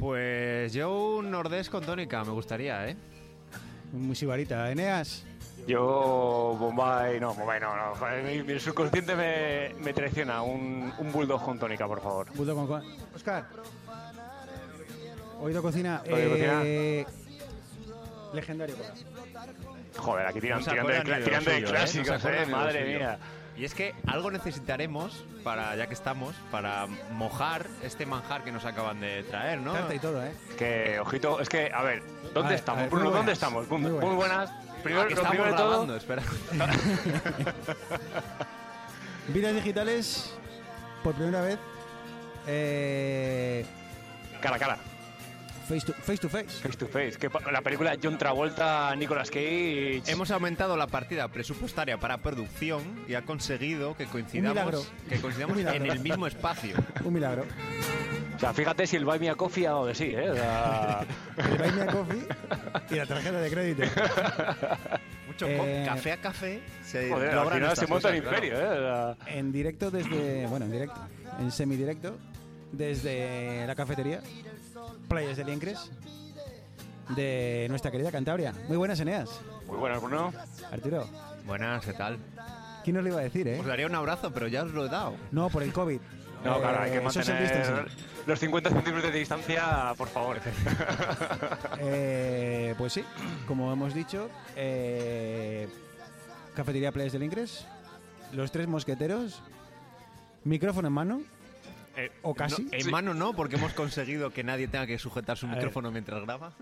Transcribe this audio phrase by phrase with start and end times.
[0.00, 2.96] Pues yo un nordés con tónica, me gustaría, ¿eh?
[3.92, 4.70] Muy sibarita.
[4.72, 5.26] Eneas.
[5.66, 7.92] Yo, Bombay, no, Bombay no, no.
[8.24, 10.40] Mi, mi subconsciente me, me traiciona.
[10.40, 12.28] Un, un bulldog con tónica, por favor.
[12.34, 13.46] Bulldog con co- Oscar.
[15.42, 16.02] Oído cocina.
[16.10, 17.04] Oído eh,
[18.32, 18.76] Legendario.
[19.98, 21.62] Joder, aquí tiran, tirando de, tirando de ¿eh?
[21.64, 22.98] clásicos, eh, madre suyo.
[22.98, 23.18] mía.
[23.56, 28.64] Y es que algo necesitaremos para, ya que estamos, para mojar este manjar que nos
[28.64, 29.72] acaban de traer, ¿no?
[29.74, 30.32] Tarta y todo, ¿eh?
[30.56, 32.02] Que, ojito, es que, a ver,
[32.32, 32.78] ¿dónde A ver, estamos?
[32.78, 33.68] a ver, Bruno, ¿dónde estamos?
[33.68, 34.50] Muy, buenas.
[34.82, 36.22] Primero, Ah, lo estamos primero de todo, grabando, espera.
[39.28, 40.34] Vidas digitales.
[41.04, 41.58] Por primera vez.
[42.46, 43.64] eh,
[44.40, 44.78] cara a cara,
[45.70, 46.60] face, to, face to face.
[46.60, 47.16] face to face.
[47.16, 50.02] Que la película John Travolta, Nicolas Cage.
[50.06, 55.86] Hemos aumentado la partida presupuestaria para producción y ha conseguido que coincidamos, que coincidamos en
[55.86, 56.74] el mismo espacio.
[57.04, 57.44] Un milagro.
[58.34, 60.30] O sea, fíjate si el Buy Me a Coffee ha dado de sí, ¿eh?
[60.30, 62.28] O sea, El Buy Me a Coffee
[62.90, 63.82] y la tarjeta de crédito.
[65.26, 68.74] Mucho Eh, café a café se joder, al final se monta cosas, imperio, claro.
[68.74, 68.78] ¿eh?
[68.78, 70.46] O sea, En directo desde.
[70.46, 71.00] Bueno, en directo.
[71.38, 72.16] En semidirecto.
[72.72, 74.20] Desde la cafetería.
[75.10, 75.90] Playas de Liencres.
[77.16, 78.54] De nuestra querida Cantabria.
[78.68, 79.28] Muy buenas, Eneas.
[79.66, 80.32] muy buenas, Bruno.
[80.70, 81.04] Arturo.
[81.44, 82.16] Buenas, ¿qué tal?
[82.84, 83.58] ¿Quién nos lo iba a decir, eh?
[83.58, 85.16] Os daría un abrazo, pero ya os lo he dado.
[85.32, 86.00] No, por el COVID.
[86.44, 87.88] No, Eh, claro, hay que social mantener
[88.24, 90.38] los 50 centímetros de distancia, por favor.
[91.80, 93.04] Eh, pues sí,
[93.48, 95.68] como hemos dicho, eh,
[96.54, 97.66] Cafetería Playas del Ingres,
[98.32, 99.42] los tres mosqueteros,
[100.44, 101.22] micrófono en mano,
[102.04, 102.62] Eh, O casi.
[102.64, 102.90] no, en Sí.
[102.90, 106.52] mano no, porque hemos conseguido que nadie tenga que sujetar su micrófono mientras graba.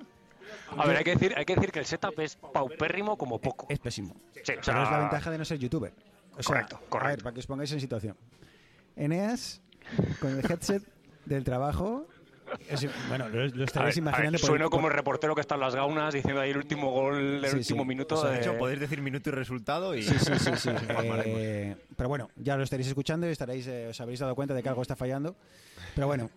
[0.77, 3.67] A ver, hay que, decir, hay que decir que el setup es paupérrimo como poco.
[3.69, 4.15] es pésimo.
[4.35, 5.93] Sí, o Pero sea, es la ventaja de no ser youtuber.
[6.37, 7.07] O sea, Correcto, correcto.
[7.07, 8.17] A ver, para que os pongáis en situación.
[8.97, 9.61] Eneas,
[10.21, 10.83] con el headset
[11.27, 12.07] del trabajo,
[12.69, 15.41] es- bueno, lo, lo ver, estaréis a imaginando ver, por- como por- el reportero que
[15.41, 17.89] está en las gaunas diciendo ahí el último gol del Sí, último sí.
[17.89, 18.15] minuto.
[18.17, 20.03] O sea, de- hecho, podéis decir minuto y resultado y...
[20.03, 20.71] Sí, sí, sí, sí.
[21.25, 24.63] Eh, pero bueno, ya lo estaréis escuchando y estaréis, eh, os habréis dado cuenta de
[24.63, 25.37] que algo está fallando.
[25.95, 26.31] Pero bueno,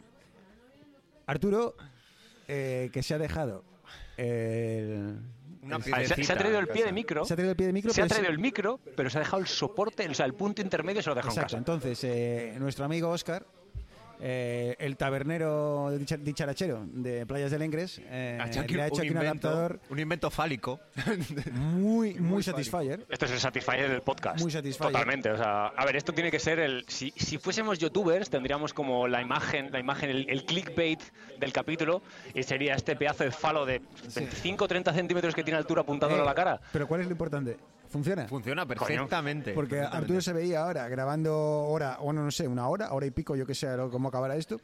[1.28, 1.76] Arturo,
[2.48, 3.64] eh, que se ha dejado
[4.18, 5.18] el-
[5.64, 7.24] Una ver, se, se ha traído el pie de micro.
[7.24, 7.94] se ha traído el pie de micro.
[7.94, 10.34] Se ha pero traído el micro, pero se ha dejado el soporte, o sea, el
[10.34, 11.74] punto intermedio se lo ha dejado Exacto, en casa.
[11.76, 13.46] entonces eh, nuestro amigo Oscar,
[14.22, 18.88] eh, el tabernero dicha- dicharachero de Playas del Engres, eh, Ha hecho aquí le ha
[18.88, 20.80] hecho un aquí un invento- adaptador Un invento fálico.
[21.52, 23.06] muy, muy satisfyer.
[23.10, 24.40] Esto es el Satisfyer del podcast.
[24.42, 24.92] Muy Satisfyer.
[24.92, 25.32] Totalmente.
[25.32, 26.86] O sea, a ver, esto tiene que ser el.
[26.88, 31.02] Si, si fuésemos youtubers, tendríamos como la imagen, la imagen, el, el clickbait
[31.40, 32.02] del capítulo,
[32.34, 33.82] y sería este pedazo de falo de
[34.16, 36.62] 25 o 30 centímetros que tiene altura apuntándole Eh, a la cara.
[36.72, 37.58] Pero ¿cuál es lo importante?
[37.92, 38.28] ¿Funciona?
[38.28, 39.52] Funciona perfectamente.
[39.54, 39.98] Porque perfectamente.
[40.06, 43.46] Arturo se veía ahora grabando hora, o no, sé, una hora, hora y pico, yo
[43.46, 44.60] que sé cómo acabará esto.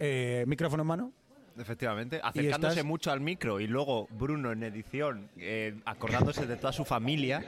[0.00, 1.12] eh, micrófono en mano.
[1.56, 6.72] Efectivamente, acercándose estás- mucho al micro y luego Bruno en edición, eh, acordándose de toda
[6.72, 7.44] su familia.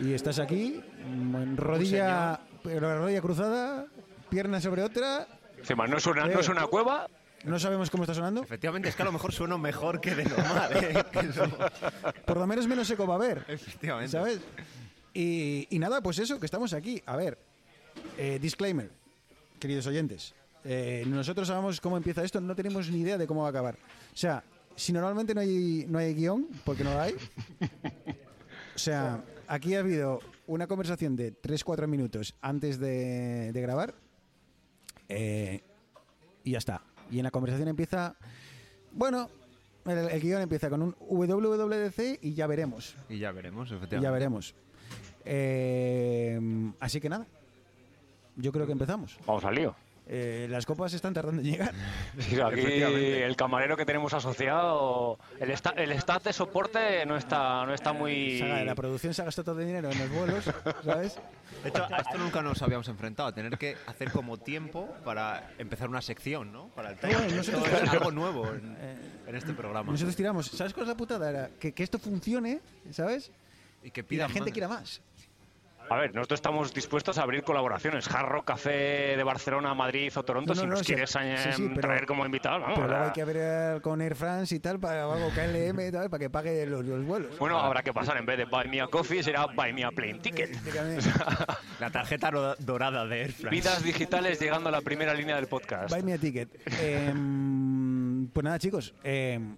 [0.00, 3.86] Y estás aquí, mm, en rodilla, pero rodilla cruzada,
[4.30, 5.26] pierna sobre otra.
[5.58, 7.08] Encima, no es una, no es una cueva.
[7.48, 8.42] No sabemos cómo está sonando.
[8.42, 10.70] Efectivamente, es que a lo mejor sueno mejor que de normal.
[10.74, 11.04] ¿eh?
[12.26, 13.44] Por lo menos menos seco va a haber.
[13.48, 14.12] Efectivamente.
[14.12, 14.40] ¿Sabes?
[15.14, 17.02] Y, y nada, pues eso, que estamos aquí.
[17.06, 17.38] A ver,
[18.16, 18.90] eh, disclaimer,
[19.58, 20.34] queridos oyentes.
[20.64, 23.76] Eh, nosotros sabemos cómo empieza esto, no tenemos ni idea de cómo va a acabar.
[24.12, 24.44] O sea,
[24.76, 27.14] si normalmente no hay, no hay guion, porque no lo hay.
[28.74, 33.94] O sea, aquí ha habido una conversación de 3-4 minutos antes de, de grabar.
[35.08, 35.62] eh,
[36.44, 36.82] y ya está.
[37.10, 38.14] Y en la conversación empieza.
[38.92, 39.28] Bueno,
[39.86, 42.96] el, el guion empieza con un WWDC y ya veremos.
[43.08, 44.04] Y ya veremos, Y efectivamente.
[44.04, 44.54] ya veremos.
[45.24, 46.40] Eh,
[46.80, 47.26] así que nada.
[48.36, 49.18] Yo creo que empezamos.
[49.26, 49.74] Vamos al lío.
[50.10, 51.72] Eh, las copas están tardando en llegar.
[52.18, 53.24] Sí, aquí Efectivamente.
[53.26, 57.92] el camarero que tenemos asociado, el, esta- el staff de soporte no está, no está
[57.92, 58.38] muy.
[58.38, 60.44] Saga- la producción se ha gastado todo el dinero en los vuelos,
[60.84, 61.18] ¿sabes?
[61.62, 65.50] De hecho, a esto nunca nos habíamos enfrentado, a tener que hacer como tiempo para
[65.58, 66.68] empezar una sección, ¿no?
[66.68, 67.18] Para el tema.
[67.18, 68.76] Bueno, nosotros- es algo nuevo en,
[69.26, 69.92] en este programa.
[69.92, 70.46] Nosotros tiramos.
[70.46, 71.28] ¿Sabes cuál es la putada?
[71.28, 72.60] Era que, que esto funcione,
[72.92, 73.30] ¿sabes?
[73.82, 74.52] y que Y la gente más.
[74.52, 75.00] quiera más.
[75.90, 78.06] A ver, nosotros estamos dispuestos a abrir colaboraciones.
[78.14, 81.10] Hard Rock Café de Barcelona, Madrid o Toronto, No, no, si no, nos sí, quieres
[81.10, 82.74] sí, eh, sí, pero- traer como invitado, vamos.
[82.76, 85.90] Pero luego a- hay que ver con Air France y tal, para algo KLM y
[85.90, 87.38] tal, para que pague los, los vuelos.
[87.38, 89.90] Bueno, habrá que pasar en vez de Buy Me a Coffee, será Buy Me a
[89.90, 90.56] Plane Ticket.
[91.80, 93.48] La tarjeta dorada de Air France.
[93.56, 95.90] Vidas digitales llegando a la primera línea del podcast.
[95.90, 96.48] Buy me a ticket.
[96.82, 98.94] Em, pues nada, chicos.
[99.02, 99.56] em,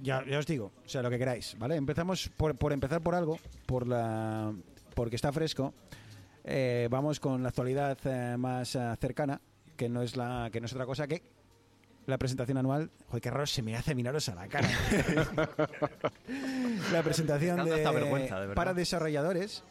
[0.00, 1.76] ya, ya os digo, o sea, lo que queráis, ¿vale?
[1.76, 4.52] Empezamos por, por empezar por algo, por la
[4.94, 5.74] porque está fresco.
[6.44, 9.40] Eh, vamos con la actualidad eh, más eh, cercana,
[9.76, 11.22] que no es la que no es otra cosa que
[12.06, 12.90] la presentación anual.
[13.08, 14.68] Joder, qué raro se me hace miraros a la cara.
[16.92, 19.62] la presentación de, para desarrolladores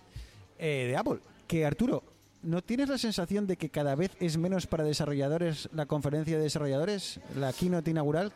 [0.57, 1.19] eh, de Apple.
[1.47, 2.03] Que Arturo,
[2.43, 6.43] ¿no tienes la sensación de que cada vez es menos para desarrolladores la conferencia de
[6.43, 8.31] desarrolladores, la keynote inaugural?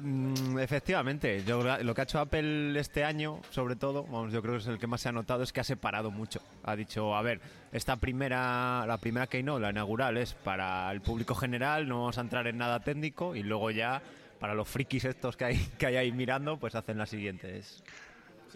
[0.00, 4.54] Mm, efectivamente, yo, lo que ha hecho Apple este año, sobre todo, vamos, yo creo
[4.54, 6.40] que es el que más se ha notado, es que ha separado mucho.
[6.62, 7.40] Ha dicho, a ver,
[7.72, 12.20] esta primera, la primera keynote, la inaugural, es para el público general, no vamos a
[12.20, 14.00] entrar en nada técnico, y luego ya,
[14.38, 17.82] para los frikis estos que hay, que hay ahí mirando, pues hacen las siguientes.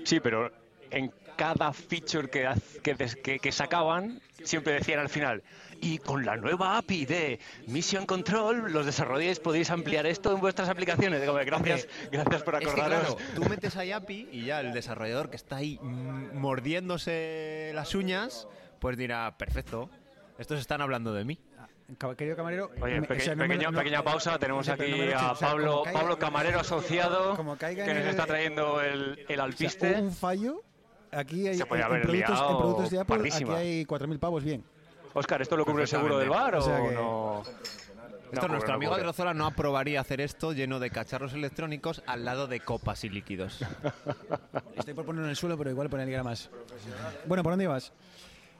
[0.04, 0.52] Sí, pero
[0.90, 2.48] en cada feature que,
[2.82, 5.42] que, que- que sacaban, siempre decían al final,
[5.80, 10.68] y con la nueva API de Mission Control, los desarrolladores podéis ampliar esto en vuestras
[10.68, 11.20] aplicaciones.
[11.20, 13.16] Digo, gracias, gracias por Es que acordaros.
[13.16, 17.94] claro, tú metes ahí API y ya el desarrollador que está ahí mm, mordiéndose las
[17.94, 18.46] uñas,
[18.78, 19.90] pues dirá, perfecto,
[20.38, 21.38] estos están hablando de mí.
[21.98, 22.70] Ca- Querido camarero.
[22.80, 24.38] Oye, me- peque- o sea, no me- pequeña, no- pequeña pausa.
[24.38, 27.58] Tenemos aquí no me lo a eches, o sea, Pablo, caiga- Pablo Camarero asociado, como
[27.58, 29.92] que nos está trayendo el, el o sea, alpiste.
[30.00, 30.62] un fallo.
[31.12, 34.18] Aquí hay, Se podía en, haber productos, en liado productos de Apple, aquí hay 4.000
[34.18, 34.64] pavos bien.
[35.14, 37.42] Oscar, ¿esto lo cubre el seguro del bar o, O sea que- no?
[38.32, 39.02] Esto, No, nuestro cubre, amigo no de.
[39.04, 43.60] Rozola no aprobaría hacer esto lleno de cacharros electrónicos al lado de copas y líquidos.
[44.74, 46.48] Estoy por ponerlo en el suelo, pero igual poner más.
[47.26, 47.92] Bueno, ¿por dónde ibas?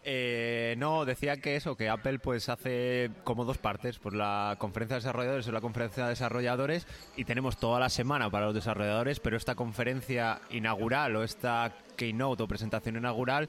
[0.05, 4.97] Eh, no, decía que eso, que Apple pues hace como dos partes, pues la conferencia
[4.97, 9.21] de desarrolladores o la conferencia de desarrolladores y tenemos toda la semana para los desarrolladores,
[9.21, 13.49] pero esta conferencia inaugural o esta keynote o presentación inaugural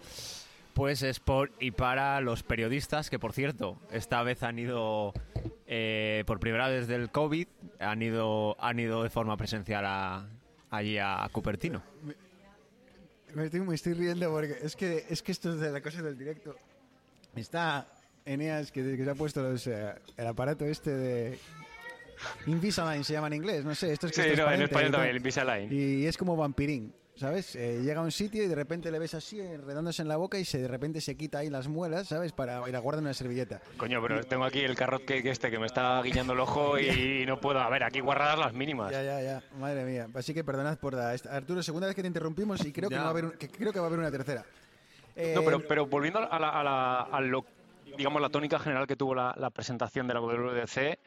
[0.75, 5.13] pues es por y para los periodistas que por cierto esta vez han ido
[5.67, 7.47] eh, por primera vez desde el COVID
[7.79, 10.25] han ido han ido de forma presencial a-
[10.71, 11.83] allí a Cupertino.
[13.35, 16.01] Me estoy, me estoy riendo porque es que, es que esto es de la cosa
[16.01, 16.55] del directo.
[17.35, 17.87] Está
[18.25, 21.39] Eneas que, que se ha puesto los, eh, el aparato este de
[22.47, 25.15] Invisalign se llama en inglés, no sé, esto es que Sí, no, en español también,
[25.17, 25.69] Invisalign.
[25.71, 27.55] Y es como vampirín, ¿sabes?
[27.55, 30.37] Eh, llega a un sitio y de repente le ves así, enredándose en la boca
[30.39, 32.31] y se, de repente se quita ahí las muelas, ¿sabes?
[32.31, 33.61] Para y la guarda en una servilleta.
[33.77, 37.25] Coño, pero tengo aquí el carrot cake este que me está guiñando el ojo y
[37.25, 37.59] no puedo.
[37.59, 38.91] A ver, aquí guardadas las mínimas.
[38.91, 40.07] Ya, ya, ya, madre mía.
[40.13, 41.11] Así que perdonad por la...
[41.29, 43.47] Arturo, segunda vez que te interrumpimos y creo que, no va a haber un- que
[43.49, 44.43] creo que va a haber una tercera.
[45.15, 47.45] Eh, No, pero, pero volviendo a, la, a, la- a lo,
[47.97, 50.97] digamos, la tónica general que tuvo la, la presentación de la WWDC,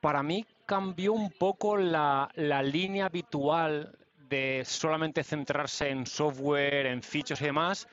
[0.00, 3.96] para mí cambió un poco la, la línea habitual
[4.28, 7.88] de solamente centrarse en software, en features y demás.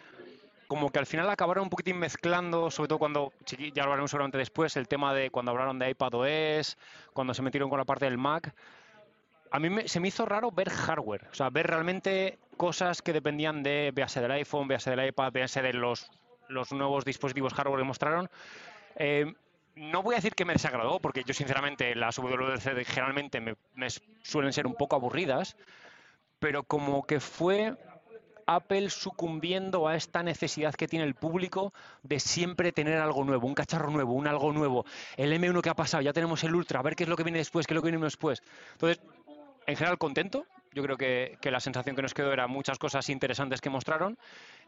[0.67, 3.33] Como que al final acabaron un poquitín mezclando, sobre todo cuando,
[3.73, 6.77] ya hablaremos seguramente después, el tema de cuando hablaron de iPadOS,
[7.13, 8.53] cuando se metieron con la parte del Mac.
[9.51, 13.13] A mí me- se me hizo raro ver hardware, o sea, ver realmente cosas que
[13.13, 16.09] dependían de, véase del iPhone, véase del iPad, véase de los,
[16.47, 18.29] los nuevos dispositivos hardware que mostraron.
[18.95, 19.31] Eh,
[19.75, 23.89] no voy a decir que me desagradó, porque yo sinceramente las WWDC generalmente me, me
[24.23, 25.55] suelen ser un poco aburridas,
[26.43, 27.73] pero como que fue
[28.47, 33.53] Apple sucumbiendo a esta necesidad que tiene el público de siempre tener algo nuevo, un
[33.53, 34.85] cacharro nuevo, un algo nuevo.
[35.15, 37.23] El M1 que ha pasado, ya tenemos el Ultra, a ver qué es lo que
[37.23, 38.43] viene después, qué es lo que viene después.
[38.73, 39.01] Entonces,
[39.65, 40.45] en general contento.
[40.73, 44.17] Yo creo que, la sensación que nos quedó era muchas cosas interesantes que mostraron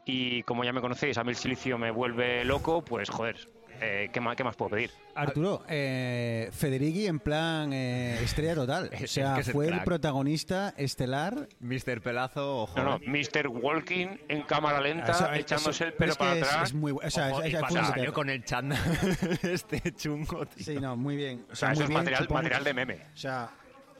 [0.06, 4.10] y como ya me conocéis, a mí el silicio me vuelve loco, pues joder, eh,
[4.12, 4.90] ¿qué, más, ¿qué más puedo pedir?
[5.14, 8.90] Arturo, eh, Federighi en plan eh, estrella total.
[8.92, 11.48] O Es sea, que es el fue el protagonista estelar.
[11.60, 12.00] Mr.
[12.02, 12.78] Pelazo, ojo.
[12.78, 13.00] No, no.
[13.06, 13.48] Mr.
[13.48, 16.62] Walking en cámara lenta, Eso- echándose eso- el pelo es para atrás.
[16.70, 18.12] es muy o sea, Ojo, es- y detalle.
[18.12, 18.78] con el chándal
[19.42, 20.64] este chungo, tío.
[20.64, 21.44] Sí, no, muy bien.
[21.48, 22.94] O O sea, eso es bien, material, de meme.
[23.14, 23.50] O sea,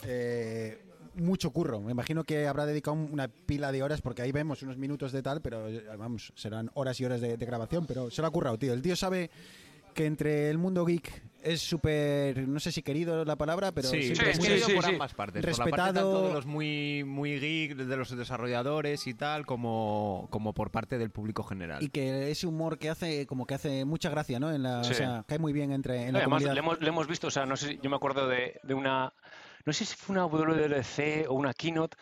[0.05, 0.83] eh,
[1.15, 1.81] mucho curro.
[1.81, 5.23] Me imagino que habrá dedicado una pila de horas, porque ahí vemos unos minutos de
[5.23, 5.67] tal, pero
[5.99, 8.73] vamos, serán horas y horas de, de grabación, pero se lo ha currado, tío.
[8.75, 9.31] El tío sabe
[9.97, 14.03] que entre el mundo geek es súper, no sé si querido la palabra, pero sí,
[14.03, 14.91] siempre sí, muy- querido sí, por sí.
[14.93, 15.41] ambas partes.
[15.45, 15.77] Por la Respetado.
[15.85, 20.71] parte tanto de los muy, muy geek, de los desarrolladores y tal, como, como por
[20.73, 21.83] parte del público general.
[21.83, 24.53] y que ese humor que hace, como que hace mucha gracia, ¿no?
[24.53, 24.91] En la, Sí.
[24.93, 26.55] O sea, cae muy bien entre en la Además, comunidad.
[26.55, 28.75] le hemos, le hemos visto, o sea, no sé, si- yo me acuerdo de, de
[28.75, 29.13] una,
[29.65, 31.97] no sé si fue una WWDC o una keynote,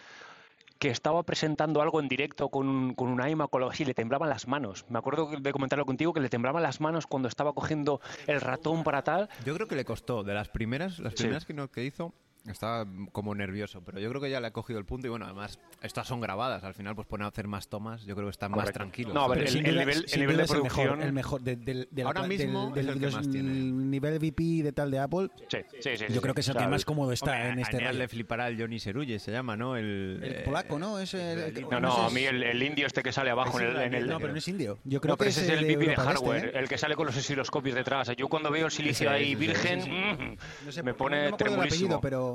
[0.78, 3.94] que estaba presentando algo en directo con un, con un iMac o algo así, le
[3.94, 4.84] temblaban las manos.
[4.88, 8.82] Me acuerdo de comentarlo contigo que le temblaban las manos cuando estaba cogiendo el ratón
[8.84, 9.28] para tal.
[9.44, 10.22] Yo creo que le costó.
[10.24, 11.18] De las primeras, las Sí.
[11.22, 12.12] primeras que, no- que hizo,
[12.46, 13.82] estaba como nervioso.
[13.84, 15.06] Pero yo creo que ya le ha cogido el punto.
[15.06, 16.64] Y bueno, además, estas son grabadas.
[16.64, 18.04] Al final, pues pone a hacer más tomas.
[18.04, 19.14] Yo creo que están más tranquilos.
[19.14, 21.12] No, a ver, Pero el- el nivel- el nivel de es el mejor, producción- el
[21.12, 24.72] mejor de, del- del- Ahora del- mismo del- es el que los- nivel VP de
[24.72, 25.28] tal de Apple.
[25.48, 26.04] Sí, sí, sí.
[26.08, 26.20] Yo sí.
[26.20, 27.92] creo que es el que más cómodo está Hombre, en a este rollo.
[27.98, 29.76] le flipará el Johnny Serulle, se llama, ¿no?
[29.76, 30.98] El, El eh, polaco, ¿no?
[30.98, 33.76] Es el- No, no, a mí el, el indio este que sale abajo en el...
[33.76, 34.78] en el- No, pero no es indio.
[34.84, 36.58] Yo creo No, pero que ese es el VP de del Este, hardware, ¿eh?
[36.58, 38.10] el que sale con los osciloscopios detrás.
[38.16, 40.36] Yo cuando veo el silicio ahí virgen, mm,
[40.66, 41.66] No sé, me no pone me acuerdo del apellido,
[41.98, 42.00] tremulísimo.
[42.00, 42.33] pero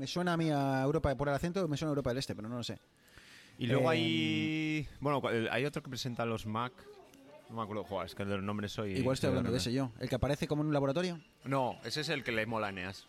[0.00, 2.34] me suena a mí a Europa por el acento, me suena a Europa del Este,
[2.34, 2.78] pero no lo sé.
[3.58, 4.88] Y luego Eh, hay.
[5.00, 6.72] Bueno, cu- hay otro que presenta los Mac.
[7.50, 8.92] No me acuerdo, joder, es que de los nombres soy.
[8.96, 9.92] Igual estoy hablando de ese yo.
[10.00, 11.20] El que aparece como en un laboratorio.
[11.44, 13.06] No, ese es el que le mola a Eneas.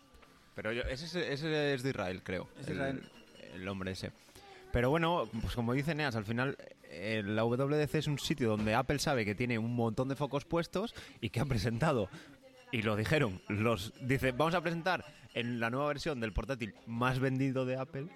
[0.54, 2.46] Pero yo, ese, es- ese es de Israel, creo.
[2.60, 3.02] Es de el, Israel.
[3.54, 4.12] el hombre ese.
[4.70, 6.58] Pero bueno, pues como dice Eneas, al final
[6.90, 10.44] eh, la WDC es un sitio donde Apple sabe que tiene un montón de focos
[10.44, 12.10] puestos y que ha presentado.
[12.72, 17.18] Y lo dijeron, los dice, vamos a presentar en la nueva versión del portátil más
[17.20, 18.06] vendido de Apple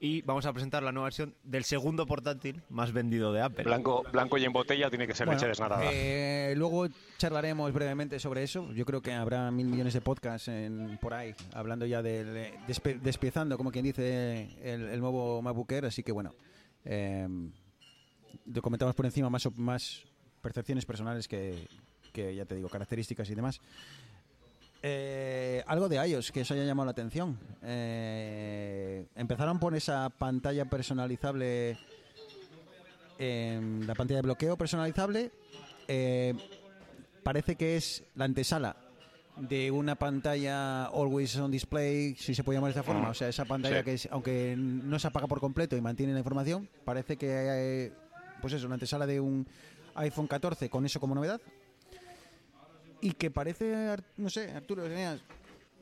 [0.00, 3.64] y vamos a presentar la nueva versión del segundo portátil más vendido de Apple.
[3.64, 5.84] Blanco, blanco y en botella tiene que ser Bueno, leche desnatada.
[5.92, 8.72] eh, luego charlaremos brevemente sobre eso.
[8.72, 12.54] Yo creo que habrá mil millones de podcasts en- por ahí, hablando ya del eh,
[12.66, 15.84] despe- despiezando, como quien dice, el, el nuevo MacBook Air.
[15.84, 16.34] Así que bueno,
[16.84, 17.28] eh,
[18.46, 20.02] lo comentamos por encima más, más
[20.40, 21.68] percepciones personales que,
[22.12, 23.60] que, ya te digo, características y demás.
[24.84, 27.38] Eh, algo de iOS que os haya llamado la atención.
[27.62, 31.78] Eh, empezaron por esa pantalla personalizable,
[33.18, 35.30] em, la pantalla de bloqueo personalizable.
[35.88, 36.34] Eh,
[37.22, 38.76] parece que es la antesala
[39.36, 43.08] de una pantalla always on display, si se puede llamar de esta forma.
[43.10, 43.84] O sea, esa pantalla Sí.
[43.84, 47.92] que es, aunque no se apaga por completo y mantiene la información, parece que,
[48.40, 49.46] pues eso, una antesala de un
[49.94, 51.40] iPhone 14 con eso como novedad.
[53.02, 54.84] Y que parece, Ar- no sé, Arturo,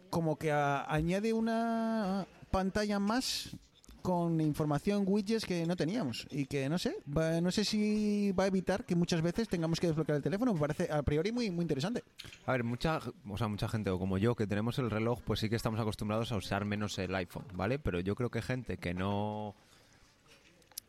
[0.09, 3.57] como que añade una pantalla más
[4.03, 8.45] con información widgets que no teníamos y que no sé, va- no sé si va
[8.45, 11.51] a evitar que muchas veces tengamos que desbloquear el teléfono, me parece a priori muy
[11.51, 12.03] muy interesante.
[12.47, 12.99] A ver, mucha,
[13.29, 15.79] o sea, mucha gente, o como yo, que tenemos el reloj, pues sí que estamos
[15.79, 17.79] acostumbrados a usar menos el iPhone, ¿vale?
[17.79, 19.55] Pero yo creo que gente que no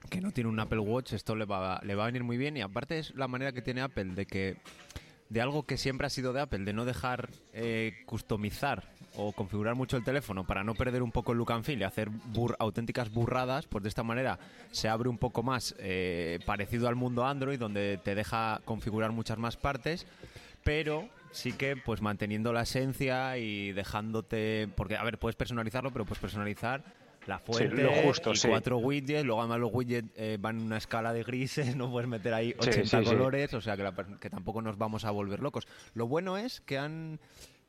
[0.09, 2.55] que no tiene un Apple Watch, esto le va, le va a venir muy bien
[2.57, 4.57] y aparte es la manera que tiene Apple de que
[5.31, 8.83] de algo que siempre ha sido de Apple, de no dejar eh, customizar
[9.15, 11.83] o configurar mucho el teléfono para no perder un poco el look and feel y
[11.83, 12.09] hacer
[12.59, 14.39] auténticas burradas, pues de esta manera
[14.71, 19.37] se abre un poco más eh, parecido al mundo Android, donde te deja configurar muchas
[19.37, 20.05] más partes,
[20.65, 26.03] pero sí que pues manteniendo la esencia y dejándote, porque a ver, puedes personalizarlo, pero
[26.03, 26.83] puedes personalizar
[27.27, 28.47] la fuente lo justo, y sí.
[28.47, 32.09] cuatro widgets, luego además los widgets eh, van en una escala de grises, no puedes
[32.09, 33.09] meter ahí Sí, 80 sí, sí.
[33.11, 35.67] colores, o sea que, la per- que tampoco nos vamos a volver locos.
[35.93, 37.19] Lo bueno es que han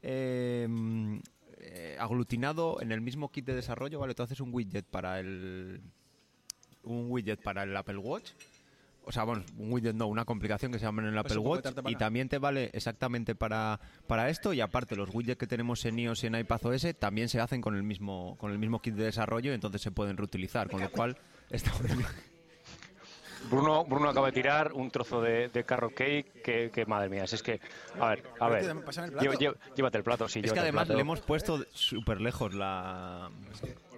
[0.03, 1.17] mm,
[1.59, 4.15] eh, aglutinado en el mismo kit de desarrollo, ¿vale?
[4.15, 5.81] Tú haces un widget para el
[6.85, 8.31] un widget para el Apple Watch.
[9.05, 11.57] O sea, bueno, un widget no, una complicación que se llama en el Apple poco
[11.57, 15.47] de Watch y también te vale exactamente para, para esto y aparte los widgets que
[15.47, 18.81] tenemos en iOS y en iPadOS también se hacen con el mismo con el mismo
[18.81, 21.17] kit de desarrollo y entonces se pueden reutilizar, con lo cual
[21.51, 21.73] está.
[23.51, 27.27] Bruno, Bruno acaba de tirar un trozo de, de carrot cake que, que, madre mía,
[27.27, 27.61] si es que,
[27.99, 28.77] a ver, a ver,
[29.77, 33.31] llévate el plato, sí, Es que además le hemos puesto súper lejos la...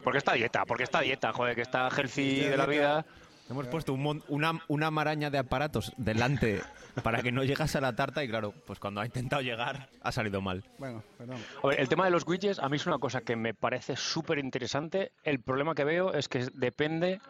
[0.02, 3.06] Porque está dieta, porque está dieta, joder, que está healthy de la vida.
[3.50, 6.62] Hemos puesto un mon- una, una maraña de aparatos delante
[7.02, 10.12] para que no llegase a la tarta y claro, pues cuando ha intentado llegar ha
[10.12, 10.64] salido mal.
[10.78, 11.36] Bueno, perdón.
[11.62, 13.96] A ver, el tema de los widgets a mí es una cosa que me parece
[13.96, 15.12] súper interesante.
[15.24, 17.20] El problema que veo es que depende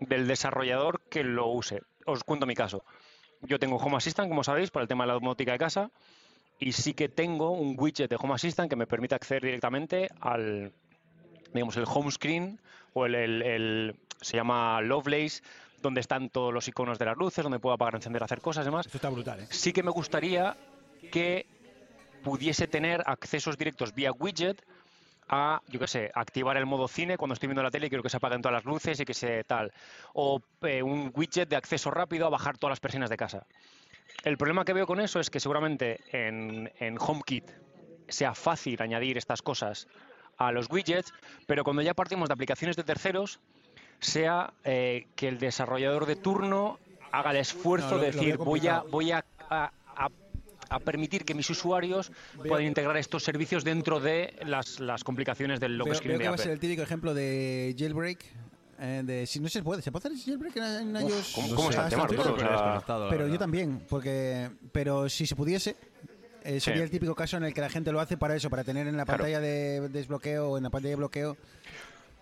[0.00, 1.82] del desarrollador que lo use.
[2.04, 2.84] Os cuento mi caso.
[3.42, 5.90] Yo tengo Home Assistant, como sabéis, para el tema de la domótica de casa
[6.60, 10.72] y sí que tengo un widget de Home Assistant que me permite acceder directamente al,
[11.52, 12.60] digamos, el home screen
[12.96, 15.42] o el, el- el- se llama Lovelace,
[15.82, 18.66] donde están todos los iconos de las luces, donde puedo apagar, encender, hacer cosas y
[18.66, 19.46] demás Esto está brutal, ¿eh?
[19.50, 20.56] sí que me gustaría
[21.12, 21.46] que
[22.24, 24.62] pudiese tener accesos directos vía widget
[25.28, 28.02] a, yo qué sé, activar el modo cine cuando estoy viendo la tele y quiero
[28.02, 29.72] que se apaguen todas las luces y que se tal.
[30.14, 33.44] O eh, un widget de acceso rápido a bajar todas las persianas de casa.
[34.24, 37.50] El problema que veo con eso es que seguramente en, en HomeKit
[38.08, 39.86] sea fácil añadir estas cosas
[40.38, 41.12] a los widgets,
[41.46, 43.40] pero cuando ya partimos de aplicaciones de terceros,
[44.00, 46.78] sea eh, que el desarrollador de turno
[47.12, 50.10] haga el esfuerzo No, lo- de decir voy a, voy a, a- a-
[50.68, 55.78] a permitir que mis usuarios puedan integrar estos servicios dentro de las, las complicaciones del
[55.78, 58.24] lock Veo, screen veo de que va a ser el típico ejemplo de jailbreak
[58.78, 61.32] eh, de si no se puede, ¿se puede hacer jailbreak en, en iOS?
[61.34, 62.06] ¿cómo- No cómo está el tema,
[63.08, 65.76] Pero yo también, porque pero si se pudiese
[66.46, 66.84] eh, sería Sí.
[66.84, 68.96] el típico caso en el que la gente lo hace para eso, para tener en
[68.96, 69.18] la Claro.
[69.18, 71.36] pantalla de desbloqueo o en la pantalla de bloqueo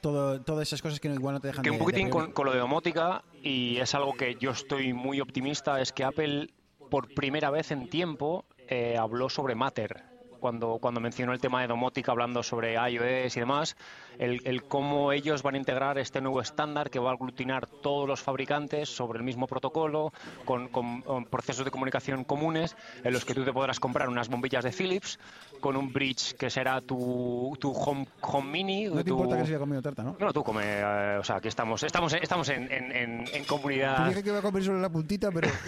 [0.00, 2.52] todo, todas esas cosas que igual no te dejan que un de poquitín con lo
[2.52, 6.50] de domótica, y es algo que yo estoy muy optimista, es que Apple
[6.90, 10.02] por primera vez en tiempo eh, habló sobre Matter.
[10.44, 13.76] Cuando, cuando mencionó el tema de domótica, hablando sobre iOS y demás,
[14.18, 18.06] el, el cómo ellos van a integrar este nuevo estándar que va a aglutinar todos
[18.06, 20.12] los fabricantes sobre el mismo protocolo,
[20.44, 24.28] con, con- con procesos de comunicación comunes, en los que tú te podrás comprar unas
[24.28, 25.18] bombillas de Philips,
[25.60, 28.84] con un bridge que será tu, tu home, home mini.
[28.84, 30.14] No te tu- importa que se haya comido tarta, ¿no?
[30.20, 33.46] no, tú come, eh, o sea, aquí estamos, estamos, estamos en, en, en- en Te
[33.46, 34.08] comunidad.
[34.08, 35.48] dije que iba a comer solo la puntita, pero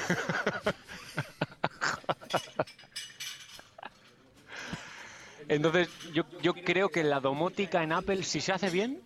[5.48, 9.00] Entonces, yo, yo creo que la domótica en Apple, si se hace bien,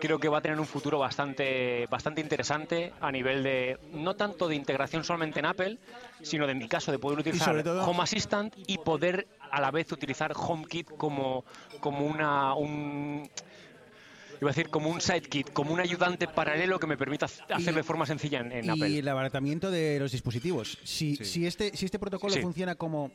[0.00, 4.48] creo que va a tener un futuro bastante, bastante interesante a nivel de, no tanto
[4.48, 5.78] de integración solamente en Apple,
[6.22, 9.60] sino de, en mi caso, de poder utilizar sobre todo- Home Assistant y poder a
[9.60, 11.44] la vez utilizar HomeKit como,
[11.80, 13.28] como una, un,
[14.40, 17.82] iba a decir como un sidekick, como un ayudante paralelo que me permita hacerlo de
[17.84, 18.98] forma sencilla en, en y Apple.
[19.00, 20.78] el abaratamiento de los dispositivos.
[20.84, 21.24] Si, Sí.
[21.24, 22.40] si, este, si este protocolo Sí.
[22.40, 23.10] funciona como...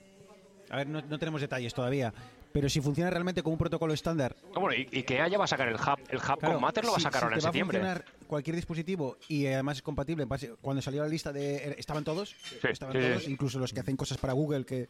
[0.69, 2.13] A ver, no, no tenemos detalles todavía,
[2.57, 4.35] pero si funciona realmente como un protocolo estándar...
[4.55, 6.83] Bueno, y, y que haya va a sacar el hub, el hub claro, con Matter
[6.83, 7.77] lo va a si- sacar si ahora en te va a septiembre.
[7.79, 10.25] funcionar cualquier dispositivo y además es compatible,
[10.59, 11.57] cuando salió la lista de...
[11.57, 13.07] er, Estaban todos, estaban sí, sí.
[13.09, 14.89] todos, incluso los que hacen cosas para Google que...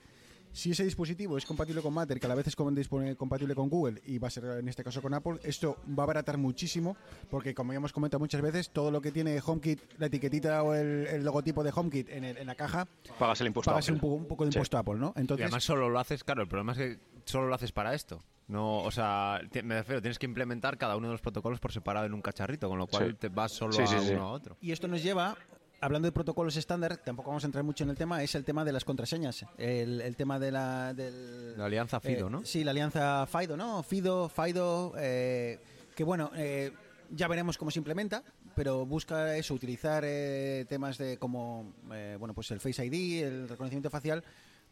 [0.54, 4.02] Si ese dispositivo es compatible con Matter, que a la vez es compatible con Google
[4.06, 6.96] y va a ser en este caso con Apple, esto va a abaratar muchísimo
[7.30, 10.74] porque como ya hemos comentado muchas veces, todo lo que tiene HomeKit, la etiquetita o
[10.74, 12.88] el, el logotipo de HomeKit en, el- en la caja,
[13.20, 13.70] Pagas el impuesto.
[13.70, 14.02] a pagas un Apple.
[14.02, 14.58] poco, un poco de Sí.
[14.58, 15.14] impuesto a Apple, ¿no?
[15.18, 16.98] Y Entonces, además solo lo haces, claro, el problema es que
[17.28, 18.24] solo lo haces para esto.
[18.48, 21.72] No, o sea, te- me refiero, tienes que implementar cada uno de los protocolos por
[21.74, 23.18] separado en un cacharrito, con lo cual Sí.
[23.20, 24.56] te vas solo Sí, a sí, uno a otro.
[24.62, 25.36] Y esto nos lleva,
[25.82, 28.64] hablando de protocolos estándar, tampoco vamos a entrar mucho en el tema, es el tema
[28.64, 29.46] de las contraseñas.
[29.58, 32.46] El, el tema de la, del, La alianza FIDO, eh, ¿no?
[32.46, 33.84] Sí, la alianza FIDO, ¿no?
[33.84, 35.60] FIDO, FIDO, eh,
[35.94, 36.72] que bueno, eh,
[37.12, 38.24] ya veremos cómo se implementa,
[38.56, 43.50] pero busca eso, utilizar eh, temas de como, eh, bueno, pues el Face ID, el
[43.50, 44.24] reconocimiento facial.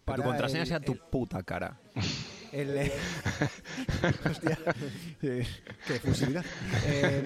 [0.06, 1.78] Que tu contraseña el- sea tu el- puta cara.
[2.52, 2.92] el, eh,
[4.30, 4.58] hostia,
[5.22, 5.46] eh,
[5.88, 6.46] qué efusividad.
[6.86, 7.24] Eh,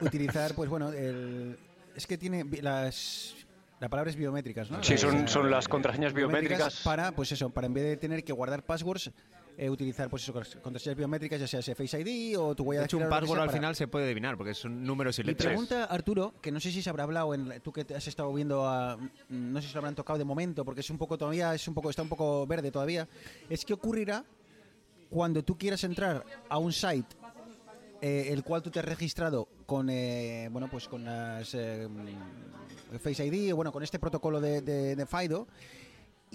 [0.00, 1.56] utilizar, pues bueno, el,
[1.96, 3.34] es que tiene bi- las.
[3.80, 4.80] La palabra es biométricas, ¿no?
[4.84, 6.82] Sí, son, son las contraseñas biométricas.
[6.84, 9.10] para, pues eso, para en vez de tener que guardar passwords,
[9.58, 12.86] eh, utilizar pues eso, contraseñas biométricas, ya sea ese Face ID o tu huella De
[12.86, 15.28] hecho, un que password al para- final se puede adivinar, porque son números y Mi
[15.28, 15.48] letras.
[15.48, 18.32] pregunta, Arturo, que no sé si se habrá hablado, en, tú que te has estado
[18.32, 21.54] viendo, a- no sé si lo habrán tocado de momento, porque es un poco todavía,
[21.54, 23.06] es un poco, está un poco verde todavía,
[23.50, 24.24] es qué ocurrirá
[25.10, 27.16] cuando tú quieras entrar a un site
[28.00, 31.86] eh, el cual tú te has registrado con, eh, bueno, pues con las eh,
[33.00, 35.46] Face ID o bueno, con este protocolo de, de, de FIDO.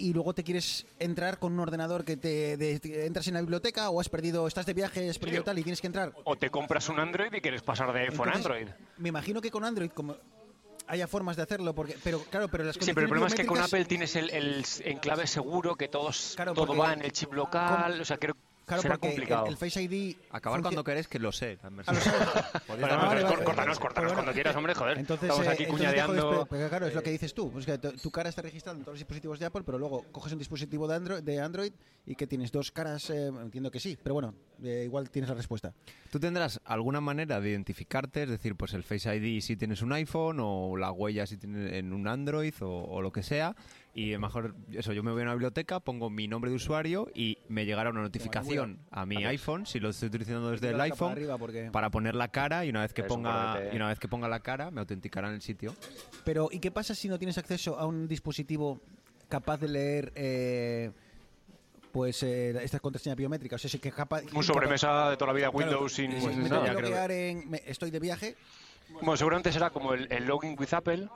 [0.00, 3.40] Y luego te quieres entrar con un ordenador que te, de- te- entras en la
[3.40, 5.46] biblioteca o has perdido, estás de viaje, has perdido Sí.
[5.46, 8.28] tal y tienes que entrar O te compras un Android y quieres pasar de iPhone
[8.28, 8.68] a Android.
[8.96, 10.16] Me imagino que con Android, como
[10.86, 13.44] haya formas de hacerlo, porque, pero claro, pero las Sí, pero el problema es que
[13.44, 17.32] con Apple tienes el, el enclave seguro, que todos, Claro, todo va en el chip
[17.34, 18.36] local, o sea, creo
[18.68, 19.46] Claro, será porque el- complicado.
[19.46, 20.16] El, Face ID.
[20.30, 21.58] Acabar cuando querés, que lo sé.
[21.62, 24.98] la Ah, lo córtanos, córtanos cuando quieras, hombre, joder.
[24.98, 26.46] Entonces, Estamos eh, aquí entonces dejo de cuñadeando.
[26.46, 27.50] porque claro, es lo que dices tú.
[27.50, 30.04] Pues que tu, tu cara está registrada en todos los dispositivos de Apple, pero luego
[30.12, 31.72] coges un dispositivo de Android, de Android
[32.06, 33.10] y que tienes dos caras.
[33.10, 35.72] eh, entiendo que sí, pero bueno, eh, igual tienes la respuesta.
[36.10, 38.22] ¿Tú tendrás alguna manera de identificarte?
[38.24, 41.72] Es decir, pues el Face ID si tienes un iPhone o la huella si tienes
[41.72, 43.54] en un Android o, o lo que sea.
[43.98, 46.56] Y a lo mejor, eso, yo me voy a una biblioteca, pongo mi nombre de
[46.56, 50.80] usuario y me llegará una notificación a mi iPhone, si lo estoy utilizando desde el
[50.80, 51.16] iPhone,
[51.72, 53.70] para poner la cara y una vez que Es ponga importante.
[53.72, 55.74] y una vez que ponga la cara me autenticará en el sitio.
[56.24, 58.80] Pero, ¿y qué pasa si no tienes acceso a un dispositivo
[59.28, 60.92] capaz de leer eh,
[61.90, 63.64] pues eh, estas contraseñas biométricas?
[63.64, 66.36] O sea, que capaz, Un sobremesa de toda la vida Claro, Windows sin, si pues
[66.36, 68.36] me tengo que loguear en- me- estoy de viaje,
[68.92, 71.08] Bueno, seguramente será como el, el login with Apple,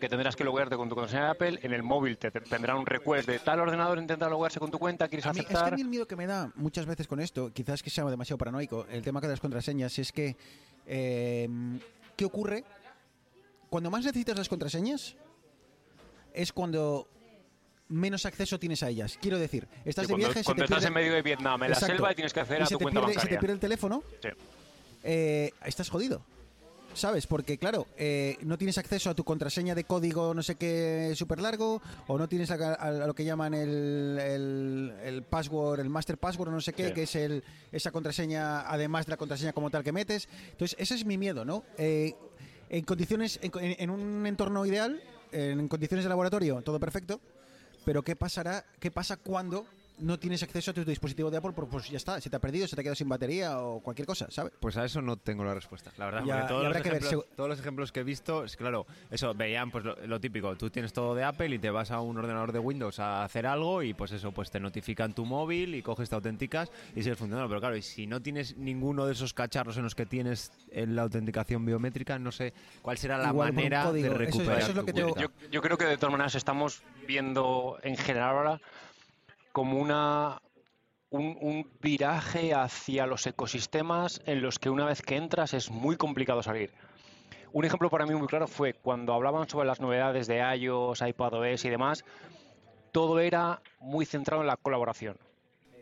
[0.00, 1.60] que tendrás que loguearte con tu contraseña de Apple.
[1.62, 4.78] En el móvil te, te tendrá un request de tal ordenador intenta loguearse con tu
[4.78, 5.74] cuenta, quieres A mí- es que a aceptar.
[5.76, 8.86] mí el miedo que me da muchas veces con esto, quizás que sea demasiado paranoico,
[8.90, 10.36] el tema de las contraseñas, es que
[10.86, 11.48] eh,
[12.16, 12.64] ¿qué ocurre?
[13.68, 15.14] Cuando más necesitas las contraseñas
[16.34, 17.06] es cuando
[17.88, 19.18] menos acceso tienes a ellas.
[19.20, 21.22] Quiero decir, estás Sí, de cuando viaje, se cuando te estás pierde- en medio de
[21.22, 21.86] Vietnam, en Exacto.
[21.88, 23.40] la selva, y tienes que acceder y a se tu cuenta pierde, se te bancaria.
[23.40, 24.28] pierde el teléfono, Sí.
[25.04, 26.22] eh, estás jodido.
[26.94, 27.26] ¿Sabes?
[27.26, 31.40] Porque, claro, eh, no tienes acceso a tu contraseña de código no sé qué súper
[31.40, 36.48] largo, o no tienes a, lo que llaman el, el, el password, el master password
[36.48, 36.92] o no sé qué, Sí.
[36.94, 40.28] que es el, esa contraseña, además de la contraseña como tal que metes.
[40.52, 41.64] Entonces, ese es mi miedo, ¿no?
[41.78, 42.14] Eh,
[42.68, 45.00] en condiciones, en, en- en un entorno ideal,
[45.32, 47.20] en condiciones de laboratorio, todo perfecto,
[47.84, 48.64] pero ¿qué pasará?
[48.78, 49.64] ¿Qué pasa cuando
[50.00, 51.52] no tienes acceso a tu dispositivo de Apple?
[51.54, 53.80] Porque pues ya está, se te ha perdido, se te ha quedado sin batería o
[53.80, 54.52] cualquier cosa, ¿sabes?
[54.60, 56.24] Pues a eso no tengo la respuesta, la verdad.
[56.24, 58.56] Ya- porque todos, los que ver, ejemplos, segu- todos los ejemplos que he visto, es
[58.56, 61.90] claro, eso, veían pues lo, lo típico, tú tienes todo de Apple y te vas
[61.90, 65.24] a un ordenador de Windows a hacer algo y pues eso, pues te notifican tu
[65.24, 67.48] móvil y coges, te autenticas y sigues funcionando.
[67.48, 70.86] Pero claro, y si no tienes ninguno de esos cacharros en los que tienes eh,
[70.86, 74.84] la autenticación biométrica, no sé cuál será la Igual manera de recuperar eso es lo
[74.84, 75.16] que tengo-.
[75.16, 78.60] Yo, yo creo que de todas maneras estamos viendo en general ahora
[79.52, 80.40] como una
[81.10, 85.96] un, un viraje hacia los ecosistemas en los que una vez que entras es muy
[85.96, 86.70] complicado salir.
[87.52, 91.64] Un ejemplo para mí muy claro fue cuando hablaban sobre las novedades de iOS, iPadOS
[91.64, 92.04] y demás,
[92.92, 95.16] todo era muy centrado en la colaboración.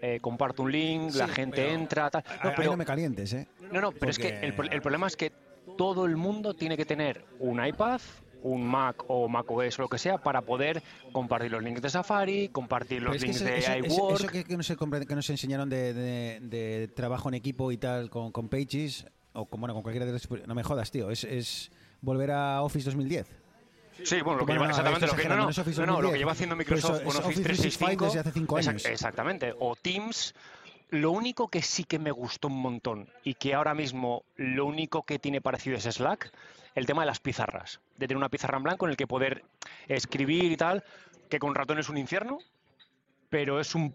[0.00, 2.24] Eh, comparto un link, la gente pero- entra, tal.
[2.42, 3.48] No, pero- no me calientes, ¿eh?
[3.70, 5.30] no, no, pero es que el, el problema es que
[5.76, 8.00] todo el mundo tiene que tener un iPad,
[8.42, 12.48] un Mac o macOS o lo que sea para poder compartir los links de Safari,
[12.48, 14.14] compartir los links eso, de eso- iWork.
[14.20, 14.66] eso que, que nos,
[15.06, 19.46] que nos enseñaron de, de- de trabajo en equipo y tal con, con Pages, o
[19.46, 20.28] con, bueno, con cualquiera de los...
[20.46, 21.70] No me jodas, tío, es, es
[22.00, 23.26] volver a Office 2010.
[24.04, 25.58] Sí, bueno, lo que Bueno, lleva, no, exactamente lo que, no, exagerando, no, no es
[25.58, 26.12] Office no, no, lo 2010.
[26.12, 28.84] que lleva haciendo Microsoft con Office Office 365 365 desde hace cinco Exact- años.
[28.86, 30.34] exactamente, o Teams.
[30.90, 35.02] Lo único que sí que me gustó un montón y que ahora mismo lo único
[35.02, 36.32] que tiene parecido es Slack,
[36.78, 39.44] el tema de las pizarras, de tener una pizarra en blanco en el que poder
[39.88, 40.82] escribir y tal,
[41.28, 42.38] que con ratón es un infierno,
[43.30, 43.94] pero es un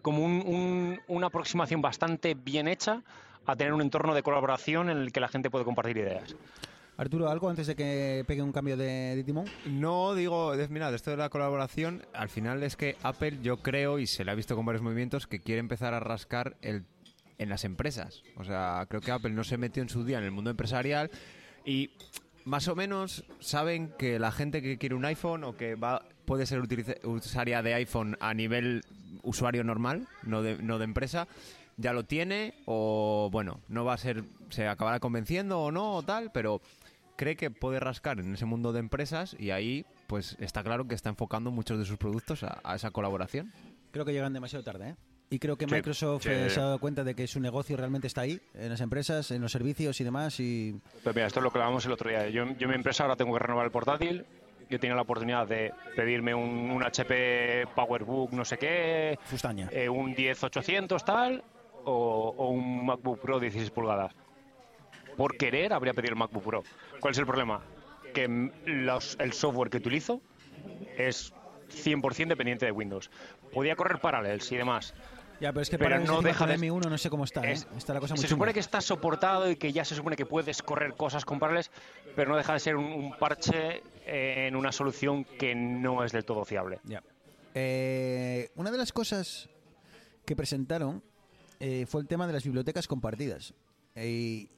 [0.00, 3.02] como un- un- una aproximación bastante bien hecha
[3.46, 6.34] a tener un entorno de colaboración en el que la gente puede compartir ideas.
[6.96, 9.46] Arturo, ¿algo antes de que pegue un cambio de, de timón?
[9.66, 13.98] No digo, mira, de esto de la colaboración, al final es que Apple, yo creo,
[13.98, 16.84] y se le ha visto con varios movimientos, que quiere empezar a rascar el,
[17.38, 18.22] en las empresas.
[18.36, 21.10] O sea, creo que Apple no se metió en su día en el mundo empresarial
[21.64, 21.90] y
[22.44, 26.46] más o menos saben que la gente que quiere un iPhone o que va puede
[26.46, 26.62] ser
[27.04, 28.82] usuaria de iPhone a nivel
[29.22, 31.28] usuario normal, no de, no de empresa,
[31.76, 36.02] ya lo tiene o bueno, no va a ser, se acabará convenciendo o no o
[36.02, 36.60] tal, pero
[37.16, 40.94] cree que puede rascar en ese mundo de empresas y ahí pues está claro que
[40.94, 43.52] está enfocando muchos de sus productos a, a esa colaboración.
[43.90, 44.96] Creo que llegan demasiado tarde, ¿eh?
[45.32, 46.28] Y creo que Sí, Microsoft sí.
[46.30, 49.30] eh, se ha dado cuenta de que su negocio realmente está ahí, en las empresas,
[49.30, 52.10] en los servicios y demás, y Pues mira, esto es lo que hablábamos el otro
[52.10, 52.28] día.
[52.28, 54.26] Yo, yo en mi empresa ahora tengo que renovar el portátil.
[54.68, 59.68] Yo tenía la oportunidad de pedirme un, un HP PowerBook no sé qué, fustaña.
[59.72, 61.42] eh, un 10800 tal,
[61.84, 64.14] o, o un MacBook Pro 16 pulgadas.
[65.16, 66.62] Por querer habría pedido el MacBook Pro.
[67.00, 67.62] ¿Cuál es el problema?
[68.12, 70.20] Que los- el software que utilizo
[70.98, 71.32] es
[71.70, 73.10] 100% dependiente de Windows.
[73.52, 74.94] Podía correr Parallels y demás,
[75.42, 77.42] Ya, pero es que pero para no deja de- el M1 no sé cómo está,
[77.44, 77.52] ¿eh?
[77.52, 78.36] Es- Está la cosa muy se chunga.
[78.36, 81.70] supone que está soportado y que ya se supone que puedes correr cosas comparables,
[82.14, 86.12] pero no deja de ser un, un parche eh, en una solución que no es
[86.12, 86.78] del todo fiable.
[86.84, 87.02] Ya.
[87.54, 89.48] Eh, una de las cosas
[90.24, 91.02] que presentaron
[91.58, 93.52] eh, fue el tema de las bibliotecas compartidas.
[93.96, 94.50] Eh, y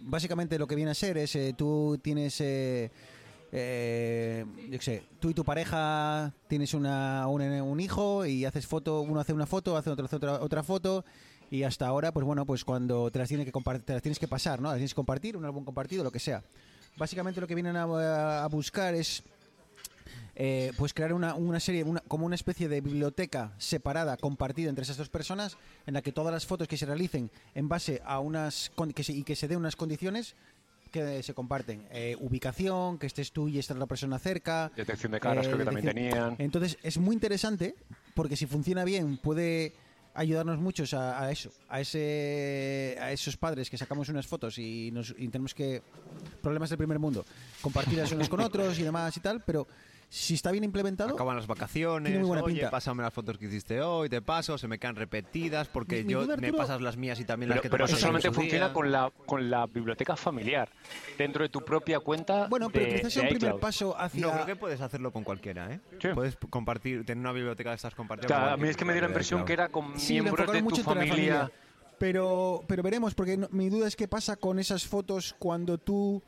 [0.00, 2.40] básicamente lo que viene a ser es, eh, tú tienes,
[3.56, 9.00] eh, yo sé, tú y tu pareja tienes una, un, un hijo y haces foto,
[9.02, 11.04] uno hace una foto, hace otro hace otra, otra foto
[11.52, 14.26] y hasta ahora, pues bueno, pues cuando te las, tiene que te las tienes que
[14.26, 14.70] pasar, ¿no?
[14.70, 16.42] Las tienes que compartir, un álbum compartido, lo que sea.
[16.96, 19.22] Básicamente lo que vienen a- a buscar es
[20.36, 24.82] eh, pues crear una, una serie, una- como una especie de biblioteca separada, compartida entre
[24.82, 28.18] esas dos personas, en la que todas las fotos que se realicen en base a
[28.18, 30.34] unas que se- y que se den unas condiciones
[30.94, 31.88] que se comparten.
[31.90, 34.70] Eh, ubicación, que estés tú y esta otra persona cerca.
[34.76, 36.36] Detección de caras eh, creo que también tenían.
[36.38, 37.74] Entonces es muy interesante
[38.14, 39.72] porque si funciona bien puede
[40.14, 44.92] ayudarnos muchos a, a eso, a ese, a esos padres que sacamos unas fotos y,
[44.92, 45.82] nos, y tenemos que
[46.40, 47.24] problemas del primer mundo,
[47.60, 49.66] compartirlas unos con otros y demás y tal, pero
[50.16, 52.70] si está bien implementado, Acaban las vacaciones, Tiene muy buena oye, pinta.
[52.70, 56.12] pásame las fotos que hiciste hoy, te paso, se me quedan repetidas porque Mi- mi
[56.12, 58.30] yo duda, me pasas las mías y también Pero, las que te pero eso solamente
[58.30, 60.68] funciona con la, con la biblioteca familiar,
[61.18, 63.60] dentro de tu propia cuenta bueno, pero de, quizás sea un primer iCloud.
[63.60, 65.80] paso hacia No, creo que puedes hacerlo con cualquiera, ¿eh?
[66.00, 66.08] Sí.
[66.14, 68.28] Puedes compartir, tener una biblioteca de estas compartidas.
[68.28, 70.62] Claro, a mí es que me dio la impresión que era con Sí, miembros de
[70.62, 71.50] tu familia.
[71.98, 76.22] Pero, pero veremos, porque no- mi duda es qué pasa con esas fotos cuando tú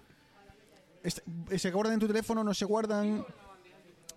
[1.56, 3.24] se guardan en tu teléfono, no se guardan,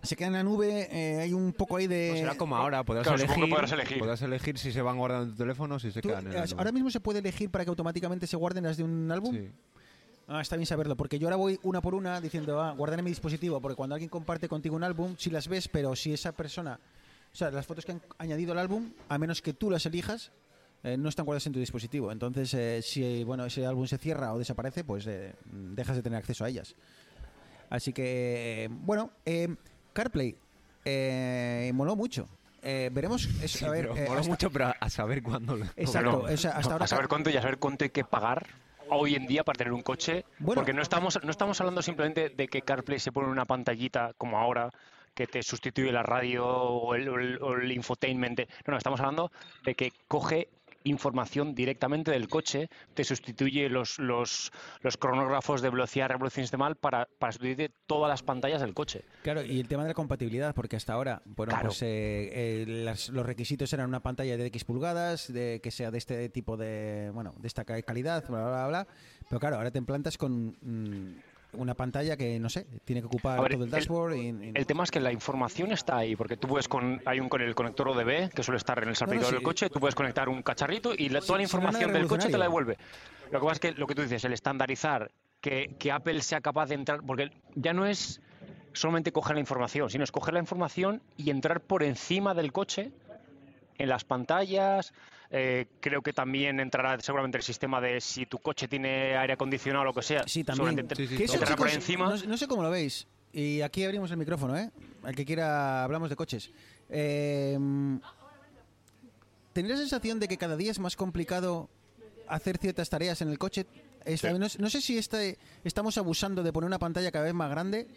[0.02, 2.10] se quedan en la nube, eh, hay un poco ahí de...
[2.12, 4.00] No será como ahora, podrás Claro, supongo que elegir, podrás elegir.
[4.00, 6.40] podrás elegir si se van guardando en tu teléfono o si se quedan en la
[6.40, 6.56] eh, nube.
[6.58, 9.36] ahora mismo se puede elegir para que automáticamente se guarden las de un álbum.
[9.36, 9.52] Sí.
[10.28, 13.06] Ah, está bien saberlo, porque yo ahora voy una por una diciendo, ah, guardar en
[13.06, 16.34] mi dispositivo, porque cuando alguien comparte contigo un álbum, si las ves, pero si esa
[16.34, 16.80] persona,
[17.34, 20.32] o sea, las fotos que han añadido al álbum, a menos que tú las elijas,
[20.84, 22.12] eh, no están guardadas en tu dispositivo.
[22.12, 26.20] Entonces, eh, si bueno ese álbum se cierra o desaparece, pues eh, dejas de tener
[26.20, 26.76] acceso a ellas.
[27.70, 29.56] Así que, eh, bueno, eh,
[30.04, 30.34] CarPlay
[30.86, 32.28] eh, moló mucho.
[32.62, 35.66] Eh, veremos, es- Sí, a ver, pero eh, hasta- mucho, pero a saber cuándo lo.
[35.76, 38.04] Exacto, Bueno, o sea, hasta ahora a saber cuánto y a saber cuánto hay que
[38.06, 38.48] pagar
[38.90, 40.24] hoy en día para tener un coche.
[40.40, 40.56] Bueno.
[40.62, 44.14] porque no estamos, no estamos hablando simplemente de que CarPlay se pone en una pantallita
[44.18, 44.70] como ahora
[45.14, 48.40] que te sustituye la radio o el, o el- o el infotainment.
[48.40, 49.32] No, no, estamos hablando
[49.66, 50.48] de que coge
[50.84, 57.08] información directamente del coche, te sustituye los, los, los cronógrafos de velocidad, revolución sistemal para,
[57.20, 59.04] para sustituir todas las pantallas del coche.
[59.24, 61.68] Claro, y el tema de la compatibilidad, porque hasta ahora, bueno, Claro.
[61.70, 65.92] pues eh, eh, las- los requisitos eran una pantalla de X pulgadas, de que sea
[65.92, 68.88] de este tipo de, bueno, de esta ca- calidad, bla, bla, bla, bla.
[69.28, 71.20] Pero claro, ahora te implantas con mm,
[71.54, 74.14] una pantalla que, no sé, tiene que ocupar ver, todo el el- dashboard.
[74.16, 77.20] y, y- El tema es que la información está ahí, porque tú puedes con hay
[77.20, 79.36] un con el conector ODB que suele estar en el salpicador sí.
[79.36, 82.38] del coche, tú puedes conectar un cacharrito y la- toda la información del coche te
[82.38, 82.78] la devuelve.
[83.32, 86.42] Lo que pasa es que lo que tú dices, el estandarizar, que, que Apple sea
[86.42, 88.22] capaz de entrar, porque ya no es
[88.74, 92.92] solamente coger la información, sino es coger la información y entrar por encima del coche
[93.78, 94.94] en las pantallas.
[95.32, 99.84] Eh, creo que también entrará seguramente el sistema de si tu coche tiene aire acondicionado
[99.84, 100.24] o lo que sea.
[100.28, 100.88] Sí, también.
[100.96, 102.10] Sí, sí, eso, por encima.
[102.10, 103.08] No, no sé cómo lo veis.
[103.32, 104.72] Y aquí abrimos el micrófono, ¿eh?
[105.04, 106.50] Al que quiera, hablamos de coches.
[106.90, 107.58] Eh,
[109.54, 111.70] ¿Tenéis la sensación de que cada día es más complicado
[112.28, 113.66] hacer ciertas tareas en el coche?
[114.06, 117.50] Esta- no, no sé si este- estamos abusando de poner una pantalla cada vez más
[117.50, 117.88] grande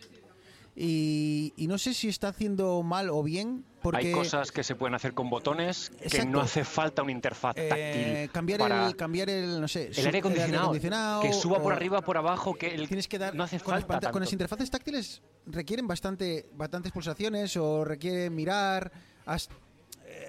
[0.74, 4.74] y, y no sé si está haciendo mal o bien porque Hay cosas que se
[4.76, 8.32] pueden hacer con botones que no hace falta una interfaz eh, táctil.
[8.32, 12.00] cambiar para el cambiar el no sé el aire acondicionado, acondicionado, que suba por arriba,
[12.00, 14.70] por abajo, que el- tienes que dar no hace con, las falta con las interfaces
[14.70, 18.90] táctiles requieren bastante bastantes pulsaciones o requiere mirar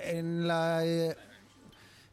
[0.05, 1.15] en la eh,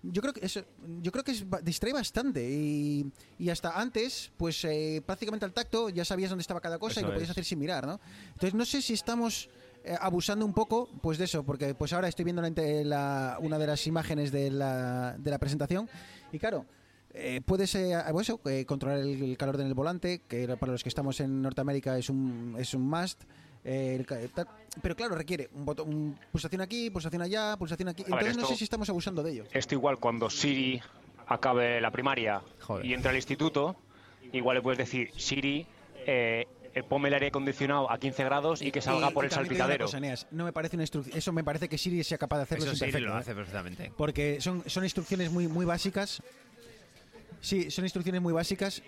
[0.02, 0.62] yo creo que eso
[1.02, 3.06] yo creo que es, distrae bastante y,
[3.38, 7.02] y hasta antes pues eh, prácticamente al tacto ya sabías dónde estaba cada cosa y
[7.04, 7.30] lo podías es.
[7.32, 9.50] hacer sin mirar no entonces no sé si estamos
[9.84, 12.48] eh, abusando un poco pues de eso porque pues ahora estoy viendo la
[12.84, 15.88] la- una de las imágenes de la, de la presentación
[16.32, 16.64] y claro
[17.12, 20.84] eh, puedes eh, pues eh, controlar el, el calor en el volante, que para los
[20.84, 23.24] que estamos en Norteamérica es un, es un must.
[23.64, 24.06] Eh, el
[24.82, 28.02] pero claro, requiere un botón, un- pulsación aquí, pulsación allá, pulsación aquí.
[28.04, 29.44] ver, Entonces no esto- sé si estamos abusando de ello.
[29.52, 30.80] Esto igual cuando Siri
[31.26, 32.84] acabe la primaria Joder.
[32.86, 33.76] y entra al instituto,
[34.32, 35.66] igual le puedes decir, Siri,
[36.06, 39.26] eh, eh, ponme el aire acondicionado a 15 grados y que salga Y- por y
[39.26, 39.86] el salpicadero.
[39.86, 41.18] cosa, Eneas, no me parece una instrucción.
[41.18, 43.18] Eso me parece que Siri sea capaz de hacerlo Eso perfecto, lo ¿eh?
[43.18, 43.92] hace perfectamente.
[43.96, 46.22] Porque son, son instrucciones muy, muy básicas.
[47.40, 48.82] Sí, son instrucciones muy básicas.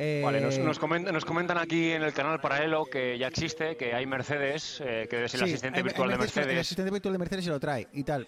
[0.00, 3.76] Eh, Vale, nos, nos comentan, nos comentan aquí en el canal paralelo que ya existe,
[3.76, 6.44] que hay Mercedes, eh, que es el sí, asistente hay- hay virtual de Mercedes El
[6.46, 6.66] Mercedes.
[6.66, 8.26] asistente virtual de Mercedes se lo trae y tal.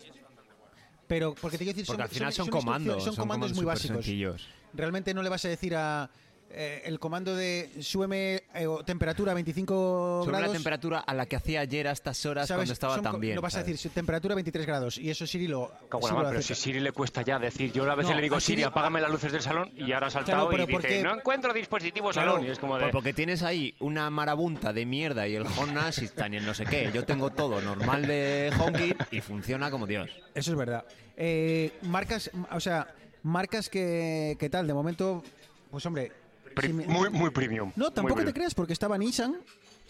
[1.06, 3.04] Pero, porque te quiero decir, Porque son, al final son, instrucciones- comandos.
[3.04, 3.96] Son, comandos muy básicos.
[4.04, 4.48] sencillos.
[4.74, 6.10] Realmente no le vas a decir a.
[6.52, 10.54] eh, el comando de súbeme eh, temperatura a 25 Sobre la grados.
[10.56, 12.60] temperatura a la que hacía ayer a estas horas ¿sabes?
[12.60, 13.36] cuando estaba Son tan bien.
[13.36, 15.70] No vas a decir temperatura 23 grados y eso Siri lo.
[15.88, 16.54] Cago la Siri lo pero si.
[16.54, 19.00] Siri le cuesta ya decir, yo a veces No, le digo, a Siri, Siri- apágame
[19.00, 21.02] las luces del salón y ahora ha saltado pero y dice, ¿por qué?
[21.02, 22.46] no encuentro dispositivo Claro, salón.
[22.46, 26.34] Y es como de, Pues porque tienes ahí una marabunta de mierda y el Assistant
[26.34, 26.90] y el no sé qué.
[26.92, 30.10] Yo tengo todo normal de HomeKit y funciona como Dios.
[30.34, 30.84] Eso es verdad.
[31.16, 32.86] Eh, marcas, o sea,
[33.22, 35.22] marcas que, que tal, de momento,
[35.70, 36.12] pues hombre.
[36.54, 37.72] Pri- si me- muy, muy premium.
[37.76, 38.34] No, muy tampoco te premium.
[38.34, 39.36] creas, porque estaba Nissan,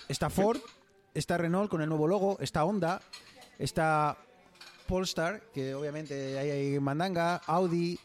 [0.09, 0.59] está Ford,
[1.15, 3.01] está Renault con el nuevo logo, está Honda,
[3.59, 4.17] está
[4.87, 7.99] Polestar, que obviamente ahí hay mandanga, Audi,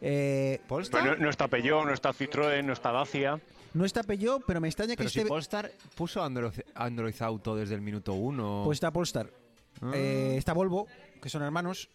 [0.00, 1.02] eh, ¿Polestar?
[1.02, 3.40] Pero no, no está Peugeot, no está Citroën, no está Dacia.
[3.74, 5.28] no está Peugeot, pero me extraña que Pero si esté...
[5.28, 8.62] Polestar puso Android, Android Auto desde el minuto uno.
[8.64, 9.30] Pues está Polestar.
[9.80, 9.92] Ah.
[9.94, 10.86] Eh, está Volvo,
[11.22, 11.88] que son hermanos.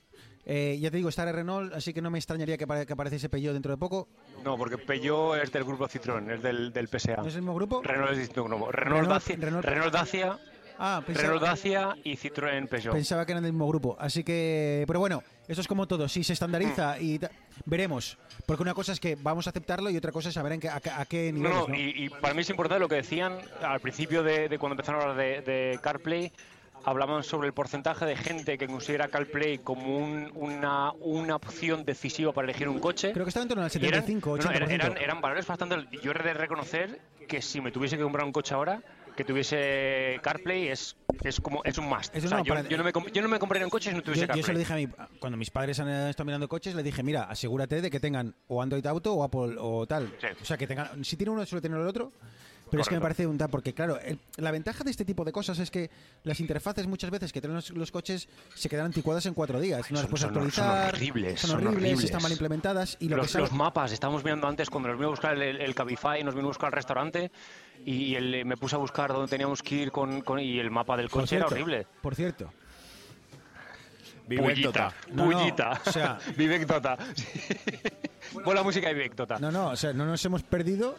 [0.50, 3.52] Eh, ya te digo, está Renault, así que no me extrañaría que, que apareciese Peugeot
[3.54, 4.08] dentro de poco.
[4.46, 7.18] No, porque Peugeot es del grupo Citroën, es del, del PSA.
[7.18, 7.82] ¿No es el mismo grupo?
[7.84, 8.72] Renault es distinto grupo.
[8.72, 10.40] Renault, Renault- Dacia, Renault- Renault Dacia,
[10.80, 12.94] Ah, pensaba, Renault Dacia y Citroën Peugeot.
[12.94, 13.98] pensaba que eran del mismo grupo.
[14.00, 16.08] Así que, pero bueno, esto es como todo.
[16.08, 17.32] Si se estandariza y ta-
[17.66, 18.18] veremos.
[18.46, 20.70] Porque una cosa es que vamos a aceptarlo y otra cosa es saber en qué,
[20.70, 21.58] a, a qué No, niveles.
[21.58, 21.76] no, ¿no?
[21.76, 25.02] Y, y para mí es importante lo que decían al principio de, de cuando empezaron
[25.02, 26.32] a hablar de, de CarPlay.
[26.90, 32.32] Hablaban sobre el porcentaje de gente que considera CarPlay como un- una, una opción decisiva
[32.32, 33.12] para elegir un coche.
[33.12, 34.72] Creo que estaba en torno al Y eran, 75, no, no, 80%.
[34.72, 35.76] eran, eran- valores bastante.
[36.02, 38.82] Yo he de reconocer que si me tuviese que comprar un coche ahora,
[39.18, 42.16] que tuviese CarPlay es, es como es un must.
[42.16, 44.02] O sea, no, yo, yo no me, yo no me compraría un coche si no
[44.02, 44.54] Yo, tuviese yo se CarPlay.
[44.54, 47.82] lo dije a mi, cuando mis padres han estado mirando coches, le dije, mira, asegúrate
[47.82, 50.08] de que tengan o Android Auto o Apple o tal.
[50.22, 50.28] Sí.
[50.42, 52.14] O sea, que tengan, si tiene uno, suele tener el otro.
[52.70, 53.02] Pero es que me Correcto.
[53.18, 55.90] parece un tal, porque claro, el- la ventaja de este tipo de cosas es que
[56.24, 59.90] las interfaces muchas veces que tienen los, los coches se quedan anticuadas en cuatro días.
[59.90, 60.94] No las son- puedes son- son actualizar.
[60.96, 62.04] horribles, Son son horribles, horribles.
[62.06, 62.98] están mal implementadas.
[63.00, 65.34] Y lo que los, sabe- los mapas, estábamos mirando antes cuando nos vino a buscar
[65.42, 67.32] el, el Cabify, nos vino a buscar el restaurante
[67.86, 70.98] y el- me puse a buscar dónde teníamos que ir con, con- y el mapa
[70.98, 71.88] del coche era cierto, horrible.
[72.02, 72.52] Por cierto,
[74.28, 74.94] Vivek Tota.
[75.14, 75.82] No, no, Bullita.
[75.86, 76.98] o sea- Vivek Tota.
[78.44, 79.40] Pon la música Tota.
[79.40, 80.98] no, no, o sea, no nos hemos perdido.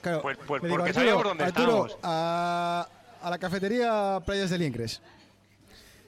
[0.00, 1.98] Claro, Pues- pues digo, porque Arturo, sabíamos dónde Arturo, estábamos.
[2.02, 2.88] a,
[3.22, 5.02] a la cafetería Playas del Incres.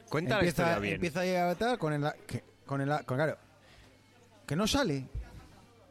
[0.08, 0.94] Cuenta la empieza, historia bien.
[0.94, 3.36] empieza a tal con el que, con el con, claro
[4.46, 5.06] que no sale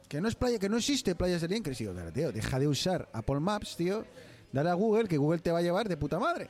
[0.08, 2.68] que no es playa que no existe playas del Incres digo "Pero, tío deja de
[2.68, 4.06] usar Apple Maps tío
[4.52, 6.50] dale a Google que Google te va a llevar de puta madre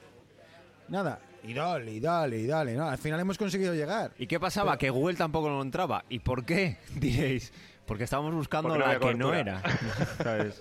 [0.90, 4.38] nada y dale y dale y dale no al final hemos conseguido llegar ¿Y qué
[4.40, 4.72] pasaba?
[4.72, 6.04] Pero- que Google tampoco lo entraba.
[6.10, 6.78] ¿Y por qué?
[6.96, 7.54] Diréis.
[7.86, 9.62] Porque estábamos buscando Porque no la que no era.
[10.24, 10.56] ¿Sabes?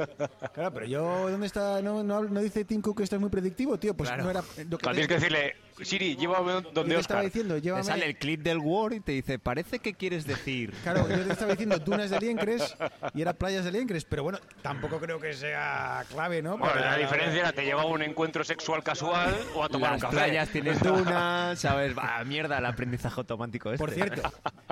[0.53, 3.31] claro pero yo dónde está no, no, no dice Tim Cook que esto es muy
[3.31, 4.25] predictivo tío pues Claro.
[4.25, 7.25] no era lo que Claro, tienes que decirle, Siri, llévame yo donde te estaba Oscar.
[7.33, 10.73] diciendo Te sale el clip del Word y te dice, parece que quieres decir.
[10.83, 12.77] Claro, yo te estaba diciendo dunas de Liencres
[13.15, 16.59] y era playas de Liencres, pero bueno, tampoco creo que sea clave, ¿no?
[16.59, 19.93] Bueno, Para- la diferencia era te lleva a un encuentro sexual casual o a tomar
[19.93, 20.17] Las un café.
[20.17, 21.97] playas tienes dunas, ¿sabes?
[21.97, 23.79] Va, mierda, el aprendizaje automático este.
[23.85, 24.23] Por cierto,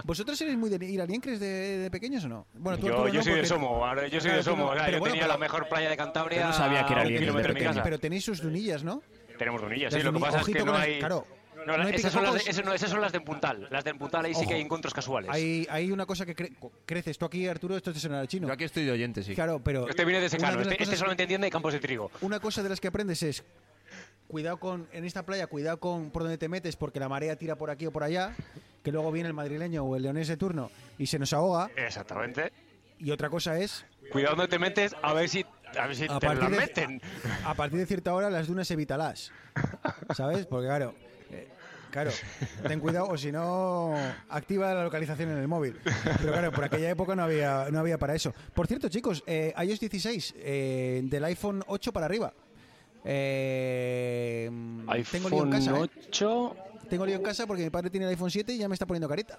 [0.04, 1.46] ¿vosotros eres muy de ir a Liencres de,
[1.78, 2.46] de pequeños o no?
[2.54, 4.64] Bueno, tú, Yo, yo soy de porque- Somo, ahora yo soy Claro, de Somo.
[4.66, 6.52] no, o sea, pero yo bueno, tenía pero- la mejor playa de Cantabria Yo no
[6.52, 7.82] sabía que era Liencres de.
[7.82, 9.02] Pero tenéis sus dunillas, ¿no?
[9.38, 10.04] Tenemos dunillas, Las sí.
[10.06, 10.98] Lo que pasa es que no hay...
[10.98, 13.68] claro, No, no la- hay esas, son las de, no, esas son las de Puntal.
[13.70, 15.30] Las de Puntal ahí sí que hay encuentros casuales.
[15.32, 17.16] Hay, hay una cosa que cre- creces.
[17.18, 18.46] Tú aquí, Arturo, esto te sonará chino.
[18.48, 19.34] Yo aquí estoy de oyente, sí.
[19.34, 19.88] Claro, pero...
[19.88, 20.60] Este viene de secano.
[20.60, 22.10] Este, este solamente entiende campos de trigo.
[22.20, 23.44] Una cosa de las que aprendes es
[24.26, 27.56] cuidado con en esta playa, cuidado con por donde te metes porque la marea tira
[27.56, 28.34] por aquí o por allá,
[28.82, 31.70] que luego viene el madrileño o el leonés de turno y se nos ahoga.
[31.76, 32.52] Exactamente.
[32.98, 35.44] Y otra cosa es Cuidado donde te metes a ver si,
[35.76, 37.02] a ver si a te la partir, de, meten.
[37.44, 39.32] a, a partir de cierta hora las dunas evítalas.
[40.14, 40.46] ¿Sabes?
[40.46, 40.94] Porque claro,
[41.30, 41.48] eh,
[41.90, 42.10] claro,
[42.66, 43.94] ten cuidado o si no
[44.28, 45.76] activa la localización en el móvil.
[46.18, 48.32] Pero claro, por aquella época no había no había para eso.
[48.54, 52.32] Por cierto, chicos, eh, iOS 16 eh, del iPhone 8 para arriba.
[53.04, 54.50] Eh,
[55.10, 55.78] tengo lío en iPhone casa.
[55.78, 55.90] ¿eh?
[56.08, 56.56] 8.
[56.88, 58.86] Tengo lío en casa porque mi padre tiene el iPhone 7 y ya me está
[58.86, 59.38] poniendo carita.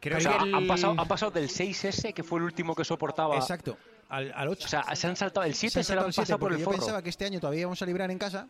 [0.00, 2.74] Creo O sea, que el- han, pasado, han pasado del 6S, que fue el último
[2.74, 3.36] que soportaba.
[3.36, 3.76] Exacto,
[4.08, 4.64] al, al 8.
[4.64, 6.22] O sea, se han saltado el 7, Se ha se, lo saltado han el 7
[6.26, 6.76] pasado por el yo forro.
[6.78, 8.46] pensaba que este año todavía íbamos a librar en casa,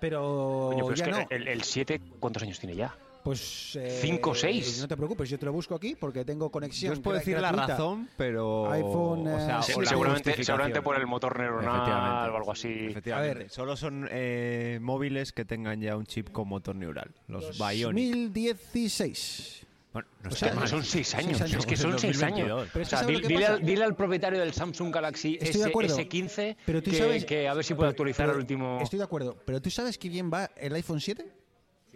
[0.00, 1.26] pero Coño, pero es ya que no.
[1.30, 2.94] el, el 7, ¿cuántos años tiene ya?
[3.22, 3.76] Pues.
[3.76, 4.80] eh, ¿Cinco o seis?
[4.80, 6.88] No te preocupes, yo te lo busco aquí porque tengo conexión.
[6.92, 8.68] Yo os puedo decir la razón, pero...
[8.72, 12.30] iPhone, o sea, eh, o la seguramente, seguramente por el motor neuronal Efectivamente.
[12.30, 12.86] o algo así.
[12.90, 13.30] Efectivamente.
[13.30, 13.50] A ver.
[13.50, 17.12] Solo son eh, móviles que tengan ya un chip con motor neural.
[17.28, 18.12] Los Bionic.
[18.12, 19.66] 2016.
[19.92, 21.54] Bueno, no O sea, son seis años, años.
[21.60, 22.50] es que son seis 2022.
[22.62, 22.70] años.
[22.72, 25.34] Pero es o que sea, ¿sabes lo dile, al, dile al propietario del Samsung Galaxy
[25.34, 25.96] Estoy de S, acuerdo.
[25.98, 28.78] S15 Pero tú que, sabes- que a ver si puede actualizar Pero el último...
[28.80, 31.26] Estoy de acuerdo, pero tú sabes que bien va el iPhone 7?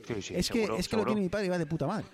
[0.07, 1.87] Sí, sí, es que, seguro, es que lo tiene mi padre y va de puta
[1.87, 2.05] madre.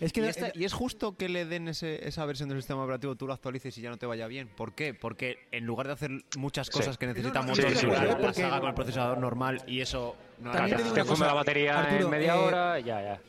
[0.00, 2.82] Es que ¿Y, esta- y es justo que le den ese- esa versión del sistema
[2.82, 4.48] operativo, tú lo actualices y ya no te vaya bien.
[4.48, 4.94] ¿Por qué?
[4.94, 8.06] Porque en lugar de hacer muchas cosas que no, sí, sí, neural, sí.
[8.08, 11.26] las Porque- haga con el procesador normal y eso no También te digo te cosa,
[11.26, 13.20] la batería Arturo, en media eh, hora, ya, ya.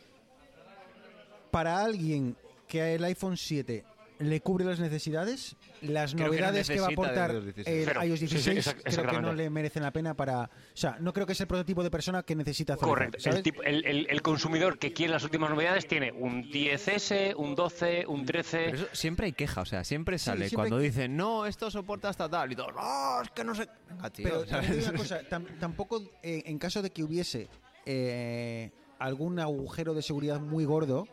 [1.52, 2.36] Para alguien
[2.68, 3.84] que el iPhone 7
[4.20, 7.88] le cubre las necesidades, las Creo que no novedades que, va a aportar iOS 16.
[7.88, 10.44] el iOS Sí, sí, 16 exact- creo que no le merecen la pena para...
[10.44, 13.18] O sea, no creo que es el prototipo de persona que necesita hacer Correcto.
[13.28, 17.56] El, tipo- el, el- el consumidor que quiere las últimas novedades tiene un 10S, un
[17.56, 18.58] 12, un 13.
[18.66, 21.72] Pero eso siempre hay queja, o sea, siempre sale siempre cuando hay- dicen, no, esto
[21.72, 23.68] soporta hasta tal, y todo, no, es que no sé.
[23.90, 24.88] Venga, tío, Pero ¿sabes?
[24.88, 27.48] una cosa, tam- tampoco eh, en caso de que hubiese
[27.88, 31.08] eh, algún agujero de seguridad muy gordo,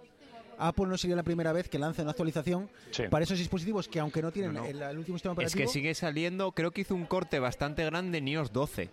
[0.58, 3.04] Apple no sería la primera vez que lanza una actualización Sí.
[3.10, 4.66] para esos dispositivos que aunque no tienen No, no.
[4.66, 5.60] El, el último sistema Es operativo...
[5.66, 8.90] que sigue saliendo, creo que hizo un corte bastante grande en iOS 12.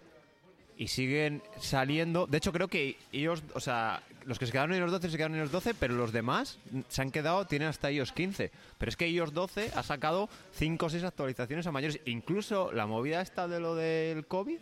[0.77, 2.27] Y siguen saliendo.
[2.27, 5.15] De hecho, creo que iOS, o sea, los que se quedaron en iOS 12 se
[5.15, 8.51] quedaron en iOS 12, pero los demás se han quedado, tienen hasta iOS 15.
[8.77, 12.01] Pero es que iOS 12 ha sacado 5 o 6 actualizaciones a mayores.
[12.05, 14.57] Incluso la movida esta de lo del COVID,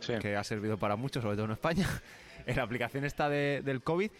[0.00, 0.12] Sí.
[0.20, 1.88] que ha servido para muchos, sobre todo en España,
[2.46, 4.10] en la aplicación esta de- del COVID,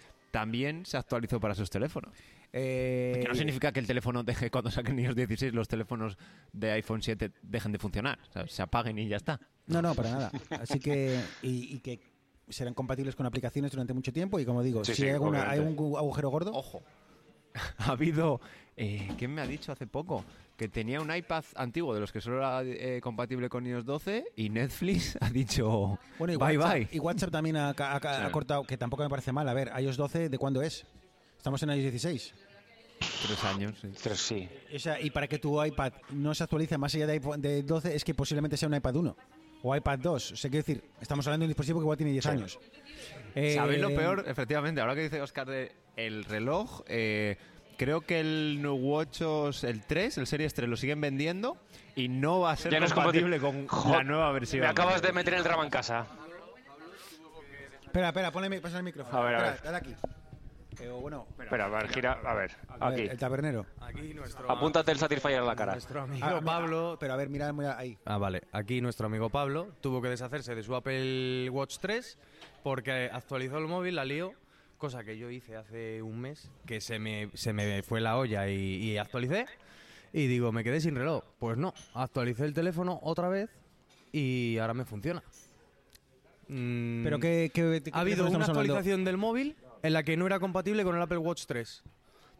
[0.41, 2.15] también se actualizó para sus teléfonos.
[2.53, 6.19] eh, Que no significa que el teléfono deje, cuando saquen iOS 16, los teléfonos
[6.53, 8.19] de iPhone 7 dejen de funcionar.
[8.29, 9.41] O sea, se apaguen y ya está.
[9.67, 10.31] No, no, para nada.
[10.61, 11.19] Así que...
[11.41, 12.01] Y, y que
[12.51, 15.49] serán compatibles con aplicaciones durante mucho tiempo y como digo, Sí, si sí, hay, alguna-
[15.49, 16.53] hay un gu- agujero gordo...
[16.53, 16.83] Ojo.
[17.79, 18.39] ha habido...
[18.77, 20.23] Eh, ¿Quién me ha dicho hace poco?
[20.57, 24.25] Que tenía un iPad antiguo de los que solo era eh, compatible con iOS 12
[24.37, 26.89] y Netflix ha dicho Bueno, y bye WhatsApp, bye.
[26.93, 29.47] y WhatsApp también ha, ha- ha- ha cortado, que tampoco me parece mal.
[29.49, 30.87] A ver, iOS 12, ¿de cuándo es?
[31.37, 32.35] Estamos en iOS 16.
[33.27, 33.75] Tres años.
[33.81, 33.89] sí.
[34.03, 34.49] Pero sí.
[34.75, 37.63] O sea, y para que tu iPad no se actualice más allá de, iPhone- de
[37.63, 39.17] 12, es que posiblemente sea un iPad 1
[39.63, 40.33] o iPad 2.
[40.33, 42.31] O sea, quiero decir, estamos hablando de un dispositivo que igual tiene 10 Sí.
[42.31, 42.59] años.
[43.35, 44.25] Eh, ¿Sabéis lo peor?
[44.27, 47.37] Efectivamente, ahora que dice Oscar de el reloj, eh,
[47.77, 51.57] creo que el New Watch OS, el 3, el Series 3, lo siguen vendiendo
[51.95, 53.67] y no va a ser Ya no es compatible compatible.
[53.69, 54.61] con la nueva versión.
[54.63, 56.07] Me acabas de meter el drama en casa.
[57.85, 59.19] Espera, espera, ponle, pasa el micrófono.
[59.19, 59.63] A ver, a Espera, ver.
[59.65, 59.95] dale aquí.
[60.79, 62.21] Eh, bueno, Espera, a ver, gira.
[62.23, 62.51] A ver,
[62.81, 63.01] aquí.
[63.03, 63.65] el tabernero.
[63.81, 65.73] Aquí nuestro, Apúntate el Satisfyer a la cara.
[65.73, 66.97] nuestro amigo Ah, mira, Pablo.
[67.01, 67.97] Pero a ver, mira, mira ahí.
[68.05, 68.43] Ah, vale.
[68.53, 72.19] Aquí nuestro amigo Pablo tuvo que deshacerse de su Apple Watch 3
[72.63, 74.35] porque actualizó el móvil, la lío,
[74.77, 78.49] cosa que yo hice hace un mes, que se me, se me fue la olla
[78.49, 79.47] y, y actualicé.
[80.13, 81.25] Y digo, me quedé sin reloj.
[81.39, 83.51] Pues no, actualicé el teléfono otra vez
[84.13, 85.23] y ahora me funciona.
[86.49, 90.39] Mm, Pero que, que, ha habido una actualización del móvil en la que no era
[90.39, 91.83] compatible con el Apple Watch 3.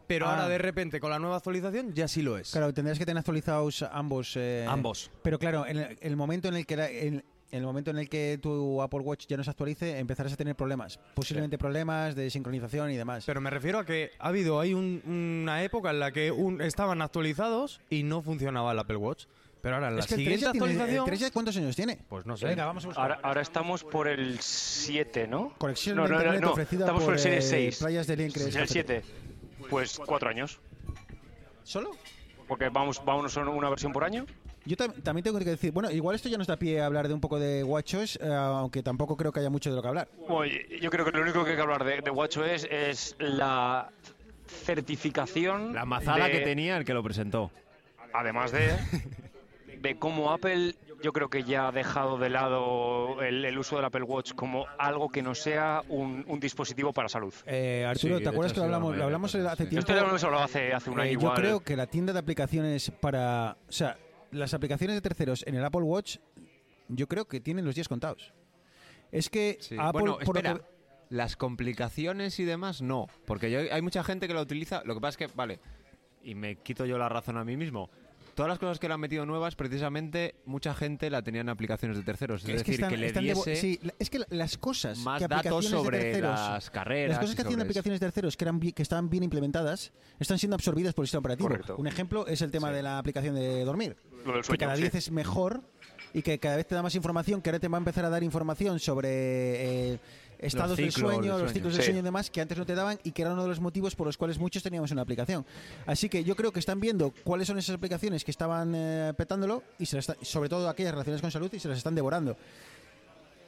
[0.07, 0.31] Pero Ah.
[0.37, 2.53] ahora de repente con la nueva actualización ya sí lo es.
[2.53, 4.35] Claro, tendrás que tener actualizados ambos.
[4.37, 5.11] eh, Ambos.
[5.23, 7.99] Pero claro, en el, el momento en el que la- en, en el momento en
[7.99, 10.99] el que tu Apple Watch ya no se actualice, empezarás a tener problemas.
[11.15, 13.25] Posiblemente problemas de sincronización y demás.
[13.27, 15.03] Pero me refiero a que ha habido hay un-
[15.45, 19.27] una época en la que un- estaban actualizados y no funcionaba el Apple Watch.
[19.63, 21.07] Pero ahora en la es que el 3 siguiente ya tiene- el actualización.
[21.07, 21.99] 3 ya ¿cuántos años tiene?
[22.09, 22.47] Pues no sé.
[22.47, 23.03] Venga, vamos a buscar.
[23.03, 25.55] Ahora, ahora estamos por el 7, ¿no?
[25.59, 27.79] Conexión no, de no, no, no, ofrecida Estamos por, por, el Series eh, 6.
[27.79, 28.67] Playas de Liencres El Café.
[28.69, 29.03] 7.
[29.69, 30.61] Pues cuatro años.
[31.65, 31.91] ¿Solo?
[32.47, 34.25] Porque vamos, vamos a una versión por año.
[34.67, 37.07] Yo tam- también tengo que decir, bueno, igual esto ya nos da pie a hablar
[37.09, 39.89] de un poco de WatchOS, eh, aunque tampoco creo que haya mucho de lo que
[39.89, 40.09] hablar.
[40.29, 43.91] Bueno, yo creo que lo único que hay que hablar de, de WatchOS es la
[44.65, 45.73] certificación.
[45.73, 47.51] La mazada de- que tenía el que lo presentó.
[48.13, 48.71] Además de,
[49.81, 53.85] de cómo Apple, yo creo que ya ha dejado de lado el, el uso del
[53.85, 57.33] Apple Watch como algo que no sea un, un dispositivo para salud.
[57.47, 59.81] Eh, Arturo, Sí, ¿te acuerdas que lo hablamos, lo hablamos hace tiempo?
[59.81, 61.35] Esto ya lo hemos hablado hace, hace un Eh, año yo igual.
[61.37, 63.57] creo que la tienda de aplicaciones para...
[63.69, 63.97] O sea,
[64.31, 66.19] las aplicaciones de terceros en el Apple Watch,
[66.89, 68.33] yo creo que tienen los días contados.
[69.13, 69.77] Es que Sí.
[69.79, 70.01] Apple...
[70.03, 70.55] bueno, por espera.
[70.59, 70.77] que-
[71.09, 73.07] Las complicaciones y demás, no.
[73.27, 74.83] Porque yo, hay mucha gente que lo utiliza.
[74.85, 75.61] Lo que pasa es que, vale,
[76.25, 77.91] y me quito yo la razón a mí mismo.
[78.37, 81.97] Todas las cosas que le han metido nuevas, precisamente, mucha gente la tenía en aplicaciones
[81.97, 82.43] de terceros.
[82.45, 84.59] Es, es que decir, están- que le están devo- diese sí, es que la- las
[84.59, 87.09] cosas más que datos aplicaciones de sobre terceros, las carreras.
[87.13, 90.55] Las cosas que hacían aplicaciones de terceros que, eran que estaban bien implementadas están siendo
[90.55, 91.49] absorbidas por el sistema operativo.
[91.49, 91.77] Correcto.
[91.79, 93.97] Un ejemplo es el tema de la aplicación de dormir.
[94.27, 94.83] Lo del que cada sí.
[94.83, 95.63] vez es mejor
[96.13, 98.11] y que cada vez te da más información, que ahora te va a empezar a
[98.11, 99.09] dar información sobre
[99.95, 99.99] eh,
[100.39, 101.87] estados del sueño, los ciclos del Sí.
[101.87, 103.95] sueño y demás, que antes no te daban y que era uno de los motivos
[103.97, 105.45] por los cuales muchos teníamos una aplicación.
[105.87, 109.63] Así que yo creo que están viendo cuáles son esas aplicaciones que estaban eh, petándolo
[109.79, 112.37] y se las está- sobre todo aquellas relacionadas con salud y se las están devorando.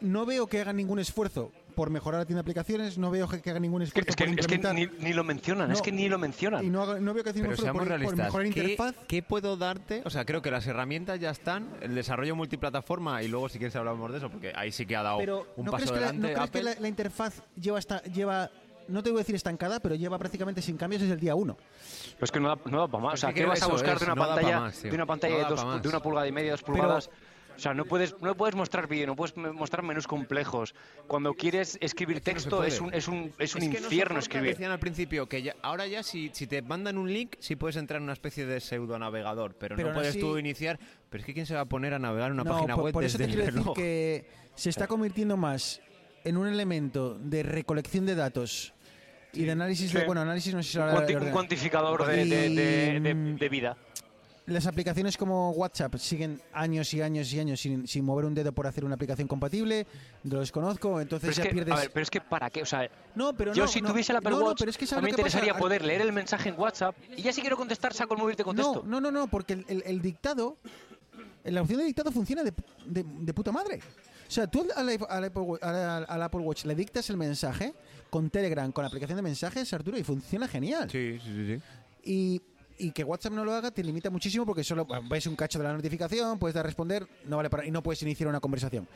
[0.01, 3.51] No veo que hagan ningún esfuerzo por mejorar la tienda de aplicaciones, no veo que
[3.51, 5.93] hagan ningún esfuerzo es que- por es que implementar ni, ni lo mencionan, es que
[5.93, 6.65] ni lo mencionan.
[6.65, 8.19] y no, haga- no veo que Pero ningún esfuerzo seamos por, por realistas.
[8.27, 8.95] mejorar la ¿Qué, interfaz.
[9.07, 10.03] qué puedo darte?
[10.05, 11.69] O sea, creo que las herramientas ya están.
[11.81, 15.05] El desarrollo multiplataforma, y luego si quieres hablamos de eso, porque ahí sí que ha
[15.05, 16.29] dado Pero un ¿no paso crees, que la, adelante.
[16.35, 18.51] ¿no crees que la, la interfaz lleva hasta lleva
[18.89, 21.57] no te voy a decir estancada, pero lleva prácticamente sin cambios desde el día 1.
[22.15, 23.15] Pero es que no da, no da para más.
[23.15, 25.43] O sea, ¿qué vas a buscar es, de una no pantalla, más, de una pantalla
[25.43, 27.11] No dos de una pulgada y media, dos pulgadas?
[27.59, 30.77] O sea, no puedes, no puedes mostrar vídeo, no puedes mostrar menús complejos.
[31.09, 32.69] Cuando quieres escribir que no se texto puede.
[32.69, 34.51] es un, es un, es un Es que no infierno soporta, escribir.
[34.53, 37.75] Decían al principio que ya- ahora ya si, si te mandan un link, sí puedes
[37.75, 40.79] entrar en una especie de pseudo navegador, pero, Pero no puedes así- tú iniciar.
[41.11, 42.85] Pero es que quién se va a poner a navegar en una no, página por,
[42.85, 43.77] web por eso desde te el quiero decir reloj?
[43.77, 45.81] que se está convirtiendo más
[46.23, 48.73] en un elemento de recolección de datos
[49.33, 50.07] y de análisis de Sí.
[50.07, 53.49] bueno análisis no sé si Un, cuanti- de un cuantificador de, de- de- de- de
[53.49, 53.77] vida.
[54.49, 58.51] Las aplicaciones como WhatsApp siguen años y años y años sin, sin mover un dedo
[58.53, 59.87] por hacer una aplicación compatible.
[60.25, 61.75] Lo desconozco, entonces Pero es, ya que, pierdes.
[61.75, 62.63] a ver, pero es que ¿para qué?
[62.63, 64.71] O sea, no, pero yo no, si no, tuviese el Apple no, no, Watch, pero
[64.71, 65.29] es que a ¿sabes mí lo me pasa?
[65.39, 68.21] interesaría Ar- poder leer el mensaje en WhatsApp y ya si quiero contestar saco el
[68.21, 68.83] móvil y te contesto.
[68.87, 70.57] No, no, no, porque el, el- el dictado,
[71.45, 72.53] la opción de dictado funciona de,
[72.87, 73.81] de- de puta madre.
[74.27, 77.75] O sea, tú al, al Apple, al Apple Watch le dictas el mensaje
[78.11, 80.91] con Telegram, con la aplicación de mensajes, Arturo, y funciona genial.
[80.91, 81.47] Sí, sí, sí.
[81.57, 81.63] sí.
[82.05, 82.43] Y,
[82.79, 85.65] y que WhatsApp no lo haga te limita muchísimo porque solo ves un cacho de
[85.65, 88.89] la notificación, puedes dar a responder, no vale para, y no puedes iniciar una conversación.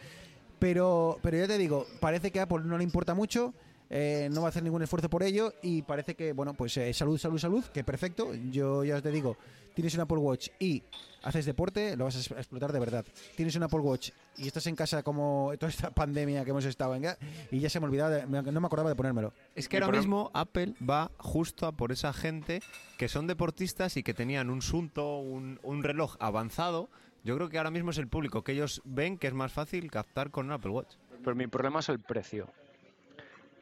[0.59, 3.53] Pero, pero ya te digo, parece que a Apple no le importa mucho.
[3.95, 6.93] Eh, no va a hacer ningún esfuerzo por ello y parece que, bueno, pues eh,
[6.95, 8.32] salud, salud, salud, que perfecto.
[8.51, 9.36] Yo ya te digo,
[9.74, 10.82] tienes un Apple Watch y
[11.22, 13.05] haces deporte, lo vas a explotar de verdad.
[13.36, 16.95] Tienes un Apple Watch y estás en casa como toda esta pandemia que hemos estado
[16.95, 17.05] en
[17.51, 19.34] y ya se me olvidaba, de- no me acordaba de ponérmelo.
[19.55, 22.62] Es que Y ahora por mismo Apple va justo a por esa gente
[22.97, 26.88] que son deportistas y que tenían un Sunto, un, un reloj avanzado.
[27.24, 29.90] Yo creo que ahora mismo es el público que ellos ven que es más fácil
[29.90, 30.95] captar con un Apple Watch.
[31.22, 32.49] Pero mi problema es el precio.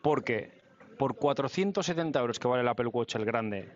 [0.03, 0.61] Porque
[0.99, 3.69] por 470 euros que vale el Apple Watch el grande,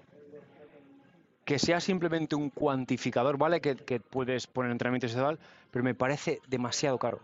[1.45, 3.61] que sea simplemente un cuantificador, ¿vale?
[3.61, 5.39] Que, puedes poner entrenamientos y tal,
[5.70, 7.20] pero me parece demasiado caro.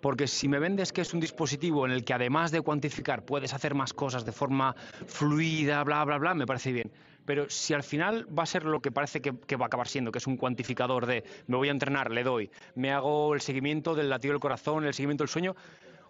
[0.00, 3.52] Porque si me vendes que es un dispositivo en el que además de cuantificar puedes
[3.52, 4.74] hacer más cosas de forma
[5.06, 6.90] fluida, bla, bla, bla, me parece bien.
[7.26, 9.88] Pero si al final va a ser lo que parece que, que va a acabar
[9.88, 13.42] siendo, que es un cuantificador de me voy a entrenar, le doy, me hago el
[13.42, 15.54] seguimiento del latido del corazón, el seguimiento del sueño,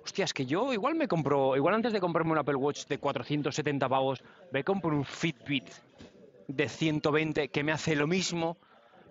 [0.05, 2.99] hostia, es que yo igual me compro, igual antes de comprarme un Apple Watch de
[2.99, 4.23] 470 pavos,
[4.53, 5.65] me compro un Fitbit
[6.49, 8.57] de 120 que me hace lo mismo,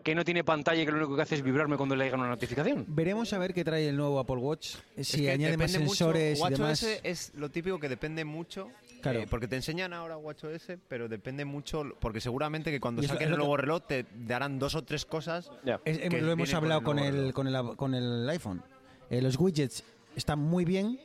[0.03, 2.17] que no tiene pantalla y que lo único que hace es vibrarme cuando le llega
[2.17, 2.85] una notificación.
[2.87, 5.71] Veremos a ver qué trae el nuevo Apple Watch, eh, si Es que añade más
[5.71, 6.99] depende mucho- sensores y WatchOS demás.
[7.03, 8.69] es lo típico que depende mucho.
[9.01, 9.19] Claro.
[9.21, 11.83] eh, porque te enseñan ahora WatchOS, pero depende mucho.
[12.01, 15.49] Porque seguramente que cuando saquen el que- nuevo reloj te darán dos o tres cosas.
[15.63, 15.79] Ya.
[15.85, 18.61] Es- que lo hemos viene con hablado el con el, con el, con el iPhone.
[19.09, 19.85] Eh, los widgets
[20.15, 20.99] están muy bien,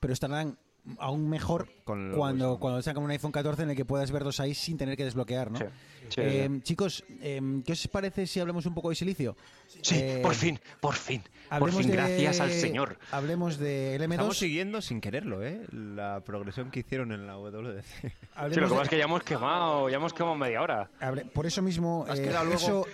[0.00, 0.58] pero estarán
[0.98, 4.76] aún mejor cuando, cuando sacan un iPhone 14 en el que puedas verlos ahí sin
[4.76, 5.58] tener que desbloquear, ¿no?
[5.58, 5.64] Sí,
[6.10, 6.60] sí, Eh, sí.
[6.60, 9.34] Chicos, eh, ¿qué os parece si hablamos un poco de silicio?
[9.80, 12.98] Sí, eh, por fin, por fin, por Hablemos fin, de- gracias al Señor.
[13.12, 14.38] Hablemos del Estamos M2.
[14.38, 15.62] siguiendo sin quererlo, ¿eh?
[15.72, 17.82] La progresión que hicieron en la WDC.
[18.02, 20.90] Sí, lo que de- pasa es que ya hemos quemado, ya hemos quemado media hora.
[21.00, 22.84] hable- por eso mismo, eh, eso,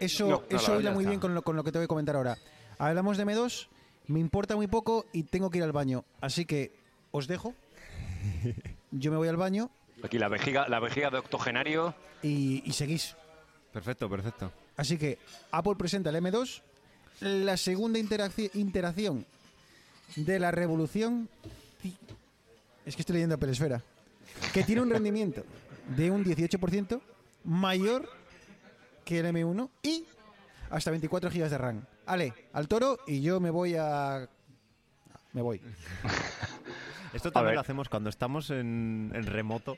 [0.00, 1.08] eso, No, no, eso la muy está.
[1.10, 2.36] bien con lo, con lo que te voy a comentar ahora.
[2.76, 3.68] Hablamos de M2,
[4.08, 6.04] me importa muy poco y tengo que ir al baño.
[6.20, 6.72] Así que
[7.10, 7.54] os dejo.
[8.90, 9.70] Yo me voy al baño
[10.02, 11.94] Aquí la vejiga, la vejiga de octogenario.
[12.22, 13.16] y, y seguís.
[13.72, 14.52] Perfecto, perfecto.
[14.76, 15.18] Así que
[15.50, 16.62] Apple presenta el M2,
[17.20, 19.26] la segunda interacci- interacción
[20.16, 21.28] de la revolución.
[21.82, 21.96] ci-
[22.86, 23.82] Es que estoy leyendo Apple Esfera.
[24.54, 25.44] Que tiene un rendimiento
[25.96, 27.00] de un 18%
[27.44, 28.08] mayor
[29.04, 30.04] que el M1 y
[30.70, 31.84] hasta 24 GB de RAM.
[32.08, 34.28] Ale, al toro y yo me voy a.
[35.34, 35.60] Me voy.
[37.12, 39.76] Esto también lo hacemos cuando estamos en, en remoto.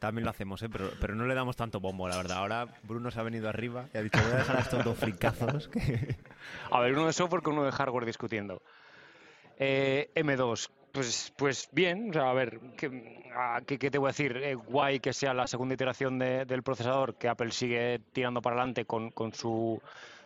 [0.00, 0.68] También lo hacemos, ¿eh?
[0.68, 2.38] pero, pero no le damos tanto bombo, la verdad.
[2.38, 4.96] Ahora Bruno se ha venido arriba y ha dicho, voy a dejar a estos dos
[4.96, 5.68] fricazos.
[5.68, 6.16] que-".
[6.70, 8.62] A ver, uno de software con uno de hardware discutiendo.
[9.58, 14.08] Eh, M2, pues, pues bien, o sea, a ver, ¿qué, a- qué- qué te voy
[14.08, 14.36] a decir?
[14.38, 18.56] Eh, guay que sea la segunda iteración de- del procesador, que Apple sigue tirando para
[18.56, 19.80] adelante con, su,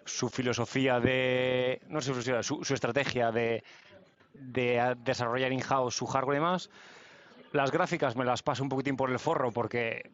[0.05, 3.63] su filosofía de, no sé, su, su, estrategia de,
[4.35, 6.71] de desarrollar in-house su hardware y demás.
[7.53, 10.11] Las gráficas me las paso un poquitín por el forro porque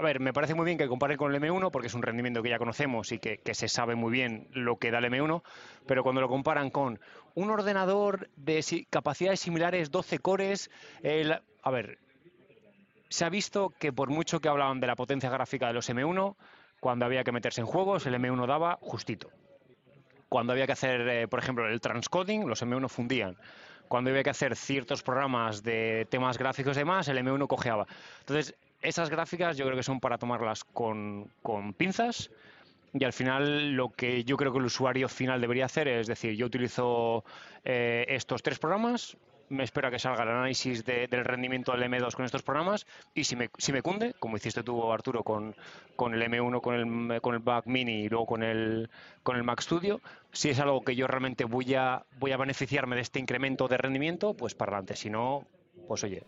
[0.00, 2.42] a ver, me parece muy bien que comparen con el M1 porque es un rendimiento
[2.42, 5.42] que ya conocemos y que, se sabe muy bien lo que da el M1,
[5.86, 6.98] pero cuando lo comparan con
[7.34, 10.70] un ordenador de capacidades similares, 12 cores,
[11.62, 11.98] a ver,
[13.10, 16.34] se ha visto que por mucho que hablaban de la potencia gráfica de los M1,
[16.80, 19.28] cuando había que meterse en juegos, el M1 daba justito.
[20.30, 23.36] Cuando había que hacer, eh, por ejemplo, el transcoding, los M1 fundían.
[23.86, 27.86] Cuando había que hacer ciertos programas de temas gráficos y demás, el M1 cojeaba.
[28.20, 32.30] Entonces, esas gráficas yo creo que son para tomarlas con, con pinzas
[32.92, 36.34] y al final lo que yo creo que el usuario final debería hacer es decir,
[36.34, 37.24] yo utilizo
[37.64, 39.16] eh, estos tres programas,
[39.48, 43.24] me espero que salga el análisis de- del rendimiento del M2 con estos programas y
[43.24, 45.54] si me, si me cunde, como hiciste tú Arturo con,
[45.96, 48.88] con el M1, con el, con el Mini y luego con el,
[49.24, 50.00] con el Mac Studio,
[50.32, 53.76] si es algo que yo realmente voy a, voy a beneficiarme de este incremento de
[53.76, 55.44] rendimiento, pues para adelante, si no,
[55.88, 56.22] pues oye,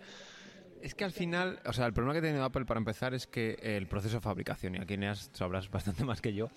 [0.82, 3.28] Es que al final, o sea, el problema que ha tenido Apple para empezar es
[3.28, 6.50] que el proceso de fabricación, y aquí Neas sabrás bastante más que yo,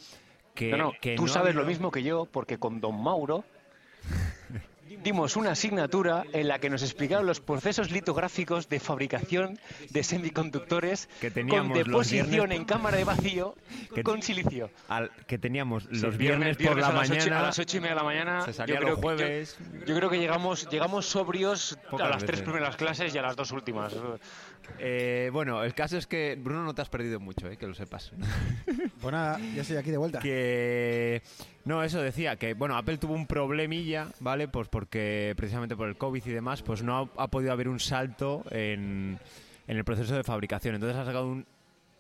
[0.55, 3.43] que, No, no, que tú no sabes lo mismo que yo, porque con Don Mauro
[5.03, 9.59] dimos una asignatura en la que nos explicaron los procesos litográficos de fabricación
[9.89, 13.55] de semiconductores Que con teníamos los deposición viernes- en cámara de vacío
[13.93, 14.69] Que- con silicio.
[14.88, 17.77] al- que teníamos Sí, los viernes, por la a las ocho- mañana, a las ocho
[17.77, 18.41] y media de la mañana.
[18.41, 19.57] se salía yo creo los que- jueves.
[19.79, 22.43] Yo, yo creo que llegamos, llegamos sobrios Pocas a las tres veces.
[22.45, 23.93] primeras clases y a las dos últimas.
[24.79, 27.73] Eh, bueno, el caso es que Bruno no te has perdido mucho, eh, que lo
[27.73, 28.11] sepas.
[29.01, 30.19] Pues nada, ya estoy aquí de vuelta.
[30.19, 31.21] que
[31.65, 34.47] no, eso decía que bueno, Apple tuvo un problemilla, ¿vale?
[34.47, 37.80] Pues porque precisamente por el COVID y demás, pues no ha, ha podido haber un
[37.80, 39.17] salto en,
[39.67, 40.76] en el proceso de fabricación.
[40.76, 41.45] Entonces ha sacado un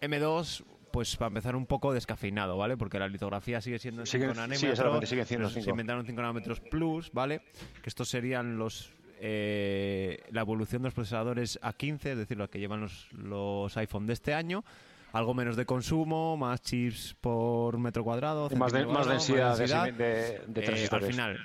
[0.01, 2.75] M2 pues para empezar un poco descafeinado, ¿ale?
[2.75, 4.71] Porque la litografía sigue siendo en Sigue- 5 sí, nanómetros.
[4.71, 5.69] exactamente, sigue siendo se cinco.
[5.69, 7.39] inventaron 5 nanómetros plus, ¿vale?
[7.81, 12.59] Que estos serían los eh, la evolución de los procesadores A15, es decir, los que
[12.59, 14.65] llevan los, los iPhone de este año.
[15.13, 18.49] Algo menos de consumo, más chips por metro cuadrado.
[18.49, 21.39] Más, de- más cuadrado, densidad, de, más de- de Eh, al final,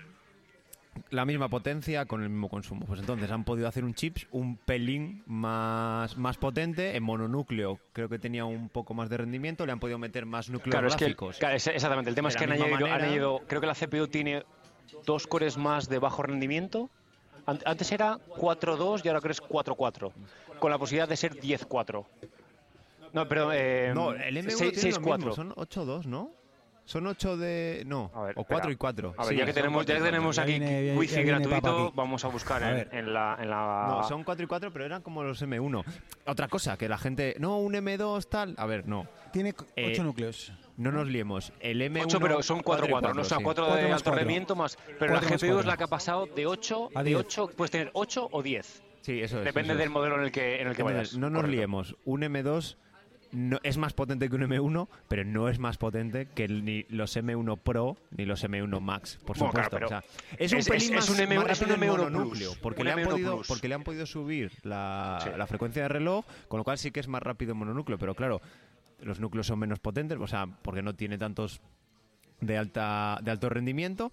[1.11, 2.85] la misma potencia con el mismo consumo.
[2.87, 7.79] Pues entonces han podido hacer un chip un pelín más, más potente en mononúcleo.
[7.93, 9.65] Creo que tenía un poco más de rendimiento.
[9.67, 11.39] Le han podido meter más núcleos Claro, es que, gráficos.
[11.39, 12.11] claro, exactamente.
[12.11, 14.45] El tema De es que han añadido, han añadido- creo que la CPU tiene
[15.07, 16.91] dos cores más de bajo rendimiento.
[17.47, 20.13] An- Antes era 4.2 y ahora creo que es 4.4,
[20.59, 22.05] con la posibilidad de ser 10.4.
[23.13, 25.17] No, perdón, eh, no, el M1 seis- tiene lo 6.4.
[25.19, 25.35] mismo.
[25.35, 26.31] Son 8-2, ¿no?
[26.91, 27.85] Son 8 de...
[27.87, 28.73] No, A ver, o 4 espera.
[28.73, 29.15] y 4.
[29.17, 31.39] A ver, ya que tenemos, ya que tenemos Ya aquí viene- ya- wifi ya viene
[31.47, 31.93] gratuito, aquí.
[31.95, 34.87] vamos a buscar A en, en la, en la- No, son 4 y 4, pero
[34.87, 35.85] eran como los M1.
[36.27, 37.37] Otra cosa, que la gente...
[37.39, 38.57] No, un M2 tal...
[38.59, 39.07] A ver, no.
[39.33, 40.53] Tiene ocho Eh, núcleos.
[40.79, 41.53] No nos liemos.
[41.61, 42.07] El M1...
[42.07, 43.45] 8, pero son 4.4, cuatro y cuatro, no son sí.
[43.45, 44.77] 4 Cuatro de alto más.
[44.99, 47.21] Pero la GPU es la que ha pasado de 8 A de 10.
[47.21, 48.83] 8, puedes tener 8 o 10.
[49.03, 49.45] Sí, eso es.
[49.45, 49.93] Depende eso del es.
[49.93, 51.15] modelo en el que, en el que vayas.
[51.17, 51.57] no nos Correcto.
[51.57, 51.95] liemos.
[52.05, 52.77] Un M2
[53.33, 56.85] no, es más potente que un M1, pero no es más potente que el- ni
[56.89, 59.71] los M1 Pro ni los M1 Max, por Bueno, supuesto.
[59.71, 60.01] claro, O sea,
[60.31, 62.51] pero es un pelín es- más, un M- más es un rápido en M1 mononúcleo,
[62.51, 63.47] Plus, porque un le, han M1 podido, Plus.
[63.49, 65.31] porque le han podido subir la, Sí.
[65.37, 68.15] la frecuencia de reloj, con lo cual sí que es más rápido en mononúcleo, pero
[68.15, 68.41] claro,
[69.01, 71.61] los núcleos son menos potentes, o sea, porque no tiene tantos
[72.41, 74.13] de alta de alto rendimiento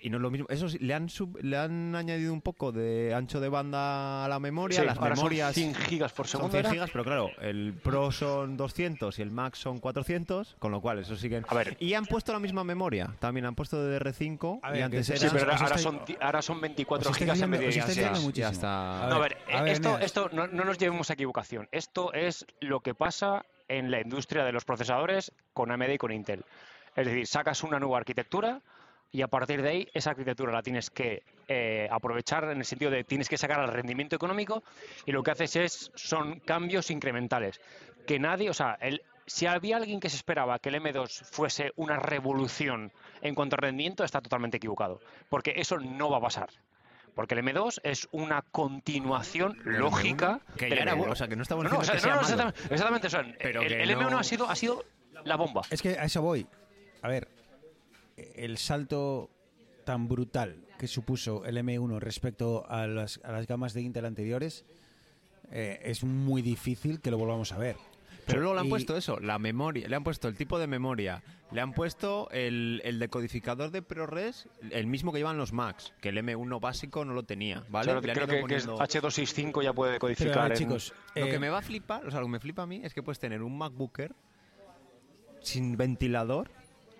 [0.00, 0.46] y no es lo mismo.
[0.50, 4.28] Eso sí, le han sub- le han añadido un poco de ancho de banda a
[4.28, 6.52] la memoria, Sí, las ahora memorias son 100 gigas por son segundo.
[6.52, 6.70] 100 ¿era?
[6.72, 10.98] gigas, pero claro, el Pro son 200 y el Max son 400, con lo cual
[10.98, 11.46] eso siguen.
[11.48, 11.76] A ver.
[11.80, 15.18] Y han puesto la misma memoria, también han puesto DDR5 A y ver, antes era
[15.20, 17.88] Sí, pero ahora, son, ahora son 24 os estáis gigas en vez de liando- os
[17.90, 18.18] estáis 16.
[18.24, 19.06] liando ya está.
[19.06, 20.04] A No, a ver, ver, a ver, esto, mira.
[20.04, 21.66] esto no, no nos llevemos a equivocación.
[21.72, 26.12] Esto es lo que pasa en la industria de los procesadores con AMD y con
[26.12, 26.44] Intel.
[26.94, 28.60] Es decir, sacas una nueva arquitectura
[29.14, 32.90] y a partir de ahí esa arquitectura la tienes que eh, aprovechar en el sentido
[32.90, 34.64] de tienes que sacar al rendimiento económico
[35.06, 37.60] y lo que haces es son cambios incrementales
[38.06, 41.70] que nadie, o sea, el, si había alguien que se esperaba que el M2 fuese
[41.76, 42.90] una revolución
[43.22, 46.48] en cuanto a rendimiento está totalmente equivocado, porque eso no va a pasar.
[47.14, 50.98] Porque el M2 es una continuación lógica M1, que del ya era M1.
[50.98, 53.06] bueno, o sea, que no estamos No, no, o sea, que no, no, exactamente, exactamente,
[53.06, 54.84] o sea, Pero el, el M1 no- ha sido, ha sido
[55.24, 55.62] la bomba.
[55.70, 56.44] Es que a eso voy.
[57.02, 57.28] A ver,
[58.16, 59.30] el salto
[59.84, 64.64] tan brutal que supuso el M1 respecto a las, a las gamas de Intel anteriores
[65.50, 67.76] eh, es muy difícil que lo volvamos a ver.
[68.26, 70.66] Pero luego le han Y- puesto eso, la memoria, le han puesto el tipo de
[70.66, 75.92] memoria, le han puesto el, el decodificador de ProRes, el mismo que llevan los Macs,
[76.00, 77.84] que el M1 básico no lo tenía, ¿vale?
[77.92, 80.38] Claro, Le han creo que, que es poniendo- H265 ya puede Pero, codificar.
[80.38, 82.32] a ver, en- chicos, Lo eh, que me va a flipar, o sea, lo que
[82.32, 84.14] me flipa a mí es que puedes tener un MacBooker
[85.42, 86.50] sin ventilador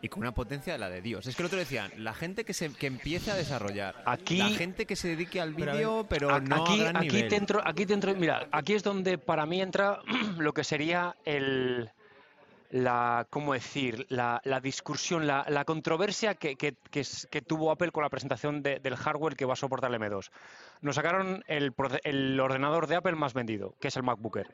[0.05, 1.27] y con una potencia de la de Dios.
[1.27, 4.51] Es que el otro decían, la gente que se que empiece a desarrollar, Aquí- la
[4.51, 7.29] gente que se dedique al vídeo, pero, A- no aquí, a gran aquí nivel.
[7.29, 10.01] te entro, aquí te entro- mira, aquí es donde para mí entra
[10.39, 11.91] lo que sería el
[12.71, 17.71] la cómo decir la, la discusión, la, la controversia que, que- que es- que tuvo
[17.71, 20.31] Apple con la presentación de- del hardware que va a soportar el M2.
[20.81, 24.49] Nos sacaron el, el ordenador de Apple más vendido, que es el MacBook Air.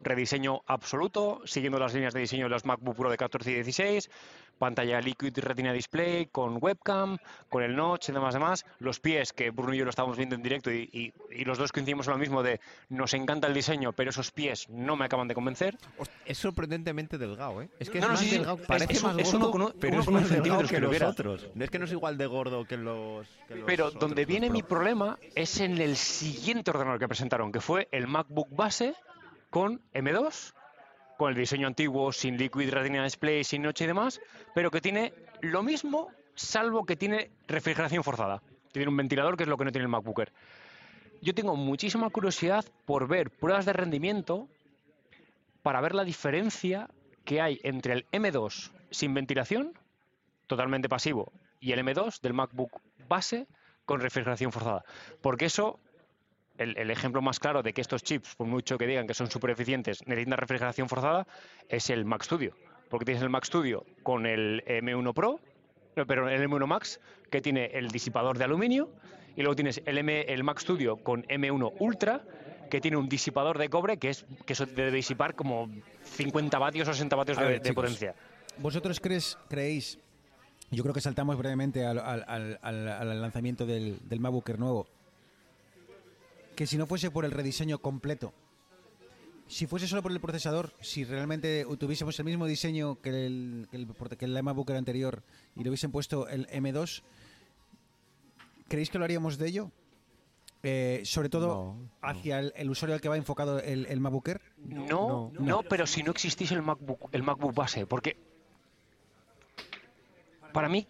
[0.00, 4.10] Rediseño absoluto, siguiendo las líneas de diseño de los MacBook Pro de 14 y 16,
[4.58, 8.64] pantalla Liquid Retina Display con webcam, con el notch y demás, demás.
[8.78, 11.58] Los pies, que Bruno y yo lo estábamos viendo en directo y, y- y los
[11.58, 15.04] dos coincidimos en lo mismo de nos encanta el diseño, pero esos pies no me
[15.04, 15.76] acaban de convencer.
[16.26, 17.68] Es sorprendentemente delgado, ¿eh?
[17.78, 19.62] Es que No, es no, más sí, delgado, parece es más es gordo, uno con
[19.62, 21.46] un- pero uno es con un más delgado que que lo los otros.
[21.58, 24.50] Es que no es igual de gordo que los, que los Pero otros, donde viene
[24.50, 28.94] mi problema es en el siguiente ordenador que presentaron, que fue el MacBook base
[29.50, 30.54] con M2,
[31.18, 34.20] con el diseño antiguo, sin Liquid Retina Display, sin noche y demás,
[34.54, 38.42] pero que tiene lo mismo, salvo que tiene refrigeración forzada.
[38.72, 40.32] Tiene un ventilador, que es lo que no tiene el MacBook Air.
[41.20, 44.48] Yo tengo muchísima curiosidad por ver pruebas de rendimiento
[45.62, 46.88] para ver la diferencia
[47.24, 49.74] que hay entre el M2 sin ventilación,
[50.46, 53.46] totalmente pasivo, y el M2 del MacBook base
[53.84, 54.84] con refrigeración forzada.
[55.20, 55.80] Porque eso,
[56.60, 59.30] el, el ejemplo más claro de que estos chips, por mucho que digan que son
[59.30, 61.26] súper eficientes, necesitan refrigeración forzada,
[61.68, 62.54] es el Mac Studio.
[62.88, 65.40] Porque tienes el Mac Studio con el M1 Pro,
[65.96, 67.00] no, pero el M1 Max,
[67.30, 68.90] que tiene el disipador de aluminio,
[69.36, 72.22] y luego tienes el, M, el Mac Studio con M1 Ultra,
[72.70, 75.68] que tiene un disipador de cobre que es que eso debe disipar como
[76.04, 78.14] 50 vatios o 60 vatios de, ver, de chicos, potencia.
[78.58, 79.98] ¿Vosotros crees, creéis,
[80.70, 82.58] yo creo que saltamos brevemente al, al- al-
[82.88, 84.86] al- lanzamiento del, del MacBook Air nuevo,
[86.60, 88.34] que si no fuese por el rediseño completo,
[89.48, 93.78] si fuese solo por el procesador, si realmente tuviésemos el mismo diseño que el, que
[93.78, 93.86] el,
[94.18, 95.22] que el MacBook Air anterior
[95.56, 97.02] y le hubiesen puesto el M2,
[98.68, 99.72] ¿creéis que lo haríamos de ello?
[100.62, 104.42] Eh, sobre todo hacia el, el usuario al que va enfocado el, el MacBook Air.
[104.58, 108.18] No, no, pero si no existiese el MacBook, el MacBook base, porque
[110.52, 110.86] para mí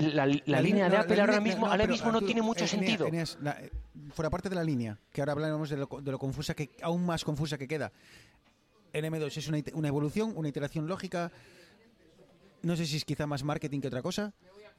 [0.00, 3.06] la, la línea de Apple ahora mismo, ahora mismo no Arturo, tiene mucho eh, sentido.
[3.06, 3.70] Eh,
[4.14, 7.04] fuera parte de la línea, que ahora hablamos de lo, de lo confusa que aún
[7.04, 7.92] más confusa que queda.
[8.92, 11.30] El M2 es una, una evolución, una iteración lógica.
[12.62, 14.32] No sé si es quizá más marketing que otra cosa.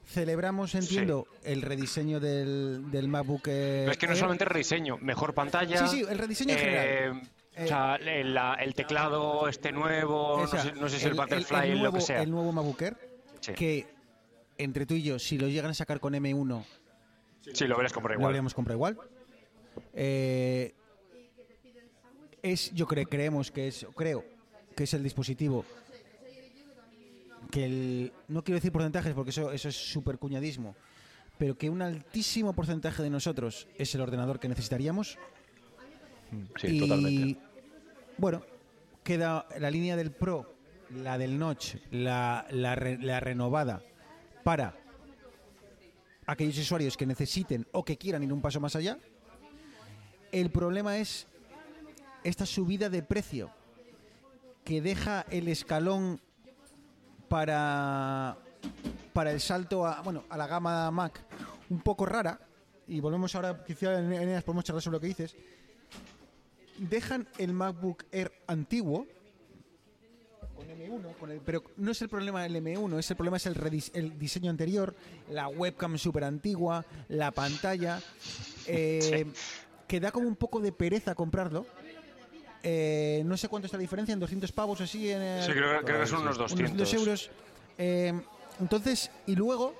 [0.06, 3.42] Celebramos, entiendo, el rediseño del, del MacBook.
[3.48, 5.86] eh, Pero es que no solamente el rediseño, mejor pantalla.
[5.86, 6.86] Sí, sí, el rediseño en general.
[7.56, 10.98] eh, o sea, el, la- el teclado este nuevo, O sea, no, sé, no sé
[10.98, 12.22] si el, el- Butterfly, el lo que sea.
[12.22, 12.96] El nuevo MacBook Air,
[13.40, 13.52] Sí.
[13.52, 13.86] que
[14.58, 16.64] entre tú y yo, si lo llegan a sacar con M1,
[17.52, 18.26] Sí, lo como lo igual.
[18.26, 18.98] habríamos comprado igual.
[19.92, 20.74] Eh,
[22.42, 24.24] es, yo creo, creemos que es, creo
[24.76, 25.64] que es el dispositivo
[27.50, 30.74] que el, no quiero decir porcentajes porque eso, eso es súper cuñadismo,
[31.38, 35.18] pero que un altísimo porcentaje de nosotros es el ordenador que necesitaríamos.
[36.60, 37.40] Sí, y, totalmente.
[38.18, 38.42] Bueno,
[39.04, 40.54] queda la línea del Pro,
[40.90, 43.82] la del Notch, la, la, re- la renovada
[44.44, 44.76] para
[46.26, 48.98] aquellos usuarios que necesiten o que quieran ir un paso más allá.
[50.30, 51.26] El problema es
[52.22, 53.50] esta subida de precio
[54.64, 56.20] que deja el escalón
[57.28, 58.38] para
[59.12, 61.24] para el salto a bueno a la gama Mac
[61.70, 62.40] un poco rara
[62.88, 65.36] y volvemos ahora quizá en Eneas podemos charlar sobre lo que dices
[66.78, 69.06] dejan el MacBook Air antiguo
[70.66, 73.46] con M1, con el- pero no es el problema el M1, es el problema es
[73.46, 74.94] el, redis- el diseño anterior,
[75.30, 78.00] la webcam súper antigua, la pantalla,
[78.66, 79.26] eh,
[79.86, 81.66] que da como un poco de pereza comprarlo.
[82.62, 85.10] Eh, no sé cuánto está la diferencia, en 200 pavos así.
[85.10, 86.76] En, eh, Sí, creo, creo que son unos unos 200.
[86.78, 87.30] 200 euros.
[87.76, 88.12] Eh,
[88.60, 89.74] entonces, y luego,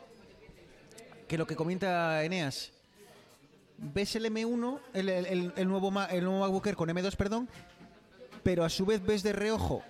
[1.27, 2.73] que lo que comenta Eneas,
[3.79, 7.49] ves el M1, el, el- el- el nuevo, el nuevo MacBook Air con M2, perdón,
[8.43, 9.83] pero a su vez ves de reojo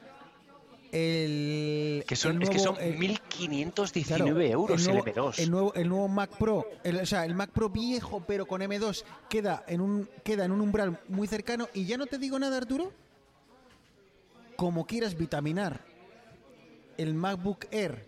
[0.94, 2.04] el.
[2.06, 5.38] Que son, el es que son el- 1.519 Claro, euros el, nuevo, M2.
[5.40, 8.62] El nuevo, el nuevo Mac Pro, el- o sea, el Mac Pro viejo pero con
[8.62, 12.38] M2 queda en un queda en un umbral muy cercano y ya no te digo
[12.38, 12.92] nada, Arturo.
[14.56, 15.80] Como quieras vitaminar
[16.96, 18.06] el MacBook Air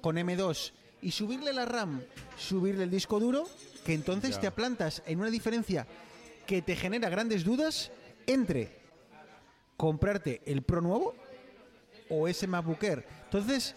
[0.00, 2.02] con M2 y subirle la RAM,
[2.38, 3.46] subirle el disco duro,
[3.84, 5.86] que entonces te aplantas en una diferencia
[6.46, 7.90] que te genera grandes dudas
[8.26, 8.74] entre
[9.76, 11.14] comprarte el Pro nuevo
[12.08, 13.04] o ese MacBook Air.
[13.24, 13.74] Entonces,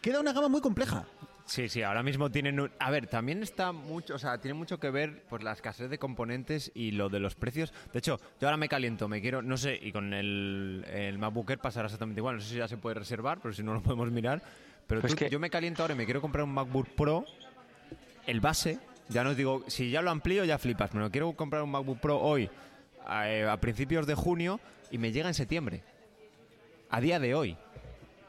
[0.00, 1.04] queda una gama muy compleja.
[1.44, 2.60] Sí, sí, ahora mismo tienen...
[2.60, 5.90] un- A ver, también está mucho, o sea, tiene mucho que ver pues la escasez
[5.90, 7.72] de componentes y lo de los precios.
[7.92, 11.50] De hecho, yo ahora me caliento, me quiero, no sé, y con el, el MacBook
[11.50, 12.36] Air pasará exactamente igual.
[12.36, 14.40] No sé si ya se puede reservar, pero si no lo podemos mirar.
[14.86, 17.24] Pero Pues tú- que- yo me caliento ahora y me quiero comprar un MacBook Pro,
[18.26, 18.78] el base,
[19.08, 21.98] ya no os digo, si ya lo amplío ya flipas, pero quiero comprar un MacBook
[21.98, 22.48] Pro hoy,
[23.06, 24.60] a, eh, a principios de junio,
[24.90, 25.82] y me llega en septiembre.
[26.92, 27.56] A día de hoy.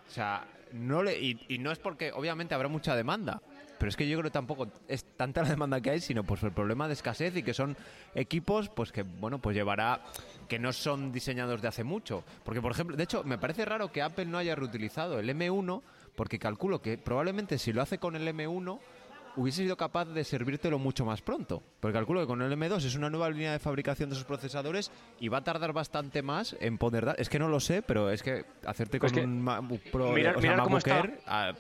[0.08, 3.42] O sea, no le, y, y no es porque obviamente habrá mucha demanda,
[3.78, 6.42] pero es que yo creo que tampoco es tanta la demanda que hay, sino pues
[6.44, 7.76] el problema de escasez y que son
[8.16, 10.02] equipos pues que bueno, pues llevará
[10.48, 13.92] que no son diseñados de hace mucho, porque por ejemplo, de hecho, me parece raro
[13.92, 15.82] que Apple no haya reutilizado el M1
[16.16, 18.80] porque calculo que probablemente si lo hace con el M1
[19.36, 21.62] hubiese sido capaz de servírtelo mucho más pronto.
[21.80, 24.92] Porque calculo que con el M2 es una nueva línea de fabricación de sus procesadores
[25.20, 27.16] y va a tardar bastante más en poder dar.
[27.20, 30.12] Es que no lo sé, pero es que hacerte con Pues que un MacBook Pro,
[30.14, 31.00] mirar- o sea, mirar cómo MacBook está.
[31.00, 31.54] Air, ah,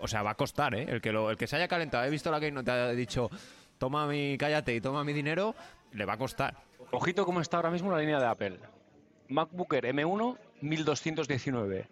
[0.00, 0.86] o sea, va a costar, ¿eh?
[0.88, 2.88] El que, lo, el que se haya calentado, he visto la que no te ha
[2.90, 3.30] dicho,
[3.78, 5.54] toma mi, cállate y toma mi dinero,
[5.92, 6.56] le va a costar.
[6.92, 8.58] Ojito cómo está ahora mismo la línea de Apple.
[9.28, 11.86] MacBook Air M1, 1219.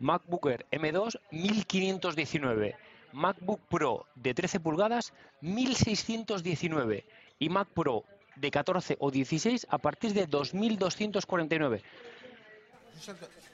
[0.00, 2.76] MacBook Air M2, 1519.
[3.12, 7.04] MacBook Pro de 13 pulgadas, 1619.
[7.38, 8.04] Y Mac Pro
[8.36, 11.82] de 14 o 16 a partir de 2249.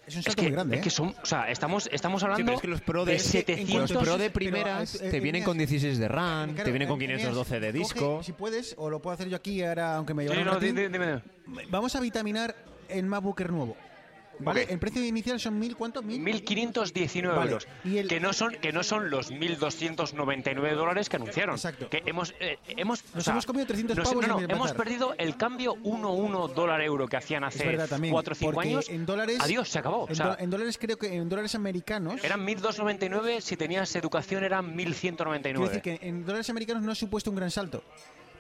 [0.07, 0.76] Es un Es salto que, muy grande.
[0.76, 0.92] es que ¿eh?
[0.92, 3.92] son, o sea, estamos, estamos hablando pero es que los Pro de, de los 700
[3.92, 6.88] Pro de pero, primeras eh, te eh, vienen con 16 de RAM, Claro, te vienen
[6.88, 8.22] con Eneas, 512 de coge, disco.
[8.22, 11.22] si puedes, o lo puedo hacer yo aquí ahora, aunque me lleve Sí, no.
[11.70, 12.55] Vamos a vitaminar
[12.88, 13.76] el MacBook Air nuevo.
[14.41, 14.66] ¿Vale?
[14.68, 16.03] El precio inicial son mil, ¿cuánto?
[16.03, 16.20] Mil.
[16.22, 17.68] 1.519 Vale, euros.
[17.85, 21.55] y el- que, no son, que no son los 1.299 dólares que anunciaron.
[21.55, 21.89] Exacto.
[21.89, 25.74] Que hemos, eh, hemos, Nos hemos comido 300 nos- pavos no, hemos perdido el cambio
[25.82, 28.12] 1-1 dólar euro que hacían hace verdad también.
[28.12, 28.89] 4 o 5 porque años.
[28.89, 29.39] En dólares.
[29.41, 30.05] Adiós, se acabó.
[30.05, 32.22] O En, sea, do- en dólares creo que en dólares americanos.
[32.24, 35.68] eran 1.299, si tenías educación eran Quiero 1.199.
[35.68, 37.82] decir que en dólares americanos no ha supuesto un gran salto.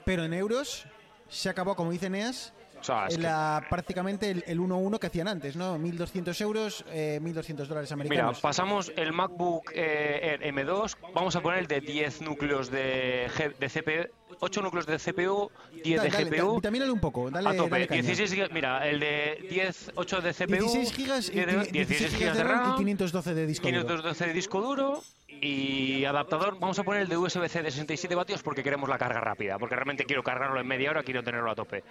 [0.04, 0.86] Pero en euros
[1.28, 2.52] se acabó, como dice Neas,
[2.84, 5.78] O sea, es que- la, prácticamente el, el 1-1 que hacían antes, ¿no?
[5.78, 8.40] 1.200 euros, eh, 1.200 dólares Mira, americanos.
[8.40, 13.56] pasamos el MacBook eh, Air M2, vamos a poner el de 10 núcleos de, G-
[13.56, 15.50] de CPU, 8 núcleos de CPU,
[15.82, 16.56] 10 Dale, de dale, GPU.
[16.56, 18.02] vitamínalo un poco, dale, a tope, dale caña.
[18.02, 21.70] 16 gigas, mira, el de 10, 8 de CPU, 16 gigas y 10 de- quini-
[21.72, 23.80] 16 gigas de y RAM, 512 de disco duro.
[23.80, 28.42] 512 de disco duro y adaptador, vamos a poner el de USB-C de 67 vatios
[28.42, 31.54] porque queremos la carga rápida, porque realmente quiero cargarlo en media hora, quiero tenerlo a
[31.54, 31.82] tope.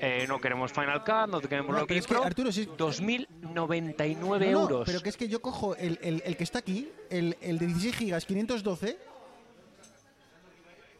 [0.00, 2.24] Eh, no queremos Final Cut, no queremos No, lo pero es que, Pro.
[2.24, 4.82] Arturo, si- 2.099 No, no, euros.
[4.86, 7.66] pero que es que yo cojo el, el- el que está aquí, el, el de
[7.66, 8.98] 16 gigas 512,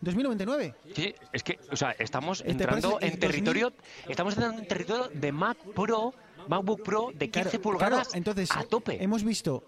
[0.00, 0.74] 2099.
[0.94, 3.72] Sí, es que, o sea, estamos ¿Te entrando en territorio,
[4.08, 6.14] estamos entrando en territorio de Mac Pro,
[6.48, 9.02] MacBook Pro de 15 Claro, pulgadas claro, entonces a tope.
[9.02, 9.64] hemos visto,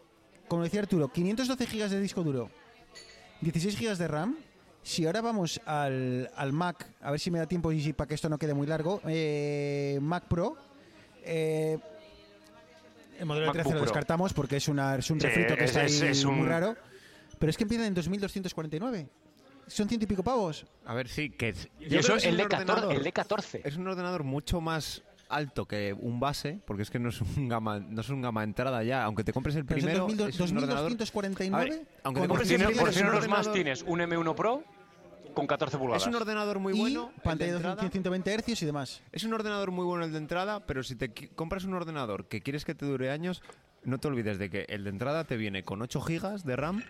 [0.47, 2.51] como decía Arturo, 512 gigas de disco duro,
[3.41, 4.37] 16 gigas de RAM.
[4.89, 8.09] Si ahora vamos al, al Mac, a ver si me da tiempo y si para
[8.09, 10.57] que esto no quede muy largo, eh, Mac Pro.
[11.25, 11.79] eh,
[13.19, 15.65] el modelo de 13 MacBook lo descartamos porque es, una, es un Sí, refrito que
[15.65, 16.75] es- está es- ahí es un- muy raro.
[17.39, 19.09] Pero es que empieza en 2249.
[19.67, 20.65] Son ciento y pico pavos.
[20.87, 23.61] A ver, sí, que es, y eso que el de 14, ordenador- el de 14.
[23.65, 27.47] Es un ordenador mucho más alto que un base, porque es que no es un
[27.51, 30.57] gama, no es un gama entrada ya, aunque te compres el primero, 22- es un
[30.59, 31.55] ordenador- 2249.
[31.55, 33.53] A ver, aunque te compres si el no, primero, por es si no los más
[33.53, 34.65] tienes un M1 Pro
[35.39, 36.03] con 14 pulgadas.
[36.03, 37.13] Es un ordenador muy y bueno.
[37.15, 37.89] el pantalla de entrada.
[37.89, 39.03] 120 Hz y demás.
[39.13, 42.43] Es un ordenador muy bueno el de entrada, pero si te compras un ordenador que
[42.43, 43.43] quieres que te dure años,
[43.85, 46.83] no te olvides de que el de entrada te viene con 8 GB de RAM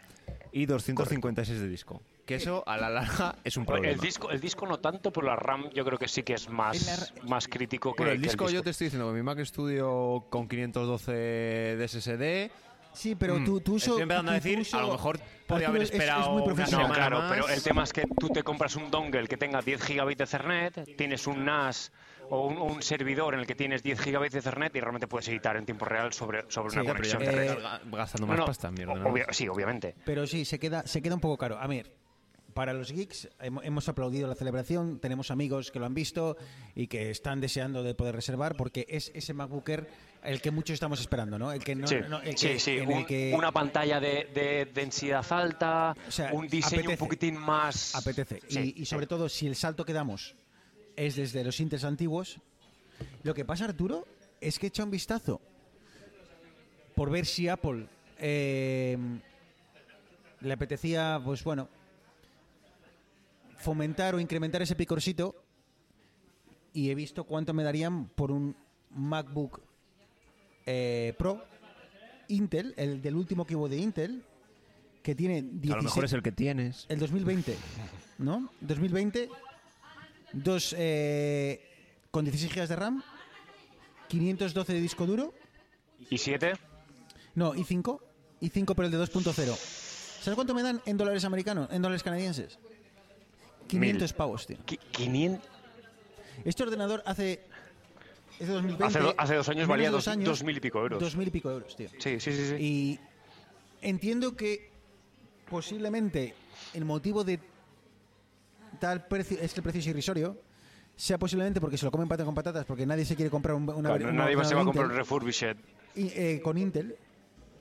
[0.50, 2.02] y 256 de disco.
[2.24, 3.92] Que eso a la larga es un problema.
[3.92, 6.48] el disco, el disco no tanto, pero la RAM yo creo que sí que es
[6.48, 9.38] más, más crítico que, Bueno, el que disco yo te estoy diciendo que mi Mac
[9.44, 12.67] Studio con 512 de SSD.
[12.98, 15.68] Sí, pero mm, tú, tú uso, Estoy empezando a decir, uso- a lo mejor podría
[15.68, 16.88] haber es- es muy esperado una profesional.
[16.88, 19.80] No, claro, pero el tema es que tú te compras un dongle que tenga 10
[19.82, 21.92] gigabits de Ethernet, tienes un NAS
[22.30, 25.28] o un, un servidor en el que tienes 10 gigabits de Ethernet y realmente puedes
[25.28, 27.56] editar en tiempo real sobre, sobre Sí, una conexión de red.
[27.92, 28.94] gastando más no, pasta, mierda.
[28.94, 29.08] ¿no?
[29.08, 29.94] obvia- sí, obviamente.
[30.04, 31.58] Pero sí, se queda, se queda un poco caro.
[31.58, 31.94] A ver,
[32.52, 36.36] para los geeks hemo- hemos aplaudido la celebración, tenemos amigos que lo han visto
[36.74, 39.88] y que están deseando de poder reservar porque es ese MacBook Air
[40.28, 41.52] el que muchos estamos esperando, ¿no?
[41.52, 43.98] El que no, Sí, no- el sí, que- sí, en el un- que una pantalla
[44.00, 46.92] de, de densidad alta, O sea, un diseño apetece.
[47.02, 47.94] un poquitín más...
[47.94, 48.42] apetece.
[48.48, 50.34] Sí, y, y sobre todo, si el salto que damos
[50.96, 52.38] es desde los Intels antiguos,
[53.22, 54.06] lo que pasa, Arturo,
[54.40, 55.40] es que echa un vistazo
[56.94, 57.86] por ver si Apple
[58.18, 58.98] eh,
[60.40, 61.68] le apetecía, pues bueno,
[63.56, 65.34] fomentar o incrementar ese picorcito
[66.72, 68.56] y he visto cuánto me darían por un
[68.90, 69.60] MacBook
[70.70, 71.42] eh, Pro
[72.28, 74.22] Intel, el del último que hubo de Intel,
[75.02, 76.84] que tiene 16, A lo mejor es el que tienes.
[76.90, 77.56] el 2020,
[78.18, 78.50] ¿no?
[78.60, 79.30] 2020,
[80.34, 81.64] dos eh,
[82.10, 83.02] con 16 GB de RAM,
[84.08, 85.32] 512 de disco duro,
[86.10, 86.52] ¿Y 7?
[87.34, 88.00] no, i5,
[88.42, 89.32] i5 pero el de 2.0.
[90.20, 92.58] ¿Sabes cuánto me dan en dólares americanos, en dólares canadienses?
[93.68, 94.58] 500 pavos, tío.
[94.92, 95.48] 500...
[96.44, 97.40] Este ordenador hace
[98.40, 100.78] es de 2020, Hace do- hace dos años valía dos- años, dos mil y pico
[100.80, 101.00] euros.
[101.00, 101.88] Dos mil y pico euros, tío.
[101.98, 102.48] Sí, sí, sí.
[102.50, 102.54] sí.
[102.58, 103.00] Y
[103.82, 104.70] entiendo que
[105.48, 106.34] posiblemente
[106.74, 107.40] el motivo de
[108.78, 110.36] tal precio es que el precio es irrisorio
[110.94, 113.68] sea posiblemente porque se lo comen pata con patatas porque nadie se quiere comprar un,
[113.70, 115.56] una, Claro, un nadie se va a comprar un refurbished.
[115.94, 116.96] y, eh, con Intel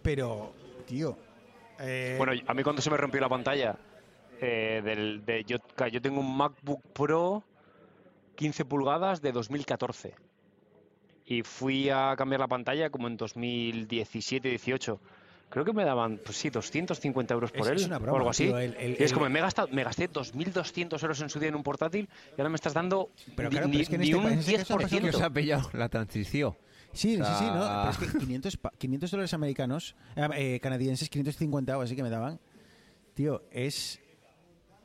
[0.02, 0.54] pero
[0.86, 1.18] tío
[1.80, 3.78] eh, Bueno, a mí cuando se me rompió la pantalla
[4.42, 7.44] eh, del, de, yo, claro, yo tengo un MacBook Pro
[8.36, 10.14] 15 pulgadas de 2014
[11.28, 15.00] y fui a cambiar la pantalla como en 2017-18.
[15.50, 18.18] Creo que me daban, pues sí, 250 euros por Es- él es una broma, o
[18.18, 18.46] algo así.
[18.46, 21.30] tío, el- el- y es el- como, me, he gastado, me gasté 2.200 euros en
[21.30, 23.84] su día en un portátil y ahora me estás dando Pero ni, claro, ni- pero
[23.84, 25.16] es que en ni este un país- en este caso ha pasado ¿Qué 10%.
[25.18, 26.56] os ha pillado la transición?
[26.94, 31.10] sí sí sí no pero es que 500, pa- 500 dólares americanos eh, eh, canadienses
[31.10, 32.40] 550 o así que me daban
[33.14, 34.00] tío es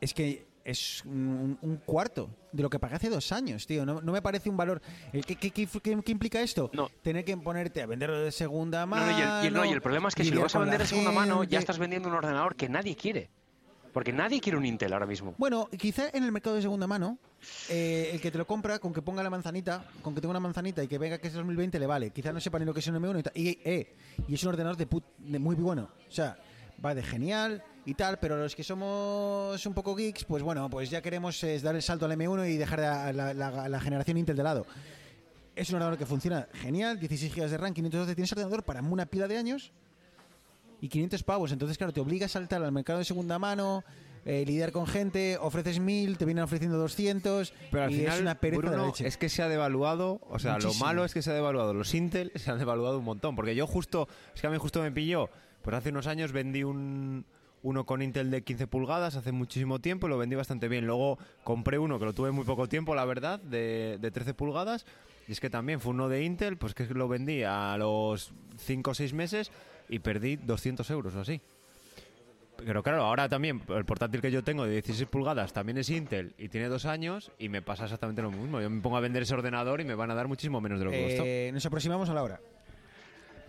[0.00, 3.84] es que es un, un cuarto de lo que pagué hace dos años, tío.
[3.86, 4.80] No, no me parece un valor.
[5.10, 6.70] ¿Qué, qué- qué- qué- implica esto?
[6.74, 6.88] No.
[7.02, 9.06] Tener que ponerte a venderlo de segunda No, mano.
[9.06, 10.58] no, y, el, y el- no, y el problema es que si lo vas a
[10.58, 13.30] vender de segunda mano, ya estás vendiendo un ordenador que nadie quiere.
[13.92, 15.34] Porque nadie quiere un Intel ahora mismo.
[15.36, 17.18] Bueno, quizá en el mercado de segunda mano,
[17.68, 20.40] eh, el que te lo compra, con que ponga la manzanita, con que tenga una
[20.40, 22.10] manzanita y que venga que es 2020, le vale.
[22.10, 23.32] Quizá no sepa ni lo que es un M1 y tal.
[23.36, 23.94] Y, eh,
[24.28, 25.90] y es un ordenador de, put- de muy bueno.
[26.08, 26.38] O sea,
[26.82, 30.88] va de genial y tal, pero los que somos un poco geeks, pues bueno, pues
[30.90, 34.16] ya queremos eh, dar el salto al M1 y dejar a la, la- la generación
[34.18, 34.66] Intel de lado.
[35.56, 39.06] Es un ordenador que funciona genial, 16 GB de RAM, 512, tienes ordenador para una
[39.06, 39.72] pila de años
[40.80, 41.52] y 500 pavos.
[41.52, 43.84] Entonces, claro, te obliga a saltar al mercado de segunda mano,
[44.24, 48.20] eh, lidiar con gente, ofreces 1000, te vienen ofreciendo 200 Pero al y final, es
[48.20, 49.06] una pereza de leche.
[49.06, 50.74] es que se ha devaluado, o sea, Muchísimo.
[50.74, 51.74] lo malo es que se ha devaluado.
[51.74, 54.80] Los Intel se han devaluado un montón, porque yo justo, es que a mí justo
[54.80, 55.28] me pilló,
[55.62, 57.26] pues hace unos años vendí un
[57.62, 60.86] uno con Intel de 15 pulgadas hace muchísimo tiempo y lo vendí bastante bien.
[60.86, 64.84] Luego compré uno que lo tuve muy poco tiempo, la verdad, de, de 13 pulgadas.
[65.28, 68.90] Y es que también fue uno de Intel, pues que lo vendí a los 5
[68.90, 69.52] o 6 meses
[69.88, 71.40] y perdí 200 euros o así.
[72.64, 76.34] Pero claro, ahora también el portátil que yo tengo de 16 pulgadas también es Intel
[76.38, 78.60] y tiene dos años y me pasa exactamente lo mismo.
[78.60, 80.84] Yo me pongo a vender ese ordenador y me van a dar muchísimo menos de
[80.84, 81.22] lo que costó.
[81.24, 82.40] Eh, nos aproximamos a la hora.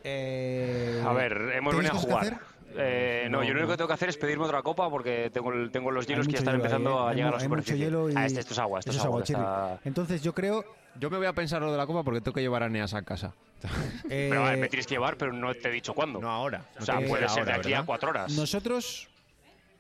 [0.04, 2.40] Eh, A ver, hemos ¿tenéis venido a jugar.
[2.76, 5.30] Eh, no, No, yo lo único que tengo que hacer es pedirme otra copa porque
[5.34, 7.02] tengo, el- tengo los hielos que ya están hielo empezando ¿eh?
[7.04, 7.78] a Hay llegar a la mucho superficie.
[7.86, 9.20] hielo y- Ah, este- esto es agua, esto es es agua.
[9.20, 9.88] agua, está- Chirri.
[9.90, 10.66] Entonces yo creo...
[11.00, 12.94] Yo me voy a pensar lo de la copa porque tengo que llevar a Neas
[12.94, 13.34] a casa.
[14.10, 16.20] eh, Pero a ver, me tienes que llevar, pero no te he dicho cuándo.
[16.20, 16.66] No ahora.
[16.80, 18.32] o sea, que puede ser de aquí a cuatro horas.
[18.34, 19.08] nosotros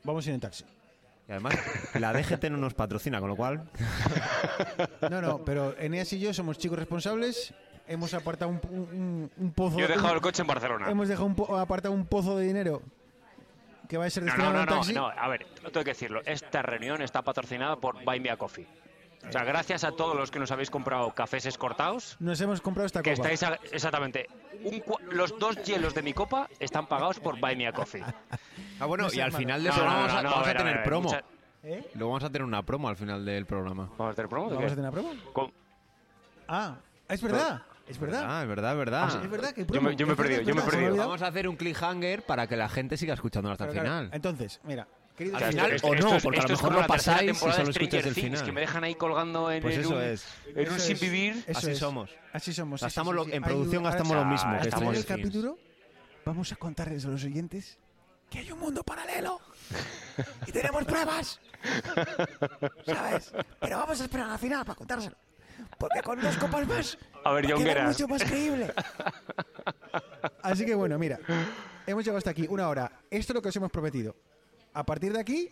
[0.03, 0.63] vamos a ir en taxi.
[1.27, 1.55] Y además,
[1.99, 3.63] la DGT no nos patrocina, con lo cual...
[5.09, 7.53] No, no, pero Eneas y yo somos chicos responsables.
[7.87, 9.77] Hemos apartado un, un- un pozo...
[9.77, 10.89] Yo he dejado un- el coche en Barcelona.
[10.89, 12.81] Hemos dejado un po- apartado un pozo de dinero
[13.89, 14.93] que va a ser No, destinado no, no, al no, taxi.
[14.93, 16.21] no, a ver, no tengo que decirlo.
[16.25, 18.67] Esta reunión está patrocinada por Buy Me a Coffee.
[19.27, 22.87] O sea, gracias a todos los que nos habéis comprado cafés escortados, Nos hemos comprado
[22.87, 23.29] esta que copa.
[23.31, 24.27] estáis a- exactamente.
[24.65, 28.03] un los dos hielos de mi copa están pagados por Buy Me a Coffee.
[28.79, 29.37] Ah, bueno, No y al hermano.
[29.37, 31.03] final del No, programa no, vamos a, no, vamos a ver, tener ver, promo.
[31.09, 31.23] mucha-
[31.65, 31.89] ¿Eh?
[31.95, 33.89] Luego vamos a tener una promo al final del programa.
[33.97, 34.49] ¿Vamos a tener promo?
[34.49, 34.73] ¿De ¿Vamos qué?
[34.73, 35.31] a tener una prueba?
[35.31, 35.53] Con-
[36.49, 36.75] Ah,
[37.07, 37.61] es verdad.
[37.87, 38.23] Es verdad.
[38.25, 39.23] Ah, es verdad, es verdad.
[39.23, 40.95] Es verdad que Yo me- yo me he perdido, yo me he perdido.
[40.95, 44.09] Vamos a hacer un cliffhanger para que la gente siga escuchando hasta el final.
[44.13, 47.35] Entonces, mira, queridos Al final, esto- o no, porque a lo mejor lo pasáis y
[47.35, 48.43] solo escucháis el final.
[48.45, 50.25] que me dejan ahí colgando en, Pues en eso un, es.
[50.47, 51.01] en un Eso sin es.
[51.01, 51.43] vivir.
[51.47, 51.77] Eso Así es.
[51.77, 52.09] somos.
[52.31, 52.81] Así somos.
[52.81, 55.21] Gastamos sí, lo- sí, en producción gastamos lo mismo que Al final del Stranger Things.
[55.33, 55.57] capítulo
[56.25, 57.77] vamos a contarles a los oyentes
[58.29, 59.39] que hay un mundo paralelo
[60.47, 61.39] y tenemos pruebas.
[62.85, 63.31] ¿Sabes?
[63.59, 65.15] Pero vamos a esperar al final para contárselo.
[65.77, 67.87] Porque con dos copas más A ver, va quedar Jongueras.
[67.89, 68.73] mucho más creíble.
[70.43, 71.19] Así que bueno, mira,
[71.87, 72.91] hemos llegado hasta aquí, una hora.
[73.09, 74.15] Esto es lo que os hemos prometido.
[74.73, 75.51] A partir de aquí,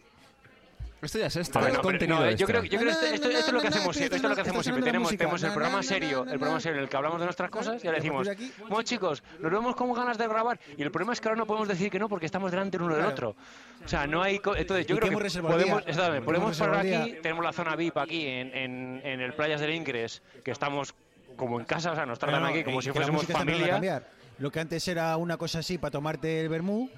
[1.01, 2.45] Esto ya es esto, A ver, es no, pero contenido no, yo extra.
[2.47, 3.97] creo, yo creo que esto, esto- esto es lo que hacemos.
[3.97, 4.83] Esto es lo que hacemos siempre.
[4.85, 7.83] Tenemos, tenemos el programa serio, el programa serio en el que hablamos de nuestras cosas
[7.83, 8.27] y ahora decimos,
[8.69, 11.47] bueno chicos, nos vemos con ganas de grabar y el problema es que ahora no
[11.47, 13.35] podemos decir que no porque estamos delante el uno del otro.
[13.83, 14.35] O sea, no hay...
[14.35, 15.83] Entonces yo ¿Y qué creo que podemos,
[16.23, 20.21] podemos parar aquí, tenemos la zona VIP aquí en, en, en el Playas del Ingres,
[20.43, 20.93] que estamos
[21.35, 24.03] como en casa, o sea, nos tratan aquí como y si fuésemos familia.
[24.37, 26.89] Lo que antes era una cosa así para tomarte el vermú,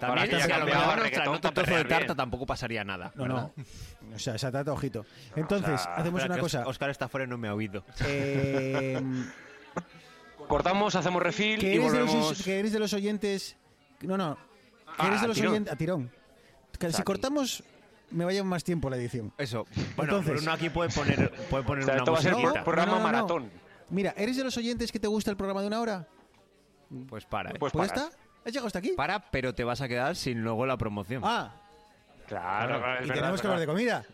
[0.00, 2.16] También, que a lo mejor a nos reggaetón traen otro para trozo de tarta bien.
[2.16, 3.12] tampoco pasaría nada.
[3.14, 3.50] no, ¿verdad?
[4.00, 4.14] no.
[4.14, 5.04] O sea, esa trata, ojito.
[5.36, 6.60] Entonces, sea, hacemos una cosa.
[6.62, 7.84] Os- Oscar está fuera y no me ha oído.
[8.06, 9.00] eh,
[10.48, 12.28] Cortamos, hacemos refil que, y eres de volvemos...
[12.30, 13.56] los, que eres de los oyentes.
[14.00, 14.36] No, no.
[14.36, 15.52] Que Ah, eres de a los tirón.
[15.52, 15.72] oyentes.
[15.72, 16.10] A tirón.
[16.78, 17.62] Que si cortamos,
[18.10, 19.32] me va a llevar más tiempo la edición.
[19.36, 19.66] Eso.
[19.96, 22.32] Bueno, Entonces- Bruno aquí puede poner, puede poner O sea, una esto va a ser
[22.34, 23.12] por- programa No, no, no, no.
[23.12, 23.50] maratón.
[23.90, 26.08] Mira, ¿eres de los oyentes que te gusta el programa de una hora?
[27.08, 27.54] Pues para, ¿eh?
[27.58, 28.06] Pues Pues paras.
[28.06, 28.18] está.
[28.48, 28.92] ¿Has llegado hasta aquí?
[28.96, 31.22] Para, pero te vas a quedar sin luego la promoción.
[31.24, 31.54] Ah,
[32.26, 34.04] Claro, claro, y verdad, tenemos que hablar de comida.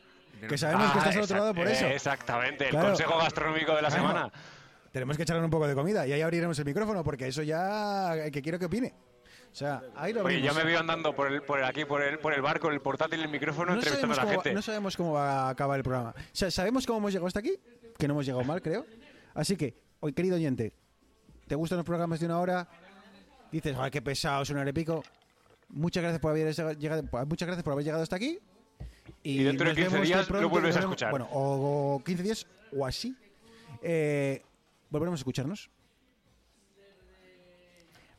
[0.49, 1.87] Que sabemos que Ah, estás al otro exact- lado por eso.
[1.87, 2.89] Exactamente, el Claro.
[2.89, 4.03] consejo gastronómico de la Claro.
[4.09, 4.33] semana.
[4.93, 8.31] Tenemos que echarle un poco de comida y ahí abriremos el micrófono porque eso ya
[8.33, 8.95] que quiero que opine.
[9.53, 10.57] O sea, ahí lo Oye, ya abrimos.
[10.65, 12.81] me veo andando por el, por el- aquí, por el, por el bar con el
[12.81, 14.55] portátil y el micrófono no entrevistando sabemos, a la cómo, gente.
[14.55, 16.11] no sabemos cómo va a acabar el programa.
[16.17, 17.59] O sea, sabemos cómo hemos llegado hasta aquí,
[17.99, 18.85] que no hemos llegado mal, creo.
[19.35, 20.73] Así que, hoy, querido oyente,
[21.49, 22.69] ¿te gustan los programas de una hora?
[23.55, 25.05] Dices, ay, qué pesado, una hora y pico.
[25.69, 28.41] Muchas gracias por haber llegado, muchas gracias por haber llegado hasta aquí.
[29.23, 31.13] Y dentro de nos 15 vemos días pronto, lo vuelves a escuchar.
[31.13, 32.47] Bueno, o, o 15 días
[32.77, 33.15] o así.
[33.81, 34.43] Eh,
[34.91, 35.71] volveremos a escucharnos.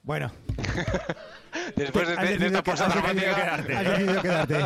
[0.06, 0.32] Bueno,
[1.76, 3.56] Después de, de- esta decidido dramática.
[3.56, 4.58] Has decidido quedarte.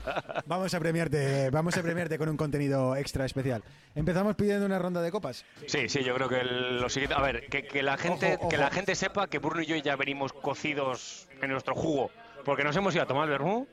[0.46, 3.62] Vamos a premiarte, vamos a premiarte con un contenido extra especial.
[3.94, 5.44] Empezamos pidiendo una ronda de copas.
[5.66, 7.14] Sí, sí, yo creo que el- lo siguiente.
[7.14, 9.76] A ver, que, que la gente, Ojo, que la gente sepa que Bruno y yo
[9.76, 12.10] ya venimos cocidos en nuestro jugo.
[12.44, 13.68] Porque nos hemos ido a tomar el vermú,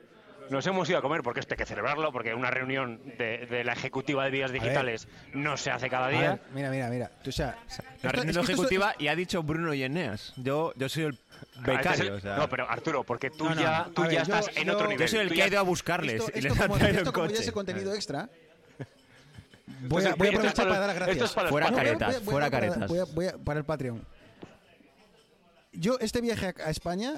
[0.50, 3.64] nos hemos ido a comer, porque esto hay que celebrarlo, porque una reunión de, de
[3.64, 6.30] la ejecutiva de vías digitales no se hace cada día.
[6.32, 7.10] ver, mira, mira, mira.
[7.22, 7.56] Tú, o sea,
[8.02, 10.32] La reunión es que esto es- ejecutiva y ha dicho Bruno y Eneas.
[10.36, 12.04] Yo, yo soy el Ah, este es becario.
[12.04, 14.50] el- o sea, No, pero Arturo, porque tú No, no, ya, tú ya yo- estás
[14.56, 15.06] en otro yo nivel.
[15.06, 16.98] yo soy el Tú que ya- ha ido a buscarles esto, y les como, traído
[16.98, 17.42] esto el como ya coche.
[17.42, 18.28] es el contenido extra.
[19.82, 21.32] Voy a, voy aprovechar para dar gracias.
[21.32, 22.88] para los Fuera caretas, voy voy fuera caretas.
[22.88, 24.04] voy a- voy a- para el Patreon.
[25.72, 27.14] Yo este viaje a, a España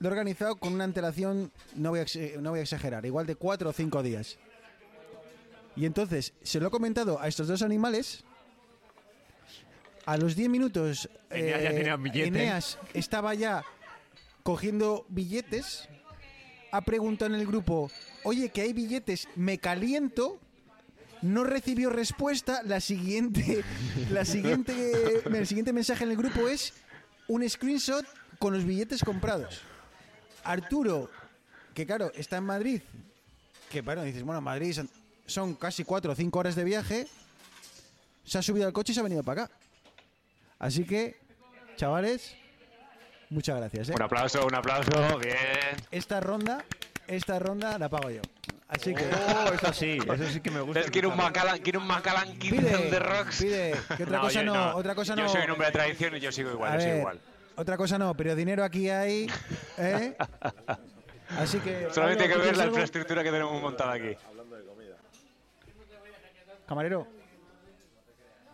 [0.00, 3.26] lo he organizado con una antelación, no voy, a, ex- no voy a exagerar, igual
[3.26, 4.38] de cuatro o cinco días.
[5.76, 8.24] Y entonces se lo he comentado a estos dos animales.
[10.06, 12.28] A los 10 minutos, Eneas ya tenía billete.
[12.28, 13.62] Eneas estaba ya
[14.42, 15.88] cogiendo billetes
[16.70, 17.90] ha preguntado en el grupo,
[18.24, 20.38] oye, que hay billetes, me caliento.
[21.22, 22.62] No recibió respuesta.
[22.62, 23.64] La siguiente,
[24.10, 24.72] la siguiente,
[25.24, 26.72] el siguiente mensaje en el grupo es
[27.26, 28.04] un screenshot
[28.38, 29.62] con los billetes comprados.
[30.52, 31.10] Arturo,
[31.74, 32.80] que claro, está en Madrid,
[33.70, 34.88] que bueno, dices, bueno, Madrid son,
[35.26, 37.06] son casi cuatro o cinco horas de viaje,
[38.24, 39.52] se ha subido al coche y se ha venido para acá.
[40.58, 41.18] Así que,
[41.76, 42.34] chavales,
[43.30, 43.90] muchas gracias.
[43.90, 43.92] ¿eh?
[43.94, 45.36] Un aplauso, un aplauso, bien.
[45.90, 46.64] Esta ronda,
[47.06, 48.22] esta ronda la pago yo.
[48.68, 50.80] Así que Oh, eso sí, eso sí que me gusta.
[50.80, 50.90] ¿Ves?
[50.90, 51.16] Quiere un.
[51.16, 53.38] Macallan, quiere un Macallan 15 pide, de Rocks.
[53.38, 55.22] pide, que otra cosa yo no, otra cosa no.
[55.22, 57.20] Yo soy un hombre de tradición y yo sigo igual, A yo sigo igual.
[57.58, 59.28] Otra cosa no, pero dinero aquí hay,
[59.78, 60.16] ¿eh?
[61.38, 64.16] Así que Solamente hay que ver la infraestructura que tenemos montada aquí.
[66.66, 67.06] Camarero,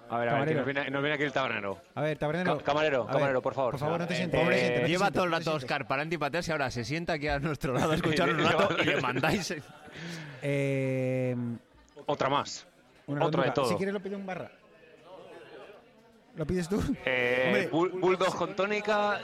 [0.08, 1.78] A ver, a ver, que nos viene, nos viene aquí el tabernero.
[1.96, 2.58] a ver, tabernero.
[2.58, 3.70] Ca- camarero, ver, camarero, por favor.
[3.72, 4.40] Por favor, no te Eh, sientes.
[4.40, 5.64] Eh, no no lleva todo el no rato sientes.
[5.64, 8.84] Oscar para antipatearse, ahora se sienta aquí a nuestro lado a escuchar un rato y
[8.84, 9.54] le mandáis.
[10.42, 11.36] Eh,
[12.06, 12.66] Otra más.
[13.06, 13.68] una Otro de todo.
[13.68, 14.50] Si quieres lo pido en barra.
[16.36, 16.82] ¿Lo pides tú?
[17.04, 17.70] Eh, Hombre.
[17.70, 19.20] bull- Bulldog con tónica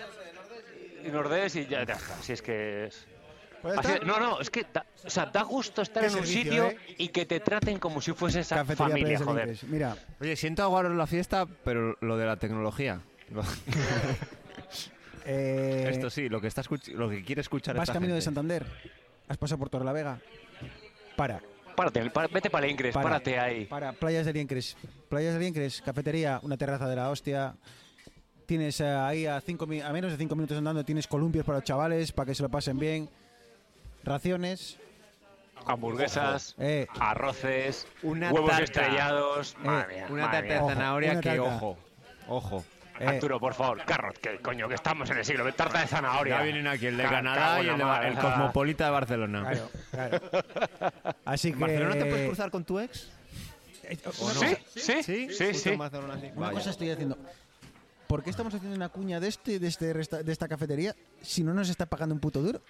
[1.04, 2.14] y Nordés y ya, ya está.
[2.22, 3.06] Si es que es.
[3.62, 4.06] ¿Puede Así- estar?
[4.06, 6.78] no, no, es que da, o sea, da gusto estar en un sitio ¿eh?
[6.96, 9.56] y que te traten como si fuese esa Cafetería familia, joder.
[9.68, 13.00] Mira, Oye, siento aguaros la fiesta, pero lo de la tecnología.
[13.30, 13.42] lo-
[15.26, 18.22] eh, Esto sí, lo que, está escuch- lo que quiere escuchar vas esta camino de.
[18.22, 18.64] Santander,
[19.28, 20.18] has pasado por Torrelavega.
[21.16, 21.42] Para,
[21.80, 23.64] Párate, pa- vete para el para, párate ahí.
[23.64, 24.76] Para, Playas del Incres.
[25.08, 27.54] Playas del Incres, cafetería, una terraza de la hostia.
[28.44, 31.64] Tienes eh, ahí a, cinco, a menos de 5 minutos andando, tienes columpios para los
[31.64, 33.08] chavales, para que se lo pasen bien.
[34.04, 34.76] Raciones.
[35.66, 38.64] Hamburguesas, Eh, arroces, Una huevos tarta.
[38.64, 39.56] estrellados.
[39.58, 40.60] Madre mía, Una madre tarta de.
[40.60, 41.42] Ojo, zanahoria que, tarta.
[41.42, 41.78] ojo,
[42.28, 42.64] ojo.
[43.00, 45.50] Eh, Arturo, por favor, carrot, que coño, que estamos en el siglo.
[45.54, 46.38] Tarta de zanahoria.
[46.38, 48.18] Ya vienen aquí el de Ca- Canadá y el, de, el.
[48.18, 49.50] Cosmopolita de Barcelona.
[49.50, 50.20] claro, claro.
[51.24, 51.54] Así que.
[51.54, 53.10] ¿En Barcelona te puedes cruzar con tu ex?
[53.84, 54.40] Eh, ¿O una no?
[54.40, 55.54] Sí, sí, sí, sí.
[55.54, 55.70] sí.
[56.36, 57.16] Una cosa estoy haciendo.
[58.06, 61.54] ¿Por qué estamos haciendo una cuña de este, de este de esta cafetería si no
[61.54, 62.60] nos está pagando un puto duro?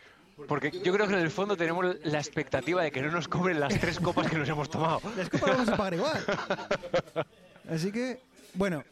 [0.48, 3.58] Porque yo creo que en el fondo tenemos la expectativa de que no nos cobren
[3.60, 5.00] las tres copas que nos hemos tomado.
[5.16, 6.24] Las copas las vamos a pagar igual.
[7.70, 8.20] Así que,
[8.54, 8.82] bueno,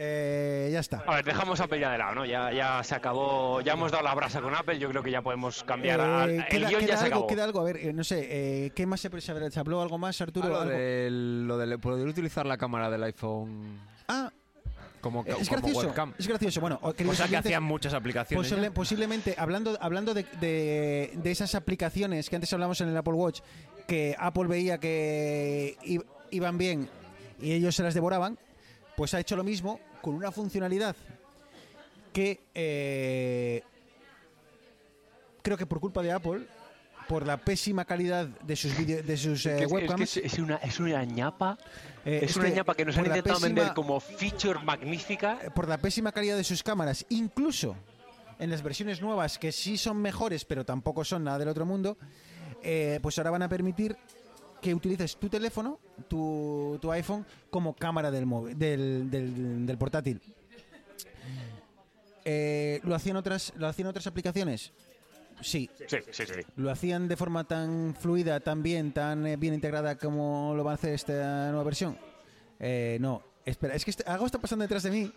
[0.00, 1.02] eh, ya está.
[1.06, 2.24] A ver, dejamos Apple ya de lado, ¿no?
[2.24, 5.22] Ya, ya se acabó, ya hemos dado la brasa con Apple, yo creo que ya
[5.22, 6.00] podemos cambiar.
[6.00, 7.26] a- Eh, el queda, guion queda ya se algo, acabó.
[7.26, 8.26] queda algo, a ver, eh, no sé,
[8.66, 9.82] eh, ¿qué más se, se, se habló?
[9.82, 10.46] ¿Algo más, Arturo?
[10.46, 10.70] Ah, lo, ¿Algo?
[10.72, 14.30] del- lo de poder utilizar la cámara del iPhone Ah,
[15.00, 15.86] como, es como gracioso.
[15.88, 16.14] webcam.
[16.16, 16.60] Es gracioso.
[16.60, 18.46] Bueno, o- queridos Cosa que hacían muchas aplicaciones.
[18.48, 23.14] posible- posiblemente, hablando, hablando de, de- de esas aplicaciones que antes hablamos en el Apple
[23.14, 23.40] Watch,
[23.88, 25.76] que Apple veía que
[26.30, 26.88] iban bien
[27.40, 28.38] y ellos se las devoraban,
[28.96, 30.94] pues ha hecho lo mismo con una funcionalidad
[32.12, 33.62] que eh,
[35.42, 36.46] creo que por culpa de Apple,
[37.08, 40.16] por la pésima calidad de sus, vídeo- de sus eh, Es que- es, que webcams,
[40.18, 41.56] es, es una, es una ñapa,
[42.04, 45.38] eh, es una que ñapa que nos han intentado pésima- vender como feature magnífica.
[45.42, 47.76] eh, por la pésima calidad de sus cámaras, incluso
[48.38, 51.96] en las versiones nuevas que sí son mejores, pero tampoco son nada del otro mundo,
[52.62, 53.96] eh, pues ahora van a permitir
[54.60, 55.78] que utilices tu teléfono,
[56.08, 60.20] tu, tu iPhone, como cámara del, móvil, del, del- del portátil.
[62.24, 64.72] Eh, ¿lo, hacían otras, ¿Lo hacían otras aplicaciones?
[65.40, 65.70] Sí.
[65.86, 66.40] Sí, sí, sí.
[66.56, 70.72] ¿Lo hacían de forma tan fluida, tan bien, tan eh, bien integrada como lo va
[70.72, 71.96] a hacer esta nueva versión?
[72.58, 73.22] Eh, no.
[73.44, 75.12] Espera, es que este- algo está pasando detrás de mí.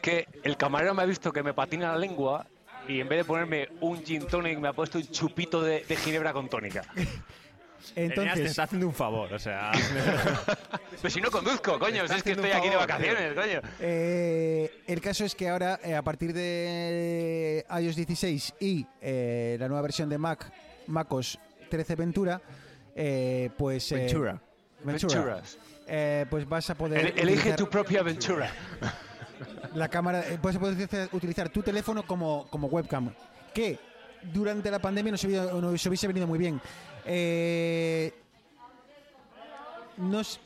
[0.00, 2.46] Que el camarero me ha visto que me patina la lengua
[2.88, 5.96] y en vez de ponerme un gin tonic me ha puesto un chupito de, de
[5.96, 6.82] ginebra con tónica.
[7.94, 9.70] Eneas te Entonces, está haciendo un favor, o sea.
[11.02, 13.60] Pero si no conduzco, coño, si es que estoy aquí de vacaciones, coño.
[13.80, 19.68] eh, el caso es que ahora, eh, a partir de iOS 16 y eh, la
[19.68, 20.50] nueva versión de Mac,
[20.88, 21.38] MacOS
[21.70, 22.40] 13 Ventura,
[22.94, 23.90] eh, pues...
[23.92, 24.40] eh, Ventura.
[24.84, 25.58] Ventura, Venturas.
[25.86, 27.12] eh, pues vas a poder...
[27.14, 28.50] El- elige tu propia aventura.
[29.74, 33.12] La cámara, eh, puedes poder utilizar, tu teléfono como, como webcam.
[33.52, 33.78] Que
[34.22, 36.60] durante la pandemia nos, hubiera- nos hubiese venido muy bien.
[37.06, 38.12] Eh,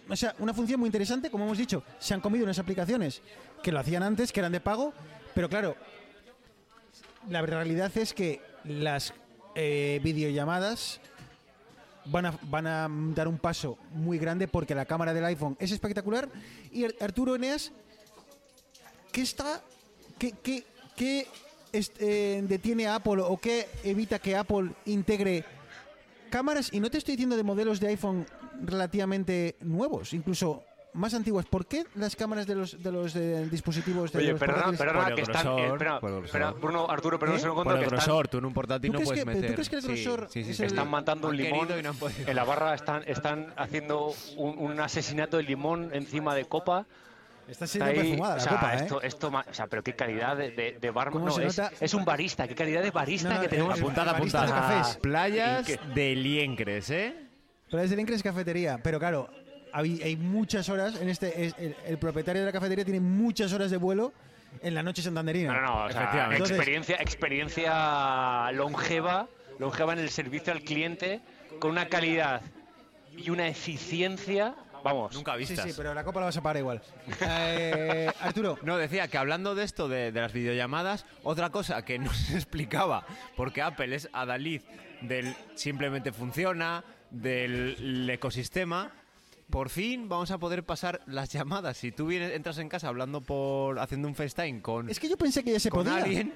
[0.09, 3.21] o sea, una función muy interesante, como hemos dicho, se han comido unas aplicaciones
[3.63, 4.93] que lo hacían antes, que eran de pago,
[5.35, 5.75] pero claro,
[7.29, 9.13] la realidad es que las
[9.57, 11.01] eh, videollamadas
[12.07, 15.73] van a, van a dar un paso muy grande porque la cámara del iPhone es
[15.73, 16.29] espectacular.
[16.71, 17.73] Y Ar- Arturo Eneas
[19.13, 19.61] ¿qué está
[20.19, 20.65] qué, qué-
[20.97, 21.27] qué
[21.73, 25.45] es- eh, detiene a Apple o qué evita que Apple integre
[26.31, 28.25] cámaras y no te estoy diciendo de modelos de iPhone
[28.63, 31.47] relativamente nuevos incluso más antiguas.
[31.47, 35.09] ¿Por qué las cámaras de los, de los eh, dispositivos de Oye, los perdona, perdona,
[35.09, 35.43] el que están.
[35.45, 36.61] grosor, eh, espera, el espera, grosor.
[36.61, 37.39] Bruno, Arturo, perdona ¿Eh?
[37.39, 37.63] un segundo.
[37.65, 39.37] Por el que están- grosor, tú en un portátil ¿Tú no crees puedes que- pero
[39.37, 39.55] tú meter.
[39.55, 40.63] crees que el grosor sí, sí, es sí.
[40.65, 41.69] el- Están matando un limón.
[41.69, 42.09] no.
[42.27, 46.87] En la barra están, están haciendo un, un asesinato de limón encima de copa.
[47.51, 48.77] Está Está siendo ahí, perfumada o la sea, copa, ¿eh?
[48.83, 51.13] esto, esto o sea, pero qué calidad de, de, de barman.
[51.25, 53.75] ¿Cómo No, es, es un barista, qué calidad de barista No, no, que tenemos.
[53.77, 54.69] el- Apuntad, barista apuntad.
[54.69, 54.97] de cafés.
[54.99, 57.17] Playas de Liencres, ¿eh?
[57.69, 58.79] Pero desde el Incres Cafetería.
[58.83, 59.29] Pero claro,
[59.73, 61.45] hay, hay muchas horas en este.
[61.47, 64.13] es- el, el propietario de la cafetería tiene muchas horas de vuelo
[64.63, 65.53] en la noche santanderina.
[65.53, 66.35] No, no, no, o sea, Efectivamente.
[66.37, 69.29] Entonces- experiencia, experiencia longeva,
[69.59, 71.21] longeva en el servicio al cliente,
[71.59, 72.43] con una calidad
[73.17, 75.15] y una eficiencia, vamos.
[75.15, 75.67] Nunca Sí, vistas.
[75.67, 76.83] sí, pero la copa la vas a pagar igual.
[77.21, 81.99] Eh, Arturo, No, decía que hablando de esto de, de las videollamadas, otra cosa que
[81.99, 83.05] no se explicaba,
[83.37, 84.63] porque Apple es adalid
[85.03, 88.93] del simplemente funciona, del ecosistema,
[89.51, 91.77] por fin vamos a poder pasar las llamadas.
[91.77, 95.17] Si tú vienes, entras en casa hablando por haciendo un FaceTime con, es que yo
[95.17, 96.05] pensé que ya se con podía.
[96.05, 96.35] alguien,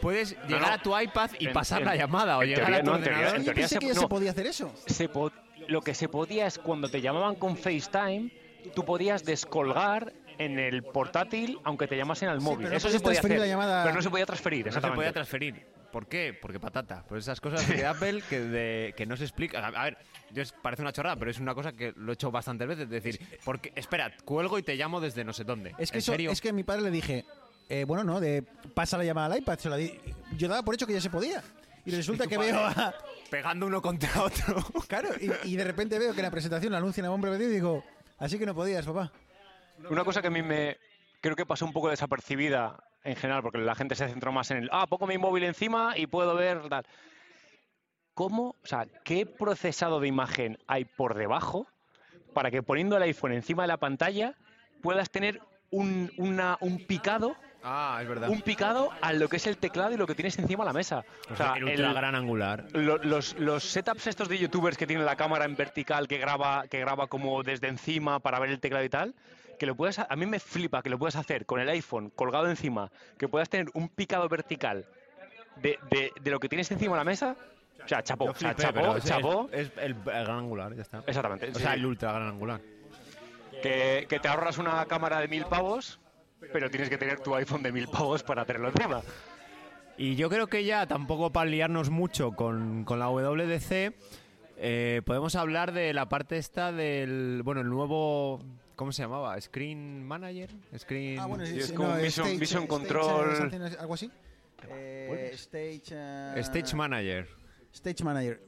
[0.00, 0.74] puedes llegar no.
[0.74, 2.96] a tu iPad y En- pasar en- la llamada o llegar teoría a tu no,
[2.96, 3.40] en teoría- ordenador.
[3.40, 4.00] en Yo pensé se- que ya no.
[4.00, 4.72] se podía hacer eso.
[4.86, 5.32] Se po-
[5.68, 8.30] lo que se podía es cuando te llamaban con FaceTime,
[8.74, 12.72] tú podías descolgar en el portátil aunque te llamasen al móvil.
[12.72, 15.12] Eso se podía transferir hacer, la llamada- pero no se podía transferir, No se podía
[15.12, 15.66] transferir.
[15.92, 16.36] ¿Por qué?
[16.38, 17.04] Porque patata.
[17.08, 19.66] Pues esas cosas de Apple que, de- que no se explica.
[19.66, 19.96] A ver,
[20.30, 22.84] yo es- parece una chorrada, pero es una cosa que lo he hecho bastantes veces.
[22.84, 25.74] Es decir, porque, espera, cuelgo y te llamo desde no sé dónde.
[25.78, 26.30] Es que, ¿En eso, serio?
[26.30, 27.24] es que a mi padre le dije,
[27.70, 28.42] eh, bueno, no, de
[28.74, 29.58] pasa la llamada al iPad.
[29.58, 29.98] Se la di.
[30.36, 31.42] Yo daba por hecho que ya se podía.
[31.86, 32.94] Y resulta que veo a.
[33.36, 34.56] Pegando uno contra otro.
[34.88, 37.54] Claro, y, y de repente veo que en la presentación anuncian a hombre perdido y
[37.54, 37.84] digo,
[38.18, 39.12] así que no podías, papá.
[39.90, 40.78] Una cosa que a mí me
[41.20, 44.58] creo que pasó un poco desapercibida en general, porque la gente se centró más en
[44.58, 46.86] el, ah, pongo mi móvil encima y puedo ver tal.
[48.14, 51.66] ¿Cómo, o sea, qué procesado de imagen hay por debajo
[52.32, 54.34] para que poniendo el iPhone encima de la pantalla
[54.82, 55.40] puedas tener
[55.70, 57.36] un, una- un picado,
[57.68, 58.28] Ah, es verdad.
[58.28, 60.72] un picado a lo que es el teclado y lo que tienes encima de la
[60.72, 61.04] mesa?
[61.30, 62.64] O sea, el el- ultra gran angular.
[62.72, 66.68] lo- los, los setups estos de youtubers que tienen la cámara en vertical que graba,
[66.68, 69.14] que graba como desde encima para ver el teclado y tal,
[69.58, 72.48] que lo puedas, a mí me flipa que lo puedas hacer con el iPhone colgado
[72.48, 74.84] encima, que puedas tener un picado vertical
[75.56, 77.34] de, de- de lo que tienes encima de la mesa.
[77.84, 79.48] O sea, chapó, Yo o sea, flipé, chapó, es- chapó.
[79.52, 81.02] Es, el, el gran angular, ya está.
[81.06, 81.50] Exactamente.
[81.50, 82.60] O sí, sea, el ultra gran angular.
[83.62, 85.98] que, que te ahorras una cámara de mil pavos,
[86.52, 89.02] pero tienes que tener tu iPhone de mil pavos para tenerlo encima.
[89.98, 93.94] Y yo creo que ya, tampoco para liarnos mucho con, con la WDC,
[94.58, 98.40] eh, podemos hablar de la parte esta del, bueno, el nuevo,
[98.74, 99.40] ¿cómo se llamaba?
[99.40, 101.18] Screen Manager, Screen...
[101.18, 103.36] Ah, bueno, Sí, es como no, Vision- stage- Vision stage, Control.
[103.36, 104.10] something, algo así.
[104.68, 107.28] Eh, stage, eh, Stage Manager.
[107.72, 108.40] Stage Manager.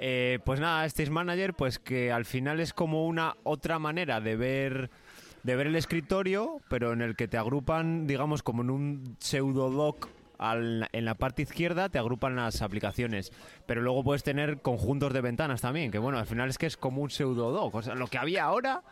[0.00, 4.36] Eh, pues nada, Stage Manager, pues que al final es como una otra manera de
[4.36, 4.90] ver
[5.48, 9.70] de ver el escritorio, pero en el que te agrupan, digamos, como en un pseudo
[9.70, 13.32] doc en la parte izquierda te agrupan las aplicaciones,
[13.64, 16.76] pero luego puedes tener conjuntos de ventanas también, que bueno, al final es que es
[16.76, 18.82] como un pseudo doc, o sea, lo que había ahora,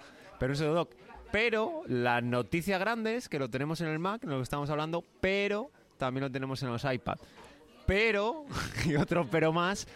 [0.40, 0.94] pero un pseudo doc.
[1.30, 4.70] Pero la noticia grande es que lo tenemos en el Mac, en lo que estamos
[4.70, 7.18] hablando, pero también lo tenemos en los iPad.
[7.84, 8.46] Pero,
[8.86, 9.86] y otro pero más,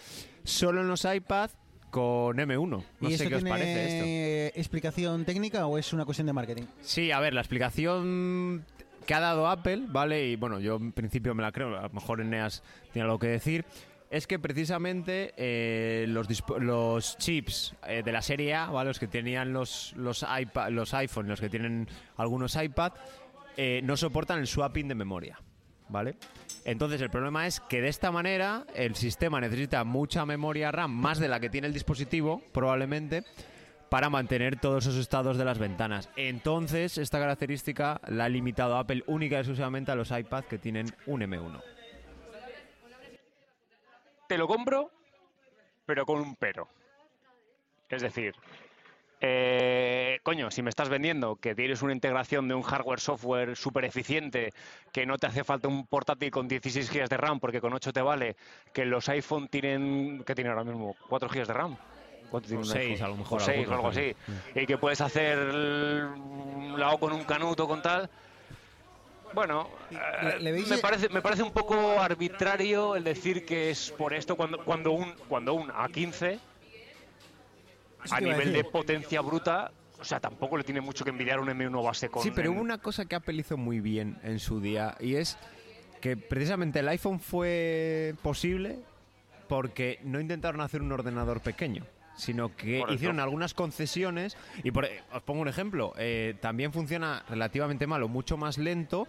[0.44, 1.52] solo en los iPad
[1.90, 2.68] con M1.
[3.00, 4.60] No ¿Y sé qué os tiene parece esto.
[4.60, 6.64] explicación técnica o es una cuestión de marketing?
[6.80, 8.64] Sí, a ver, la explicación
[9.06, 10.28] que ha dado Apple, ¿vale?
[10.28, 12.62] Y bueno, yo en principio me la creo, a lo mejor Eneas
[12.92, 13.64] tiene algo que decir.
[14.10, 16.26] Es que precisamente eh, los,
[16.58, 18.88] los chips eh, de la serie A, ¿vale?
[18.90, 22.92] Los que tenían los, los, iPad, los iPhone, los que tienen algunos iPad,
[23.56, 25.40] eh, no soportan el swapping de memoria,
[25.90, 26.16] ¿vale?
[26.64, 31.18] Entonces el problema es que de esta manera el sistema necesita mucha memoria RAM, más
[31.18, 33.24] de la que tiene el dispositivo, probablemente,
[33.88, 36.08] para mantener todos esos estados de las ventanas.
[36.16, 40.86] Entonces, esta característica la ha limitado Apple única y exclusivamente a los iPad que tienen
[41.06, 41.60] un M1.
[44.28, 44.92] te lo compro,
[45.84, 46.68] pero con un pero.
[47.88, 48.32] Es decir,
[49.20, 54.52] eh, coño, si me estás vendiendo que tienes una integración de un hardware-software súper eficiente,
[54.92, 57.92] que no te hace falta un portátil con 16 GB de RAM porque con 8
[57.92, 58.36] te vale,
[58.72, 60.96] que los iPhone tienen, ¿qué tiene ahora mismo?
[61.08, 61.76] ¿4 GB de RAM?
[62.30, 63.04] ¿Cuánto tiene O un seis, iPhone?
[63.04, 64.14] a lo mejor, O 6 o algo así.
[64.54, 68.08] Y que puedes hacer un lado con un canuto, con tal.
[69.32, 69.68] Bueno,
[70.22, 73.90] ¿Le- eh, le veis me, parece, me parece un poco arbitrario el decir que es
[73.92, 76.49] por esto cuando, cuando, un, cuando un A15 Eso
[78.10, 81.84] a nivel de potencia bruta, o sea, tampoco le tiene mucho que envidiar un M1
[81.84, 82.22] base con...
[82.22, 85.36] Sí, pero hubo una cosa que Apple hizo muy bien en su día y es
[86.00, 88.78] que precisamente el iPhone fue posible
[89.48, 91.84] porque no intentaron hacer un ordenador pequeño.
[92.16, 94.36] sino que hicieron algunas concesiones.
[94.62, 95.94] Y por, os pongo un ejemplo.
[95.96, 99.08] eh, también funciona relativamente mal o mucho más lento.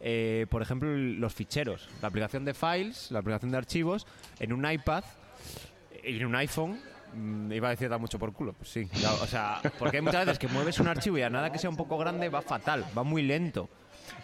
[0.00, 1.88] eh, por ejemplo, los ficheros.
[2.02, 4.06] La aplicación de files, la aplicación de archivos,
[4.40, 5.04] en un iPad
[6.04, 6.78] y en un iPhone.
[7.16, 8.88] Mm, Iba a decir da mucho por culo, pues sí.
[9.22, 11.70] o sea, porque hay muchas veces que mueves un archivo y a nada que sea
[11.70, 13.68] un poco grande va fatal, va muy lento.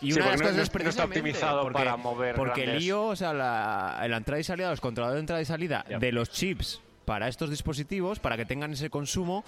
[0.01, 2.35] Y Sí, una de las no- cosas no- es no está optimizado porque, para mover
[2.37, 5.43] Porque el grandes- lío, o sea, la, la entrada y salida, los controladores de entrada
[5.43, 9.45] y salida de los chips para estos dispositivos, para que tengan ese consumo,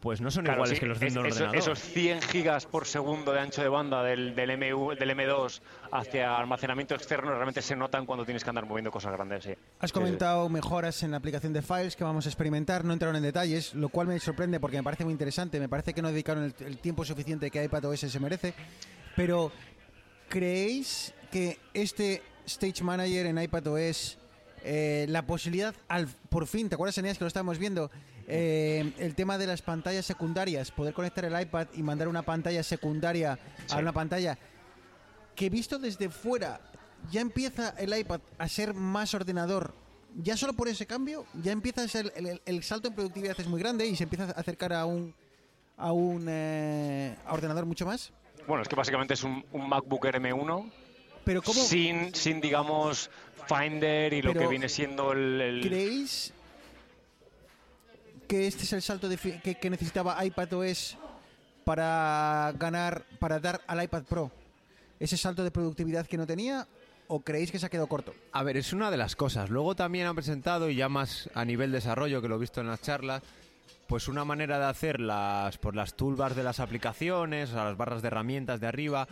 [0.00, 1.56] pues no son Claro, iguales sí, que los de es- un ordenador.
[1.56, 5.60] esos 100 gigas por segundo de ancho de banda del, del, MU, del M2
[5.90, 9.44] hacia almacenamiento externo realmente se notan cuando tienes que andar moviendo cosas grandes.
[9.44, 9.54] Sí.
[9.80, 13.16] Has Sí, comentado mejoras en la aplicación de files que vamos a experimentar, no entraron
[13.16, 16.08] en detalles, lo cual me sorprende porque me parece muy interesante, me parece que no
[16.10, 18.54] dedicaron el, el tiempo suficiente que iPadOS se merece,
[19.16, 19.50] pero
[20.28, 24.18] ¿creéis que este Stage Manager en iPadOS,
[24.62, 27.90] eh, la posibilidad, al, por fin, ¿te acuerdas, Eneas, que lo estábamos viendo?
[28.28, 32.62] Eh, el tema de las pantallas secundarias, poder conectar el iPad y mandar una pantalla
[32.62, 33.38] secundaria
[33.70, 34.36] a una pantalla
[35.36, 36.60] que visto desde fuera
[37.10, 39.74] ya empieza el iPad a ser más ordenador.
[40.22, 43.38] Ya solo por ese cambio, ya empieza a ser el, el- el salto en productividad
[43.38, 45.14] es muy grande y se empieza a acercar a un
[45.78, 48.10] a un eh, a ordenador mucho más.
[48.48, 50.70] Bueno, es que básicamente es un, un MacBook Air M1
[51.24, 53.10] Pero cómo sin, sin, digamos,
[53.46, 55.40] Finder y lo que viene siendo el...
[55.40, 56.32] el- creéis
[58.26, 60.98] que este es el salto de que, que necesitaba iPadOS
[61.64, 64.30] para ganar, para dar al iPad Pro
[65.00, 66.66] ese salto de productividad que no tenía?
[67.08, 68.14] ¿O creéis que se ha quedado corto?
[68.32, 69.50] A ver, es una de las cosas.
[69.50, 72.66] Luego también han presentado, y ya más a nivel desarrollo, que lo he visto en
[72.66, 73.22] las charlas,
[73.86, 77.76] pues una manera de hacer las, por las toolbars de las aplicaciones, o sea, las
[77.76, 79.06] barras de herramientas de arriba,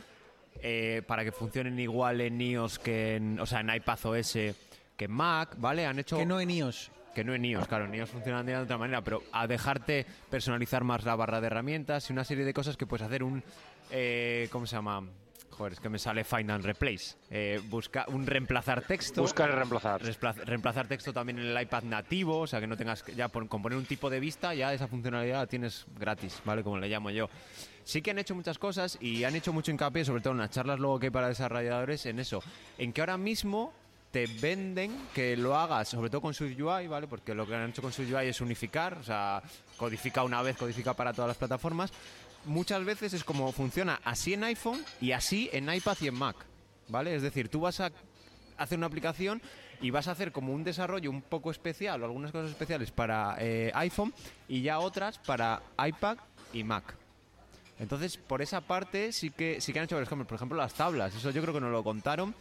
[0.60, 5.12] eh, para que funcionen igual en iOS que en, o sea, en iPadOS que en
[5.12, 5.86] Mac, ¿vale?
[5.86, 6.90] Han hecho Que no en iOS.
[7.14, 10.84] Que no en iOS, claro, en iOS funcionan de otra manera, pero a dejarte personalizar
[10.84, 13.42] más la barra de herramientas y una serie de cosas que puedes hacer un,
[13.90, 15.02] eh, ¿cómo se llama?
[15.50, 17.14] Joder, es que me sale Find and Replace.
[17.30, 19.22] Eh, busca un reemplazar texto.
[19.22, 20.02] Buscar y reemplazar.
[20.02, 23.46] Reemplazar texto también en el iPad nativo, o sea que no tengas que ya pon-
[23.46, 26.64] con poner un tipo de vista, ya esa funcionalidad la tienes gratis, ¿vale?
[26.64, 27.28] Como le llamo yo.
[27.84, 30.50] Sí que han hecho muchas cosas y han hecho mucho hincapié, sobre todo en las
[30.50, 32.42] charlas luego que hay para desarrolladores, en eso.
[32.76, 33.72] En que ahora mismo
[34.14, 37.08] te venden que lo hagas, sobre todo con SwiftUI, ¿vale?
[37.08, 39.42] Porque lo que han hecho con SwiftUI es unificar, o sea,
[39.76, 41.90] codifica una vez, codifica para todas las plataformas.
[42.44, 46.36] Muchas veces es como funciona así en iPhone y así en iPad y en Mac,
[46.86, 47.16] ¿vale?
[47.16, 47.90] Es decir, tú vas a
[48.56, 49.42] hacer una aplicación
[49.80, 53.34] y vas a hacer como un desarrollo un poco especial o algunas cosas especiales para
[53.40, 54.14] eh, iPhone
[54.46, 56.18] y ya otras para iPad
[56.52, 56.94] y Mac.
[57.80, 59.96] Entonces, por esa parte sí que sí que han hecho.
[59.96, 61.14] Por ejemplo, las tablas.
[61.16, 62.32] Eso yo creo que nos lo contaron.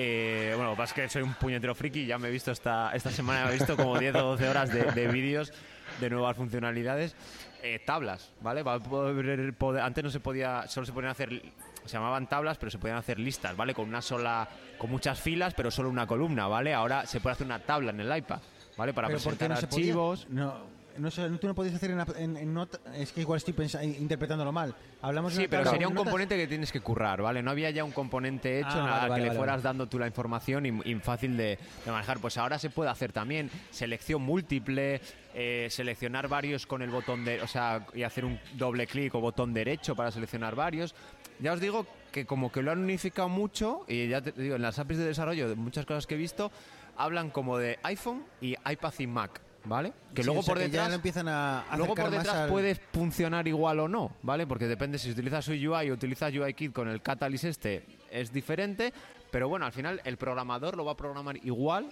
[0.00, 2.30] Eh, bueno, lo que pasa es que soy un puñetero friki y ya me he
[2.30, 5.52] visto esta, esta semana, me he visto como 10 o 12 horas de, de vídeos
[6.00, 7.16] de nuevas funcionalidades.
[7.64, 8.62] Eh, tablas, ¿vale?
[8.62, 11.42] Va a poder- poder- antes no se podía, solo se podían hacer,
[11.84, 13.74] se llamaban tablas, pero se podían hacer listas, ¿vale?
[13.74, 14.48] Con una sola,
[14.78, 16.72] con muchas filas, pero solo una columna, ¿vale?
[16.72, 18.38] Ahora se puede hacer una tabla en el iPad,
[18.76, 18.94] ¿vale?
[18.94, 19.84] Para ¿Pero por qué presentar no se podía?
[19.86, 20.26] archivos.
[20.30, 23.54] No, no sé, tú no podías hacer en, en- en nota- Es que igual estoy
[23.98, 24.74] interpretándolo mal.
[25.02, 26.04] Hablamos de Sí, pero sería un notas.
[26.10, 27.42] componente que tienes que currar, ¿vale?
[27.42, 29.86] No había ya un componente hecho Ah, nada vale, vale, que le vale, fueras dando
[29.86, 32.18] tú la información y, y fácil de, de manejar.
[32.18, 35.00] Pues ahora se puede hacer también selección múltiple,
[35.34, 39.20] eh, seleccionar varios con el botón de, o sea, y hacer un doble clic o
[39.20, 40.94] botón derecho para seleccionar varios.
[41.40, 44.62] Ya os digo que como que lo han unificado mucho y ya te digo, en
[44.62, 46.50] las APIs de desarrollo de muchas cosas que he visto
[46.96, 49.92] hablan como de iPhone y iPad y Mac, ¿vale?
[50.14, 52.34] Que Sí, luego o sea, por que detrás ya lo empiezan a Luego por detrás
[52.34, 54.46] al- puede funcionar igual o no, ¿vale?
[54.46, 58.92] Porque depende si utilizas UI o utilizas UIKit con el Catalyst este, es diferente,
[59.30, 61.90] pero bueno, al final el programador lo va a programar igual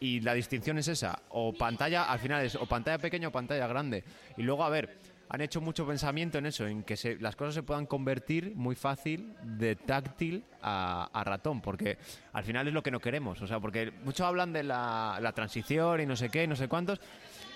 [0.00, 3.66] y la distinción es esa, o pantalla, al final es o pantalla pequeña o pantalla
[3.66, 4.04] grande.
[4.36, 4.96] Y luego, a ver,
[5.30, 8.74] han hecho mucho pensamiento en eso, en que se- las cosas se puedan convertir muy
[8.74, 11.98] fácil de táctil a, a ratón, porque
[12.32, 13.40] al final es lo que no queremos.
[13.42, 16.56] O sea, porque muchos hablan de la, la transición y no sé qué, y no
[16.56, 17.00] sé cuántos.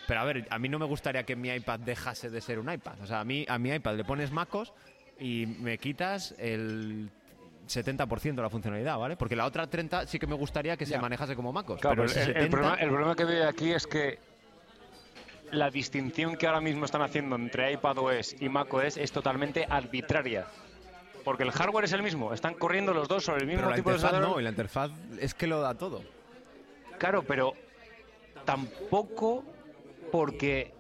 [0.07, 2.71] Pero a ver, a mí no me gustaría que mi iPad dejase de ser un
[2.71, 3.01] iPad.
[3.03, 4.73] O sea, a mí a mi iPad le pones MacOS
[5.19, 7.09] y me quitas el
[7.69, 9.17] 70% de la funcionalidad, ¿vale?
[9.17, 11.81] Porque la otra 30 sí que me gustaría que se manejase como MacOS.
[11.81, 14.19] Claro, pero pero ese el, el 70 problema, el problema que veo aquí es que
[15.53, 20.47] la distinción que ahora mismo están haciendo entre iPadOS y macOS es totalmente arbitraria.
[21.25, 23.77] Porque el hardware es el mismo, están corriendo los dos sobre el mismo pero la
[23.77, 26.03] tipo de interfaz no, y la interfaz es que lo da todo.
[26.99, 27.53] Claro, pero
[28.45, 29.45] tampoco
[30.11, 30.73] porque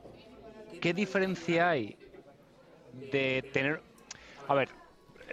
[0.80, 1.96] ¿qué diferencia hay
[3.12, 3.80] de tener...
[4.48, 4.68] A ver,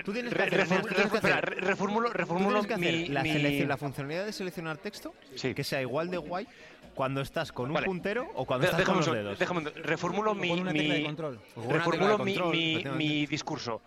[0.06, 2.94] Tú tienes que hacer, refor- tienes que espera, hacer- reformulo, tú reformulo tienes que hacer
[3.02, 5.54] mi, la, mi- selección- la funcionalidad de seleccionar texto Sí.
[5.54, 6.48] que sea igual de guay
[7.00, 7.86] cuando estás con un Vale.
[7.86, 9.40] puntero o cuando De- estás con los dedos.
[9.40, 10.50] déjame reformulo mi,
[11.66, 12.50] reformulo
[12.98, 13.80] mi discurso.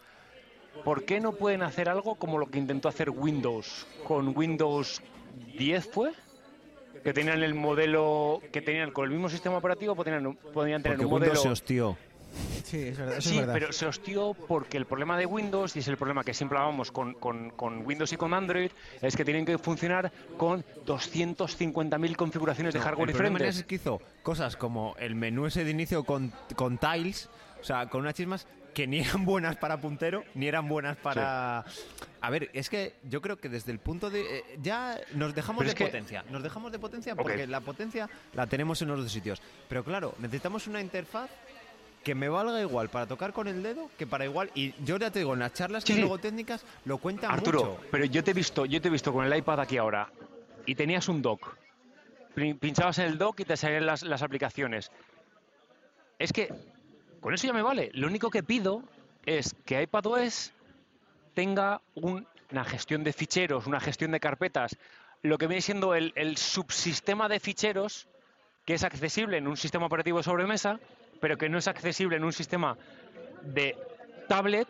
[0.83, 5.03] ¿Por qué no pueden hacer algo como lo que intentó hacer Windows con Windows
[5.59, 6.13] 10 fue?
[7.05, 11.05] Que tenían el modelo, que tenían con el mismo sistema operativo, podían, podían tener Porque
[11.07, 11.43] un Windows modelo.
[11.43, 11.99] se hostió.
[12.65, 13.17] Sí, es verdad.
[13.19, 13.55] Eso Sí, es verdad.
[13.55, 16.91] pero se hostió porque el problema de Windows, y es el problema que siempre hablamos
[16.91, 22.73] con, con- con Windows y con Android, es que tienen que funcionar con 250.000 configuraciones
[22.75, 23.61] de No, hardware el problema diferentes.
[23.61, 27.29] es que hizo cosas como el menú ese de inicio con, con tiles,
[27.61, 31.65] o sea, con unas chismas que ni eran buenas para puntero, ni eran buenas para...
[32.23, 34.39] A ver, es que yo creo que desde el punto de...
[34.39, 37.19] eh, ya nos dejamos Pero de que- potencia, nos dejamos de potencia Ok.
[37.23, 39.43] porque la potencia la tenemos en los dos sitios.
[39.69, 41.29] Pero claro, necesitamos una interfaz
[42.03, 44.51] que me valga igual para tocar con el dedo que para igual...
[44.55, 46.01] Y yo ya te digo, en las charlas que Sí, sí.
[46.01, 47.81] luego técnicas lo cuentan Arturo, mucho.
[47.91, 50.11] pero yo te he visto, yo te he visto con el iPad aquí ahora
[50.67, 51.55] y tenías un dock.
[52.35, 54.91] Pin- Pinchabas en el dock y te salían las, las aplicaciones.
[56.19, 56.49] Es que
[57.21, 57.91] con eso ya me vale.
[57.95, 58.83] Lo único que pido
[59.25, 60.53] es que iPadOS
[61.35, 64.77] tenga un- una gestión de ficheros, una gestión de carpetas,
[65.23, 68.09] lo que viene siendo el, el subsistema de ficheros
[68.65, 70.79] que es accesible en un sistema operativo de sobremesa,
[71.23, 72.77] pero que no es accesible en un sistema
[73.43, 73.77] de
[74.27, 74.67] tablet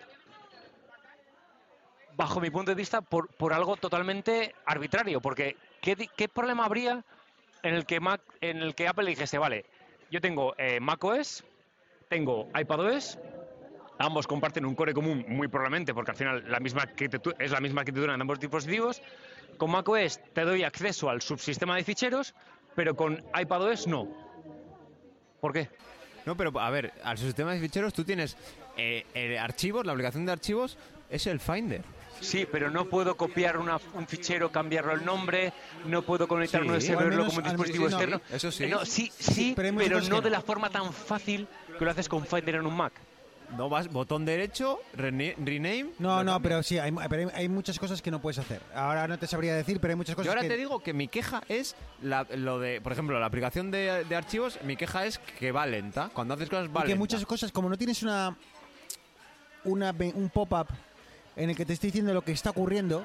[2.15, 5.23] bajo mi punto de vista, por, por algo totalmente arbitrario.
[5.23, 7.03] Porque ¿qué, qué problema habría
[7.63, 9.65] en el que Mac, en el que Apple dijese, vale,
[10.11, 11.43] yo tengo eh, macOS,
[12.11, 13.19] tengo iPadOS,
[13.99, 16.85] ambos comparten un core común, muy probablemente, porque al final la misma
[17.39, 19.01] es la misma arquitectura en ambos dispositivos.
[19.57, 22.35] Con macOS te doy acceso al subsistema de ficheros,
[22.75, 24.07] pero con iPadOS no.
[25.41, 25.71] ¿Por qué?
[26.27, 28.37] No, pero a ver, al sistema de ficheros tú tienes
[28.77, 30.77] eh, eh, archivos, la aplicación de archivos
[31.11, 31.83] es el Finder.
[32.21, 35.53] Sí, pero no puedo copiar una- un fichero, cambiarlo el nombre,
[35.87, 36.69] no puedo conectar Sí.
[36.69, 38.21] un USB como un dispositivo sí, no, externo.
[38.31, 38.67] eso sí.
[38.67, 40.29] No, sí, sí, pero no que de no.
[40.31, 42.93] la forma tan fácil que lo haces con Finder en un Mac.
[43.57, 45.91] No vas, botón derecho, rene- rename.
[45.99, 48.63] No, no, pero sí, hay, pero hay, hay muchas cosas que no puedes hacer.
[48.75, 50.49] Ahora no te sabría decir, pero hay muchas cosas Yo ahora que...
[50.49, 54.17] te digo que mi queja es la- lo de, por ejemplo, la aplicación de, de
[54.17, 56.11] archivos, mi queja es que va lenta.
[56.15, 56.99] Cuando haces cosas va y que lenta.
[56.99, 58.37] muchas cosas, como no tienes una,
[59.65, 60.69] una un pop-up
[61.37, 63.05] en el que te esté diciendo lo que está ocurriendo,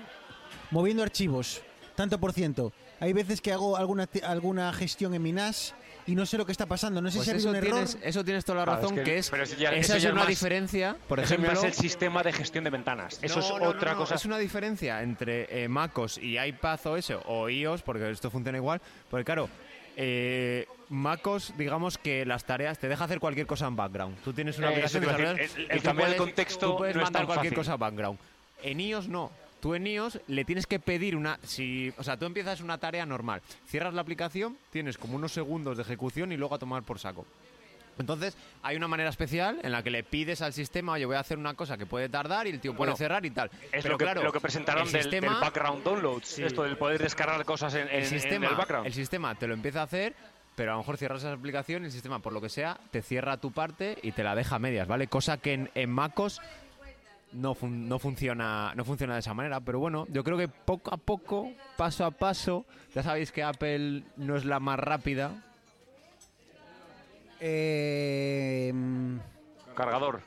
[0.71, 1.61] moviendo archivos,
[1.95, 2.71] tanto por ciento.
[2.99, 5.75] Hay veces que hago alguna, alguna gestión en mi NAS
[6.07, 7.01] y no sé lo que está pasando.
[7.01, 7.85] No sé Pues si ha habido eso, un error.
[7.85, 9.77] tienes, eso tienes toda la Claro, razón, es que- que, es, pero eso ya- esa
[9.79, 11.51] eso es ya es una más- diferencia, por ejemplo...
[11.51, 13.19] es el sistema de gestión de ventanas.
[13.21, 14.15] Eso es No, no, no, otra no, cosa.
[14.15, 18.81] Es una diferencia entre eh, MacOS y iPadOS o iOS, porque esto funciona igual.
[19.09, 19.49] Porque claro,
[19.95, 24.17] eh, MacOS, digamos que las tareas te deja hacer cualquier cosa en background.
[24.23, 27.01] Tú tienes una Eh, aplicación decir, el- el tú cambiar el contexto Tú puedes no
[27.01, 27.57] es mandar tan cualquier fácil.
[27.57, 28.19] cosa a background.
[28.63, 29.31] En iOS no.
[29.59, 31.39] Tú en iOS le tienes que pedir una...
[31.43, 35.77] Si, o sea, tú empiezas una tarea normal, cierras la aplicación, tienes como unos segundos
[35.77, 37.25] de ejecución y luego a tomar por saco.
[37.99, 41.19] Entonces, hay una manera especial en la que le pides al sistema, oye, voy a
[41.21, 43.49] hacer una cosa que puede tardar y el tío puede Bueno, cerrar y tal.
[43.71, 46.27] Es Pero lo, que, claro, lo que presentaron el del, sistema, del background downloads.
[46.27, 46.43] Sí.
[46.43, 48.85] Esto del poder descargar cosas en, en- el en sistema, el background.
[48.85, 50.13] el sistema te lo empieza a hacer,
[50.55, 53.01] pero a lo mejor cierras esa aplicación y el sistema, por lo que sea, te
[53.01, 55.07] cierra tu parte y te la deja a medias, ¿vale?
[55.07, 56.39] Cosa que en, en MacOS
[57.33, 59.59] no, fun- no, funciona, no funciona de esa manera.
[59.61, 64.03] Pero bueno, yo creo que poco a poco, paso a paso, ya sabéis que Apple
[64.17, 65.43] no es la más rápida.
[67.39, 68.73] Eh,
[69.75, 70.21] Cargador.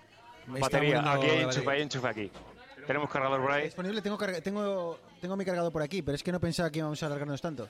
[0.47, 1.13] Batería.
[1.13, 2.31] Aquí hay enchufe, hay enchufe aquí.
[2.87, 3.65] Tenemos cargador por ahí.
[3.65, 6.79] Disponible, tengo, carga- tengo, tengo mi cargador por aquí, pero es que no pensaba que
[6.79, 7.69] íbamos a alargarnos tanto.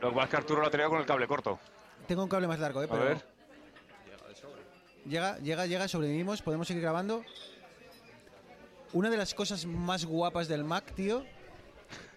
[0.00, 1.58] Lo que pasa es que Arturo lo ha tenido con el cable corto.
[2.06, 2.86] Tengo un cable más largo, ¿eh?
[2.86, 3.36] A Pero ver.
[5.06, 7.24] Llega, llega, llega, sobrevivimos, podemos seguir grabando.
[8.92, 11.24] Una de las cosas más guapas del Mac, tío,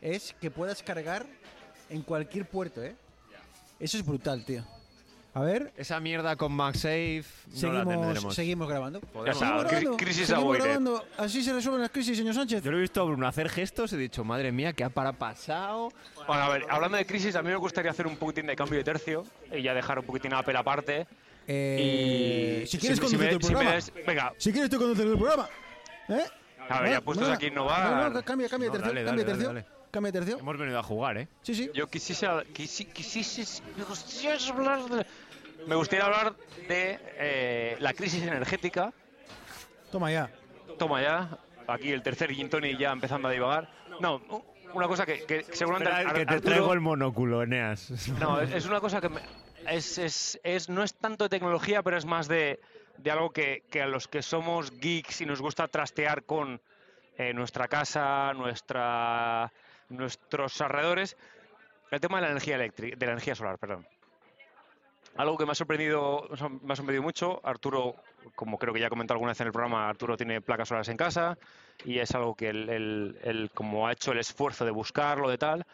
[0.01, 1.25] es que puedas cargar
[1.89, 2.95] en cualquier puerto, ¿eh?
[3.79, 4.63] Eso es brutal, tío.
[5.33, 8.35] A ver, Esa mierda con MagSafe no la seguimos, tendremos.
[8.35, 8.99] seguimos grabando.
[9.25, 10.63] Ya está, Seguimos cri- grabando, crisis seguimos avoided.
[10.63, 11.05] grabando.
[11.17, 12.63] Así se resuelven las crisis, señor Sánchez.
[12.63, 14.89] Yo lo he visto a Bruno hacer gestos y he dicho, madre mía, ¿qué ha
[14.89, 15.91] para pasado?
[16.27, 18.77] Bueno, a ver, hablando de crisis, a mí me gustaría hacer un poquitín de cambio
[18.79, 21.05] de tercio y ya dejar un poquitín a Apple aparte.
[21.47, 23.75] Eh, y si quieres conducir me- el si me programa.
[23.75, 25.47] des- venga, Si quieres tú conducir el programa.
[26.09, 26.23] ¿Eh?
[26.69, 27.01] A ver, ya ¿Eh?
[27.01, 27.91] puestos aquí innovar.
[27.91, 28.93] No, no, cambia, cambia de No, tercio.
[28.93, 29.47] dale, cambia de dale, tercio.
[29.47, 30.37] dale, Cambia de tercio.
[30.39, 31.27] Hemos venido a jugar, ¿eh?
[31.41, 31.71] Sí, sí.
[31.73, 35.05] yo quisiese, quisi- quisiese- me gustaría hablar de,
[35.67, 36.35] me gustaría hablar
[36.67, 38.93] de eh, la crisis energética.
[39.91, 40.29] Toma ya.
[40.77, 41.37] Toma ya,
[41.67, 43.67] aquí el tercer gin tonic ya empezando a divagar.
[43.99, 44.21] No,
[44.73, 47.89] una cosa que, que seguramente Espera, que te Arturo- traigo el monóculo, Eneas.
[48.19, 49.21] No, es, es una cosa que me-
[49.67, 52.59] es, es, es- no es tanto de tecnología, pero es más de,
[53.01, 56.59] de algo que, que a los que somos geeks y nos gusta trastear con
[57.17, 59.51] eh, nuestra casa, nuestra,
[59.89, 61.17] nuestros alrededores,
[61.91, 63.85] el tema de la energía eléctrica, de la energía solar, perdón.
[65.17, 66.29] Algo que me ha sorprendido,
[66.61, 67.95] me ha sorprendido mucho, Arturo,
[68.35, 70.87] como creo que ya he comentado alguna vez en el programa, Arturo tiene placas solares
[70.89, 71.37] en casa
[71.83, 75.37] y es algo que él, él- él como ha hecho el esfuerzo de buscarlo, de
[75.37, 75.65] tal.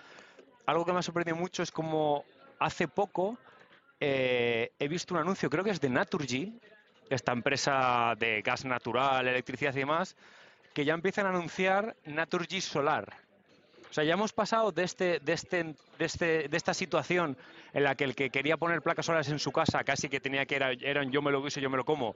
[0.66, 2.24] Algo que me ha sorprendido mucho es como
[2.60, 3.38] hace poco
[4.00, 6.54] eh, he visto un anuncio, creo que es de Naturgy,
[7.10, 10.16] esta empresa de gas natural, electricidad y demás,
[10.74, 13.14] que ya empiezan a anunciar Naturgy Solar.
[13.90, 17.38] O sea, ya hemos pasado de, este, de, este, de, este, de esta situación
[17.74, 20.46] en la que el que quería poner placas solares en su casa casi que tenía
[20.46, 22.16] que era, eran yo me lo guiso, yo me lo como.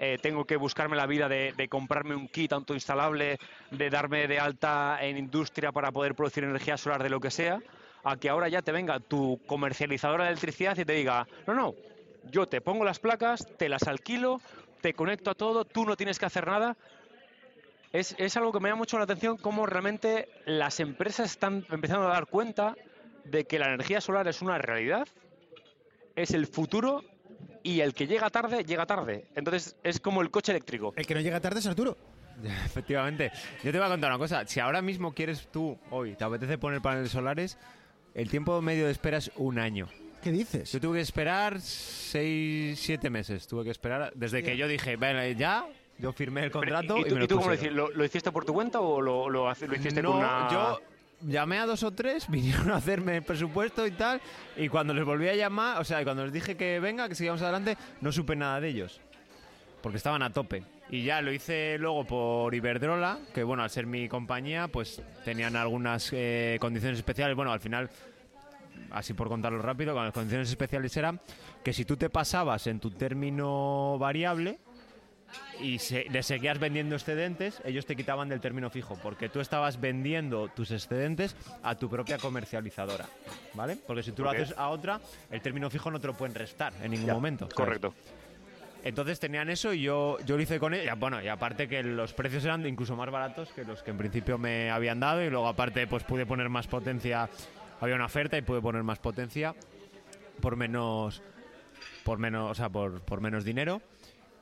[0.00, 3.38] eh, tengo que buscarme la vida de, de comprarme un kit autoinstalable,
[3.70, 7.60] de darme de alta en industria para poder producir energía solar de lo que sea,
[8.02, 11.74] a que ahora ya te venga tu comercializadora de electricidad y te diga, no, no,
[12.30, 14.40] yo te pongo las placas, te las alquilo,
[14.80, 16.76] te conecto a todo, tú no tienes que hacer nada.
[17.92, 22.06] Es, es algo que me llama mucho la atención cómo realmente las empresas están empezando
[22.06, 22.76] a dar cuenta
[23.24, 25.08] de que la energía solar es una realidad,
[26.14, 27.02] es el futuro
[27.62, 29.26] y el que llega tarde, llega tarde.
[29.34, 30.92] Entonces es como el coche eléctrico.
[30.96, 31.96] El que no llega tarde es Arturo.
[32.64, 33.32] Efectivamente.
[33.62, 34.46] Yo te voy a contar una cosa.
[34.46, 37.58] Si ahora mismo quieres tú, hoy, te apetece poner paneles solares,
[38.14, 39.88] el tiempo medio de espera es un año.
[40.22, 40.70] ¿Qué dices?
[40.72, 43.46] Yo tuve que esperar seis, siete meses.
[43.46, 45.66] Tuve que esperar desde que yo dije, bueno, ya,
[45.98, 47.74] yo firmé el contrato ¿Y, y, tú, me y tú cómo lo hiciste?
[47.74, 50.48] ¿Lo, lo hiciste por tu cuenta o lo, lo lo hiciste no, con una...?
[50.50, 50.80] yo
[51.26, 54.20] llamé a dos o tres, vinieron a hacerme el presupuesto y tal,
[54.56, 57.42] y cuando les volví a llamar, o sea, cuando les dije que venga, que sigamos
[57.42, 59.00] adelante, no supe nada de ellos,
[59.82, 60.64] porque estaban a tope.
[60.92, 65.54] Y ya lo hice luego por Iberdrola, que bueno, al ser mi compañía, pues tenían
[65.54, 67.36] algunas eh, condiciones especiales.
[67.36, 67.88] Bueno, al final,
[68.90, 71.14] así por contarlo rápido, con las condiciones especiales era
[71.64, 74.58] que si tú te pasabas en tu término variable,
[75.60, 79.80] y se, le seguías vendiendo excedentes, ellos te quitaban del término fijo, porque tú estabas
[79.80, 83.06] vendiendo tus excedentes a tu propia comercializadora,
[83.54, 83.76] ¿vale?
[83.86, 85.00] Porque si tú lo haces a otra,
[85.30, 87.44] el término fijo no te lo pueden restar en ningún Ya, momento.
[87.44, 87.54] ¿sabes?
[87.54, 87.94] Correcto.
[88.82, 90.94] Entonces tenían eso y yo, yo lo hice con ella.
[90.94, 94.38] Bueno, y aparte que los precios eran incluso más baratos que los que en principio
[94.38, 97.28] me habían dado y luego aparte pues pude poner más potencia,
[97.80, 99.54] había una oferta y pude poner más potencia
[100.40, 101.22] por menos,
[102.04, 103.82] por menos, o sea, por, por menos dinero.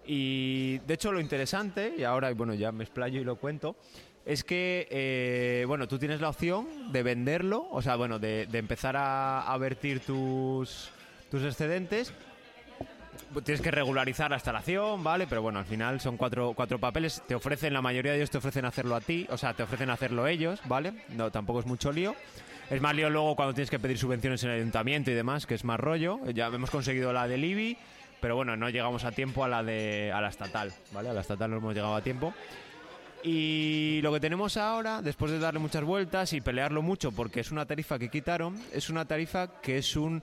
[0.06, 3.76] Y de hecho lo interesante, y ahora bueno ya me explayo y lo cuento,
[4.24, 8.58] es que eh, bueno tú tienes la opción de venderlo, o sea bueno de, de
[8.58, 10.90] empezar a, a vertir tus,
[11.30, 12.12] tus excedentes.
[13.44, 15.26] Tienes que regularizar la instalación, ¿vale?
[15.26, 17.22] Pero bueno, al final son cuatro, cuatro papeles.
[17.26, 19.90] Te ofrecen, la mayoría de ellos te ofrecen hacerlo a ti, o sea, te ofrecen
[19.90, 20.94] hacerlo ellos, ¿vale?
[21.10, 22.14] No, tampoco es mucho lío.
[22.70, 25.54] Es más lío luego cuando tienes que pedir subvenciones en el ayuntamiento y demás, que
[25.54, 26.20] es más rollo.
[26.34, 27.78] Ya hemos conseguido la del IBI,
[28.20, 31.08] pero bueno, no llegamos a tiempo a la de a la estatal, ¿vale?
[31.08, 32.34] A la estatal no hemos llegado a tiempo.
[33.22, 37.50] Y lo que tenemos ahora, después de darle muchas vueltas y pelearlo mucho, porque es
[37.50, 40.22] una tarifa que quitaron, es una tarifa que es un...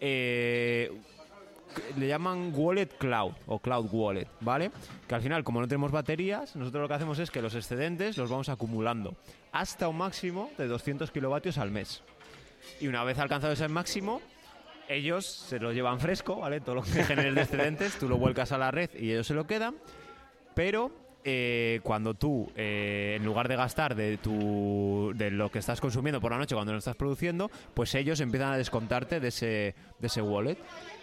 [0.00, 0.90] eh,
[1.96, 4.70] le llaman Wallet Cloud o Cloud Wallet, ¿vale?
[5.06, 8.16] Que al final, como no tenemos baterías, nosotros lo que hacemos es que los excedentes
[8.16, 9.16] los vamos acumulando
[9.52, 12.02] hasta un máximo de 200 kilovatios al mes.
[12.80, 14.20] Y una vez alcanzado ese máximo,
[14.88, 16.60] ellos se lo llevan fresco, ¿vale?
[16.60, 19.34] Todo lo que generes de excedentes, tú lo vuelcas a la red y ellos se
[19.34, 19.76] lo quedan.
[20.54, 20.92] Pero
[21.24, 26.20] eh, cuando tú, eh, en lugar de gastar de, tu, de lo que estás consumiendo
[26.20, 30.06] por la noche cuando lo estás produciendo, pues ellos empiezan a descontarte de ese, de
[30.06, 30.58] ese wallet.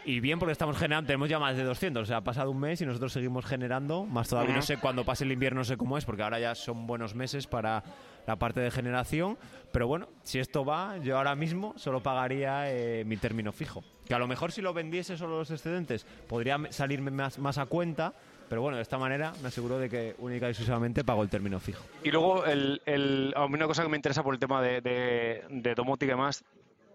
[0.05, 2.59] Y bien porque estamos generando, tenemos ya más de 200, o sea, ha pasado un
[2.59, 5.77] mes y nosotros seguimos generando, más todavía no sé cuándo pase el invierno, no sé
[5.77, 7.83] cómo es, porque ahora ya son buenos meses para
[8.25, 9.37] la parte de generación,
[9.71, 13.83] pero bueno, si esto va, yo ahora mismo solo pagaría eh, mi término fijo.
[14.07, 17.57] Que a lo mejor si lo vendiese solo los excedentes, podría me- salirme más, más
[17.57, 18.13] a cuenta,
[18.47, 21.59] pero bueno, de esta manera me aseguro de que única y exclusivamente pago el término
[21.59, 21.83] fijo.
[22.03, 24.81] Y luego, el, el- a mí una cosa que me interesa por el tema de,
[24.81, 26.43] de, de domótica y demás,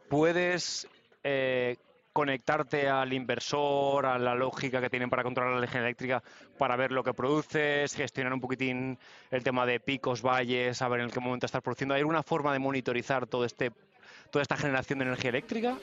[0.08, 0.88] ¿puedes
[1.22, 1.76] eh,
[2.14, 6.22] conectarte al inversor, a la lógica que tienen para controlar la energía eléctrica,
[6.56, 8.96] para ver lo que produces, gestionar un poquitín
[9.32, 11.92] el tema de picos, valles, saber en qué momento estás produciendo?
[11.94, 13.72] ¿Hay alguna forma de monitorizar todo este,
[14.30, 15.76] toda esta generación de energía eléctrica?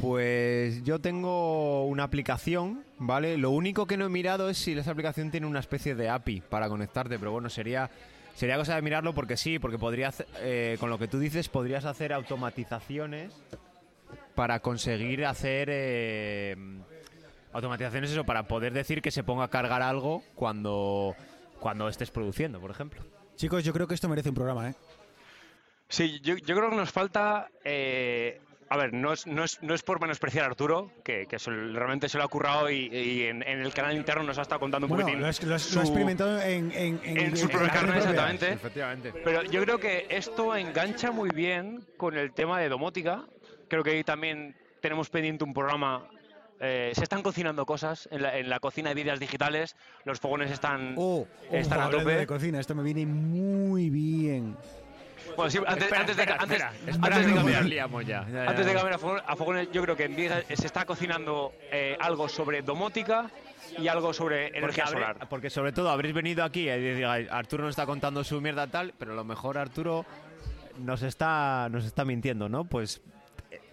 [0.00, 3.36] Pues yo tengo una aplicación, ¿vale?
[3.36, 6.40] Lo único que no he mirado es si esa aplicación tiene una especie de API
[6.40, 7.90] para conectarte, pero bueno, sería
[8.36, 11.48] sería cosa de mirarlo porque sí, porque podría hacer- eh, con lo que tú dices
[11.48, 13.32] podrías hacer automatizaciones
[14.34, 16.56] para conseguir hacer eh,
[17.52, 21.14] automatizaciones eso para poder decir que se ponga a cargar algo cuando
[21.60, 23.02] cuando estés produciendo, por ejemplo.
[23.36, 24.74] Chicos, yo creo que esto merece un programa, ¿eh?
[25.88, 29.74] Sí, yo, yo creo que nos falta eh, A ver, no es, no es, no
[29.74, 33.22] es por menospreciar a Arturo, que, que se- realmente se lo ha currado y, y
[33.24, 35.58] en, en el canal interno nos ha estado contando un Bueno, poquitín lo has, lo
[35.58, 38.52] su- lo has experimentado en, en, en su propia carne, exactamente.
[38.52, 39.12] Efectivamente.
[39.22, 43.24] Pero yo creo que esto engancha muy bien con el tema de domótica.
[43.74, 46.06] Creo que ahí también tenemos pendiente un programa.
[46.60, 49.74] eh, se están cocinando cosas en la, en la cocina de vidas digitales.
[50.04, 52.12] Los fogones están, Oh, están ojo, a tope.
[52.14, 54.56] de cocina, esto me viene muy bien.
[55.36, 58.24] Bueno, sí, antes, Espera, antes de, espera, antes, espera, antes de cambiar- liamos ya.
[58.28, 58.50] Ya, ya.
[58.50, 62.28] antes de cambiar a fogones, yo creo que en Vigas se está cocinando eh, algo
[62.28, 63.28] sobre domótica
[63.76, 65.28] y algo sobre Porque, energía habré- solar.
[65.28, 68.94] porque sobre todo habréis venido aquí y digáis, Arturo nos está contando su mierda tal,
[68.96, 70.06] pero a lo mejor Arturo
[70.78, 72.64] nos está, nos está mintiendo, ¿no?
[72.64, 73.02] Pues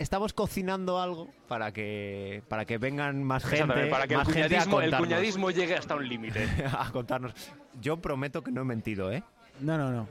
[0.02, 4.41] estamos cocinando algo para que para que vengan más gente, para que el más gente
[4.41, 5.07] a cuñadismo, el contarnos.
[5.07, 6.48] cuñadismo llegue hasta un límite.
[6.78, 7.34] a contarnos.
[7.80, 9.23] Yo prometo que no he mentido, ¿eh?
[9.60, 10.07] No, no, no.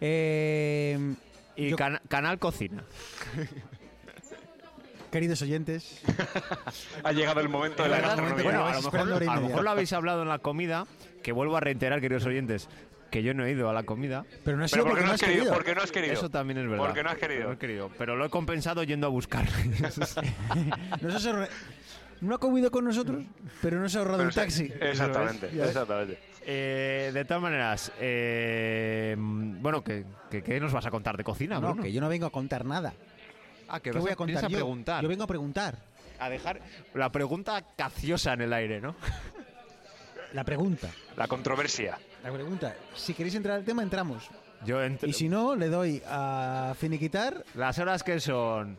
[0.00, 1.14] Eh,
[1.56, 1.76] Y Yo-
[2.08, 2.84] canal cocina.
[5.10, 6.02] queridos oyentes,
[7.04, 8.42] ha llegado el momento de la gastronomía.
[8.42, 10.86] Bueno, a lo, a mejor lo habéis hablado en la comida,
[11.22, 12.68] que vuelvo a reiterar, queridos oyentes,
[13.10, 14.24] que yo no he ido a la comida.
[14.44, 15.54] pero no ha Pero sido porque no has querido, querido.
[15.54, 16.12] porque no has querido.
[16.14, 16.84] Eso también es verdad.
[16.86, 17.44] Porque no has querido.
[17.44, 19.46] No he querido, pero lo he compensado yendo a buscar.
[21.00, 21.32] No se
[22.20, 23.22] no ha comido con nosotros,
[23.60, 24.72] pero no se ha ahorrado Pero un sí, taxi.
[24.80, 26.18] Exactamente, exactamente.
[26.46, 31.56] Eh, de todas maneras, eh, bueno, ¿qué, qué, qué nos vas a contar de cocina,
[31.56, 31.82] No, Bruno?
[31.82, 32.94] que yo no vengo a contar nada.
[33.68, 34.56] Ah, que ¿Qué vas voy a contar a yo?
[34.56, 35.02] preguntar.
[35.02, 35.76] Yo vengo a preguntar.
[36.18, 36.60] A dejar
[36.94, 38.94] la pregunta caciosa en el aire, ¿no?
[40.32, 40.88] La pregunta.
[41.16, 41.98] La controversia.
[42.24, 42.74] La pregunta.
[42.94, 44.28] Si queréis entrar al tema, entramos.
[44.64, 47.44] Yo entre- Y si no, le doy a finiquitar.
[47.54, 48.78] Las horas que son...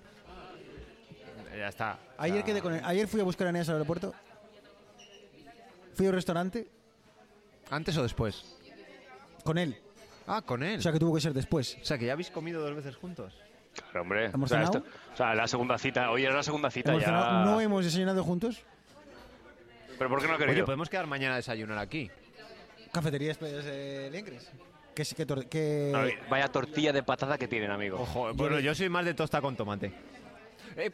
[1.55, 1.97] Ya está.
[2.17, 2.81] Ayer, quedé con él.
[2.83, 4.13] Ayer fui a buscar a Eneas al aeropuerto.
[5.93, 6.67] Fui a un restaurante
[7.69, 8.43] ¿Antes o después?
[9.43, 9.77] con él.
[10.27, 10.79] Ah, con él.
[10.79, 11.77] O sea que tuvo que ser después.
[11.81, 13.33] O sea, que ya habéis comido dos veces juntos.
[13.75, 14.25] Claro, hombre.
[14.25, 16.09] ¿Hemos o, sea, esto- o sea, la segunda cita.
[16.09, 17.07] Hoy es la segunda cita Hemos ya.
[17.09, 18.63] cenado- no hemos desayunado juntos.
[19.97, 20.65] Pero ¿por qué no Oye, querido?
[20.65, 22.09] podemos quedar mañana a desayunar aquí.
[22.95, 24.49] Cafeterías de Liengres.
[24.95, 27.99] Que, sí que, tor- que No, vaya tortilla de patata que tienen, amigo.
[27.99, 29.91] Ojo, bueno, yo soy más de tosta con tomate.
[30.77, 30.89] Eh,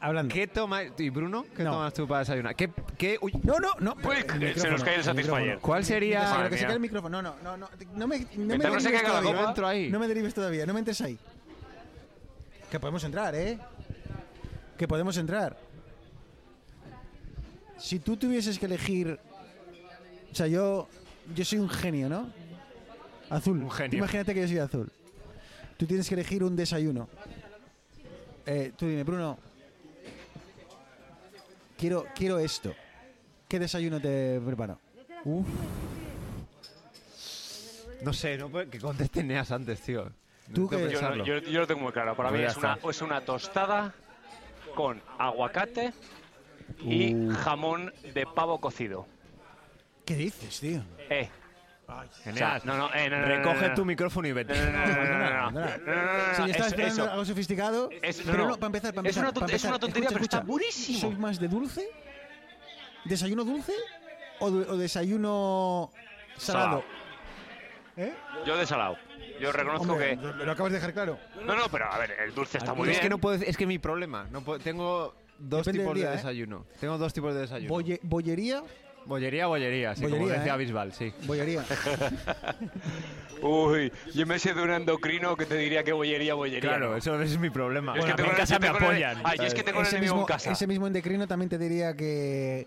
[0.00, 0.34] hablando.
[0.34, 0.84] ¿Qué tomas?
[0.98, 1.46] ¿Y Bruno?
[1.56, 1.72] ¿Qué No.
[1.72, 2.54] tomas tú para desayunar?
[2.54, 3.96] ¿Qué, qué, uy, No, no, no.
[4.04, 5.58] Uy, el que se nos cae el micrófono.
[5.60, 6.66] ¿Cuál sería- Pero Madre que se mía.
[6.68, 7.22] cae el micrófono.
[7.22, 7.68] No, no, no, no.
[7.94, 9.48] No me, no me Mientras no se derives todavía.
[9.48, 9.90] Entro ahí.
[9.90, 10.66] No me derives todavía.
[10.66, 11.18] No me entres ahí.
[12.70, 13.58] Que podemos entrar, ¿eh?
[14.76, 15.56] Que podemos entrar.
[17.78, 19.18] Si tú tuvieses que elegir...
[20.30, 20.88] O sea, yo...
[21.34, 22.28] Yo soy un genio, ¿no?
[23.30, 23.62] Azul.
[23.62, 23.98] Un genio.
[23.98, 24.92] Imagínate que yo soy azul.
[25.76, 27.08] Tú tienes que elegir un desayuno.
[28.46, 29.38] Eh, tú dime, Bruno.
[31.78, 32.74] Quiero, quiero esto.
[33.48, 34.78] ¿Qué desayuno te preparo?
[35.24, 35.46] Uf.
[38.02, 40.10] No sé, no, puede- que contesten Neas antes, tío.
[40.54, 41.16] Tú que- Yo, pensarlo.
[41.18, 42.16] no- yo- yo lo tengo muy claro.
[42.16, 43.94] Para mí una, es una tostada
[44.74, 45.92] con aguacate
[46.82, 47.30] y Uh.
[47.34, 49.06] jamón de pavo cocido.
[50.04, 50.82] ¿Qué dices, tío?
[51.10, 51.28] Eh.
[52.24, 53.74] Eneas, no, no, eh, no, no, recoge no, no.
[53.74, 54.54] tu micrófono y vete.
[54.54, 57.10] no, no, no, Si no, estás es- esperando eso.
[57.10, 58.54] algo sofisticado, Es- no, pero no.
[58.54, 61.00] para empezar, para Es empezar, una es una tontería, pero escucha, está buenísimo.
[61.00, 61.88] ¿Sois más de dulce?
[63.04, 63.72] ¿Desayuno dulce?
[64.38, 65.90] ¿O, de- o desayuno
[66.36, 66.82] salado?
[66.82, 66.84] Salado.
[67.96, 68.14] ¿Eh?
[68.46, 68.96] Yo de salado.
[69.40, 70.22] Yo reconozco Hombre, que.
[70.22, 71.18] lo, lo acabas de dejar claro.
[71.44, 73.02] No, no, pero a ver, el dulce está muy es bien.
[73.02, 76.14] que no puedo, es que mi problema, no puedo- tengo dos Depende tipos día, de
[76.14, 76.16] ¿eh?
[76.18, 76.66] desayuno.
[76.78, 77.74] Tengo dos tipos de desayuno.
[77.74, 78.62] Bolle- bollería,
[79.10, 80.58] bollería, bollería, sí, como Bollería, decía ¿eh?
[80.58, 81.12] Bisbal, sí.
[81.26, 81.64] bollería.
[83.42, 86.60] Uy, yo me sé de un endocrino que te diría que bollería, bollería.
[86.60, 86.96] Claro, ¿no?
[86.96, 87.98] eso es mi problema.
[87.98, 89.20] Es que a mí en casa me apoyan.
[89.24, 90.52] Ah, yo es que tengo un ese, enemigo mismo, en casa.
[90.52, 92.66] ese mismo endocrino también te diría que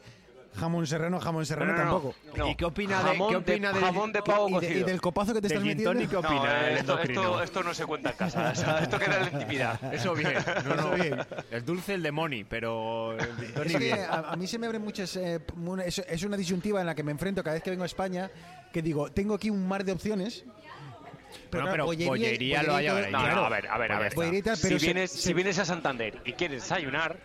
[0.55, 2.15] jamón serrano, jamón serrano No, no, no, tampoco.
[2.37, 2.47] no.
[2.49, 5.01] ¿Y qué opina de- Jamón qué opina de- jamón de pavo Y, de- y del
[5.01, 5.99] copazo que te ¿De estás metiendo.
[6.07, 8.51] qué No, opina eh, esto, esto, esto no se cuenta en casa.
[8.51, 9.79] o sea, esto queda en la intimidad.
[9.93, 10.33] Eso bien,
[10.65, 10.95] no, no.
[10.95, 11.17] Eso bien.
[11.51, 14.65] El dulce, el de Moni, pero el tonic Es que a, a mí se me
[14.67, 15.15] abren muchas.
[15.17, 15.39] eh,
[15.85, 18.29] es, es una disyuntiva en la que me enfrento cada vez que vengo a España.
[18.71, 20.43] Que digo, tengo aquí un mar de opciones.
[21.51, 23.35] Bueno, claro, pero bollería lo hay y todo- ahora, No, Claro.
[23.35, 24.15] no, a ver, a ver, a ver.
[24.15, 27.17] Bollería Si pero se- vienes, se- si vienes a Santander y quieres desayunar,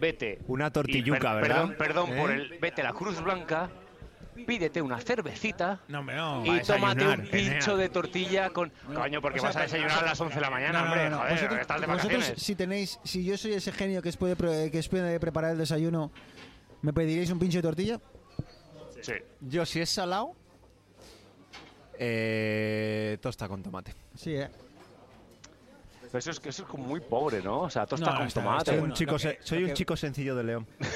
[0.00, 0.38] vete.
[0.48, 1.56] Una tortilluca, per- ¿verdad?
[1.76, 2.34] Perdón, perdón por ¿Eh?
[2.34, 2.58] el.
[2.58, 3.70] Vete a la Cruz Blanca,
[4.46, 5.80] pídete una cervecita.
[5.88, 6.44] No, hombre, no.
[6.46, 8.70] Y tómate un pincho de tortilla con.
[8.94, 11.04] Coño, porque O sea, vas a desayunar a las 11 de la mañana, No, hombre.
[11.04, 11.16] no, no.
[11.18, 12.42] Joder, Vosotros, estás de vosotros, vacaciones.
[12.42, 15.52] si tenéis, si yo soy ese genio que os puede, pre- que os puede preparar
[15.52, 16.10] el desayuno,
[16.82, 18.00] ¿me pediréis un pincho de tortilla?
[19.00, 19.12] Sí.
[19.40, 20.34] Yo, si es salado,
[21.98, 23.94] eh, tosta con tomate.
[24.14, 24.48] Sí, eh.
[26.10, 27.60] Pero eso es, que eso es como muy pobre, ¿no?
[27.60, 28.64] O sea, tosta No, no, con está- tomate.
[28.70, 30.66] Soy, bueno, un, chico, que- se- soy lo un que- chico sencillo de León.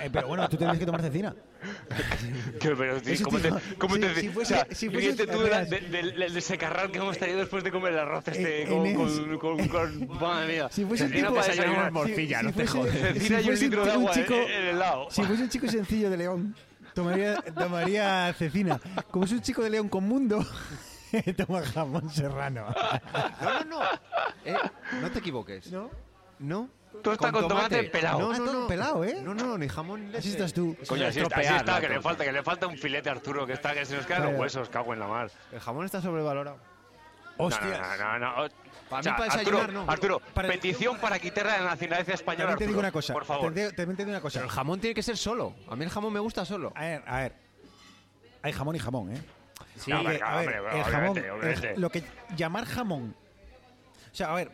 [0.00, 1.34] Eh, pero bueno, tú tendrías que tomar cecina.
[2.60, 5.26] Que, pero, tío, ¿cómo te, cómo si- te- si o fuese- sea, si fuese- ríete
[5.26, 5.70] tú de la- verás.
[5.70, 9.38] de- del del desecarral que hemos traído después de comer el arroz este En- con,
[9.38, 9.68] con, con,
[10.06, 10.68] con- madre mía.
[10.70, 12.92] Si fuese un Cecina tipo- desayunar morcilla, no te jodes.
[12.94, 15.08] si Cecina y un litro de un agua chico- en, en el lado.
[15.10, 16.54] Si fuese un chico sencillo de León,
[16.94, 18.80] tomaría, tomaría cecina.
[19.10, 20.46] Como es un chico de León con mundo,
[21.36, 22.66] toma jamón serrano.
[23.42, 23.82] No, no, no.
[24.44, 24.56] Eh,
[25.00, 25.70] no te equivoques.
[25.72, 25.90] ¿No?
[26.38, 26.68] No.
[27.02, 28.18] Tú estás con tomate pelado.
[28.18, 28.66] No, Ah, no, no.
[28.66, 29.20] pelado, ¿eh?
[29.22, 30.18] No, no, ni jamón ni leche.
[30.18, 30.76] Así estás tú.
[30.88, 33.12] Coño, es así está, así está, que le falta, que le falta un filete a
[33.12, 35.30] Arturo, que está, que se nos quedan los huesos, cago en la mar.
[35.52, 36.58] El jamón está sobrevalorado.
[37.36, 37.78] Hostias.
[37.78, 38.44] No, no, no, no.
[38.44, 38.48] O
[38.90, 39.92] Para sea, mí, para Arturo, desayunar, no.
[39.92, 42.50] Arturo, Para- petición para quitarle la nacionalidad española.
[42.50, 43.12] También te digo Arturo, una cosa.
[43.12, 43.52] Por favor.
[43.54, 44.38] Te- te digo una cosa.
[44.40, 45.54] Pero el jamón tiene que ser solo.
[45.68, 46.72] A mí el jamón me gusta solo.
[46.74, 47.34] A ver, a ver.
[48.42, 49.20] Hay jamón y jamón, ¿eh?
[49.78, 52.02] Sí, No, Porque, venga, a ver, hombre, el obviamente, jamón, el- lo que
[52.36, 53.14] llamar jamón.
[54.12, 54.50] O sea, a ver.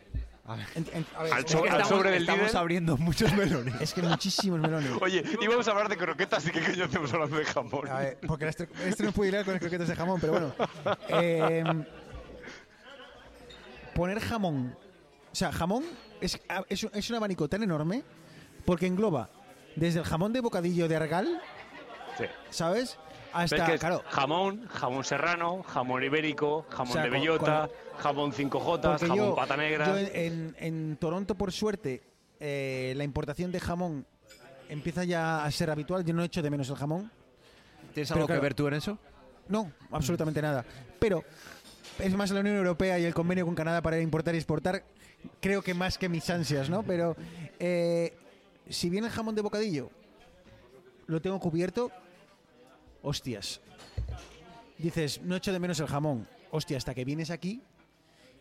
[0.75, 3.73] en- en- a ver, Al so- al sobre del estamos abriendo muchos melones.
[3.81, 4.91] es que muchísimos melones.
[5.01, 7.87] Oye, íbamos a hablar de croquetas y qué coño hacemos hablando de jamón.
[7.89, 10.53] A ver, porque esto, esto no puede ir con las croquetas de jamón, pero bueno.
[11.09, 11.63] Eh,
[13.95, 14.75] poner jamón.
[15.31, 15.83] O sea, jamón
[16.21, 16.39] es,
[16.69, 18.03] es, un- es un abanico tan enorme
[18.65, 19.29] porque engloba
[19.75, 21.41] desde el jamón de bocadillo de argal,
[22.17, 22.25] Sí.
[22.49, 22.97] ¿sabes?
[23.41, 27.69] ¿Ves Hasta, que es claro, jamón, jamón serrano, jamón ibérico, jamón O sea, de bellota,
[27.97, 29.87] jamón 5J, porque jamón yo, pata negra.
[29.87, 32.01] yo en, en- en Toronto, por suerte,
[32.39, 34.05] eh, la importación de jamón
[34.69, 36.03] empieza ya a ser habitual.
[36.05, 37.11] Yo no echo de menos el jamón.
[37.93, 38.41] ¿Tienes algo claro.
[38.41, 38.97] que ver tú en eso?
[39.47, 40.65] No, absolutamente nada.
[40.99, 41.23] Pero
[41.99, 44.83] es más la Unión Europea y el convenio con Canadá para importar y exportar,
[45.39, 46.83] creo que más que mis ansias, ¿no?
[46.83, 47.15] Pero
[47.59, 48.17] eh,
[48.69, 49.89] si viene el jamón de bocadillo,
[51.07, 51.91] lo tengo cubierto,
[53.05, 53.61] hostias.
[54.77, 56.27] Dices, no echo de menos el jamón.
[56.51, 57.61] Hostia, hasta que vienes aquí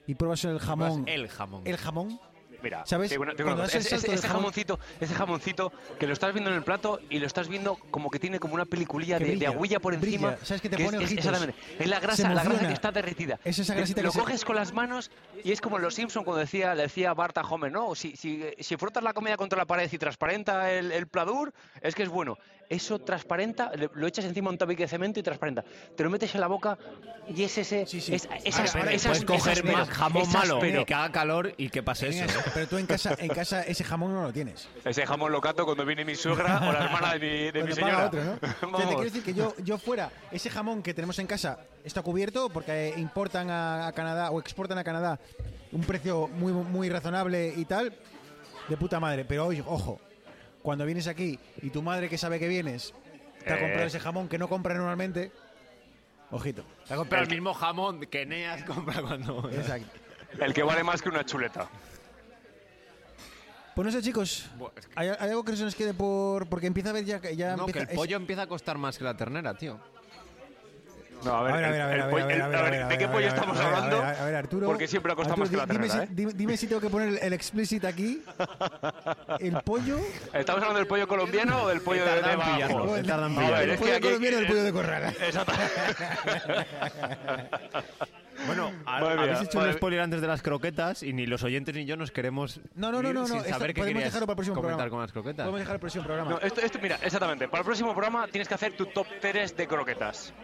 [0.06, 1.06] y pruebas el jamón.
[1.08, 1.62] El jamón.
[1.64, 2.20] El jamón.
[2.62, 3.10] Mira, ¿Sabes?
[3.10, 6.98] te te ese, ese jamón- jamoncito, ese jamoncito que lo estás viendo en el plato
[7.10, 9.80] y lo estás viendo como que tiene como una peliculilla Que de, de brilla, agüilla
[9.80, 10.30] por encima.
[10.30, 10.46] brilla.
[10.46, 11.26] ¿Sabes que te es- pone es, ojitos?
[11.26, 11.60] exactamente.
[11.78, 13.38] Es la grasa, la grasa que está derretida.
[13.44, 15.10] Es esa grasita lo que se- coges con las manos
[15.44, 18.16] y es como en los Simpsons cuando decía, le decía Bart a Homer, no, si,
[18.16, 22.02] si, si frotas la comida contra la pared y transparenta el, el pladur, es que
[22.04, 22.38] es bueno.
[22.68, 25.64] Eso transparenta, lo echas encima de un tabique de cemento y transparenta.
[25.96, 26.78] Te lo metes en la boca
[27.28, 28.14] y es ese, Sí, sí.
[28.14, 30.80] es, es Ahora, áspero, ahora, es Puedes coger más jamón malo áspero.
[30.80, 32.24] y que haga calor y que pase eso.
[32.24, 32.42] ¿eh?
[32.54, 34.68] Pero tú en casa, en casa ese jamón no lo tienes.
[34.84, 38.06] Ese jamón locato cuando viene mi suegra o la hermana de mi, de mi señora.
[38.06, 38.32] otro, ¿no?
[38.32, 41.58] O sea, te quiero decir que yo, yo fuera, ese jamón que tenemos en casa
[41.84, 45.18] está cubierto porque importan a, a Canadá o exportan a Canadá
[45.72, 47.92] un precio muy, muy razonable y tal,
[48.68, 49.24] de puta madre.
[49.24, 50.00] Pero ojo,
[50.64, 52.94] cuando vienes aquí y tu madre que sabe que vienes
[53.44, 53.60] te ha Eh.
[53.60, 55.30] comprado ese jamón que no compra normalmente,
[56.30, 56.64] ojito.
[56.88, 59.50] Te ha comprado el mismo jamón que Neas compra cuando...
[59.52, 59.86] Exacto.
[60.40, 61.68] El que vale más que una chuleta.
[63.74, 64.46] Pues no sé, chicos.
[64.94, 66.48] ¿Hay, hay algo que se nos quede por...?
[66.48, 67.20] Porque empieza a ver ya...
[67.32, 69.78] ya No, que empieza- el pollo empieza a costar más que la ternera, tío.
[71.24, 74.02] No, a ver, ¿de qué pollo estamos hablando?
[74.02, 74.66] A ver, Arturo.
[74.66, 76.08] Porque siempre ha costado más que la di- dime si- ¿eh?
[76.10, 78.22] dime, dime si tengo que poner el, el explicit aquí.
[79.40, 79.98] El pollo.
[80.32, 84.40] ¿Estamos hablando del pollo colombiano o del pollo de, o te el- pollo colombiano y
[84.42, 85.16] el pollo de corral.
[85.20, 85.52] Exacto.
[88.46, 91.84] Bueno, mía, habéis hecho un spoiler antes de las croquetas y ni los oyentes ni
[91.86, 93.20] yo nos queremos No, no, no, no.
[93.20, 94.90] no, sin saber qué podemos dejarlo para el próximo comentar programa.
[94.90, 95.44] con las croquetas.
[95.44, 96.30] Podemos dejar el próximo programa.
[96.32, 97.48] No, esto, esto, mira, exactamente.
[97.48, 100.34] Para el próximo programa tienes que hacer tu top 3 de croquetas.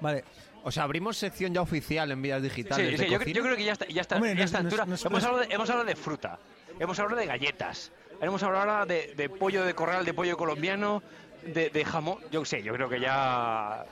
[0.00, 0.24] Vale.
[0.62, 3.36] O sea, abrimos sección ya oficial en vías digitales Sí, de sí, yo, cocina.
[3.36, 4.84] yo creo que ya está, ya está, Hombre, ya esta nos- altura.
[4.84, 6.38] hemos, hablado de, hemos hablado de fruta,
[6.80, 11.02] hemos hablado de galletas, hemos hablado ahora de, de pollo de corral, de pollo colombiano,
[11.44, 12.18] de, de jamón.
[12.32, 13.84] Yo sé, yo creo que ya.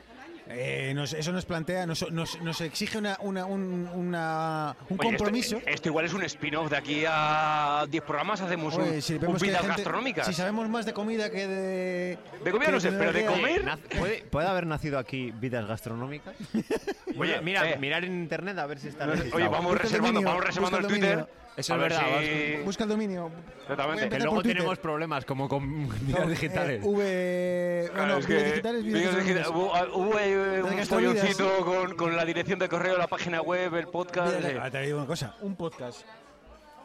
[0.49, 5.09] Eh, nos- eso nos plantea, nos, nos, nos exige una, una, un, una- un Oye,
[5.11, 5.61] esto- compromiso.
[5.65, 9.25] Esto, igual es un spin-off de aquí a 10 programas, hacemos un, Oye, si un
[9.25, 10.27] hay vidas gente- gastronómicas.
[10.27, 12.19] Si sabemos más de comida que de.
[12.45, 13.65] De comida no sé, pero de comer-
[13.99, 16.35] ¿Puede, puede haber nacido aquí vidas gastronómicas?
[17.19, 17.79] Oye, mira, eh.
[17.79, 21.27] mirar en internet a ver si está Oye, vamos reservando, dominio, vamos reservando el Twitter.
[21.57, 23.31] Eso a es ver verdad, si- Busca el dominio.
[23.63, 24.09] Exactamente.
[24.09, 26.83] Que luego tenemos problemas como con vidas No, digitales.
[26.83, 27.91] eh, v.
[27.93, 29.49] Claro, bueno, es que vídeos digitales, vídeos vídeos digitales.
[29.79, 34.35] ahí un folloncito con, con la dirección de correo, la página web, el podcast.
[34.37, 36.03] Mira, ahora te digo una cosa, un podcast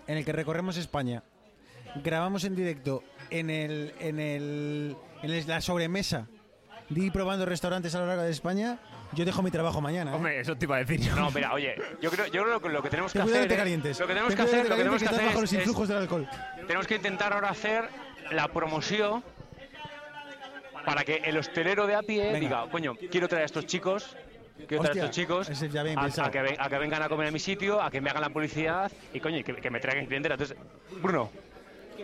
[0.06, 1.24] en el que recorremos España,
[2.04, 6.28] grabamos en directo en el en el en la sobremesa
[6.90, 8.80] de ir probando restaurantes a lo largo de España,
[9.14, 10.12] yo dejo mi trabajo mañana.
[10.12, 10.16] ¿eh?
[10.16, 11.12] Hombre, eso te iba a decir.
[11.16, 13.52] No, mira, oye, yo creo, yo creo que lo que tenemos que hacer.
[13.52, 14.00] es- calientes.
[14.00, 15.88] Lo que tenemos Ten que hacer, lo que te tenemos que hacer los es- influjos
[15.88, 16.28] del alcohol.
[16.68, 17.90] tenemos que intentar ahora hacer
[18.32, 19.24] la promoción
[20.86, 22.40] para que el hostelero de a pie Venga.
[22.40, 24.16] diga, coño, quiero traer a estos chicos.
[24.68, 27.10] Quiero traer a estos chicos ese ya bien a, que ven- a que vengan a
[27.10, 29.70] comer a mi sitio, a que me hagan la publicidad y coño, y que, que
[29.70, 30.34] me traigan clientela.
[30.36, 30.58] Entonces,
[31.02, 31.30] Bruno,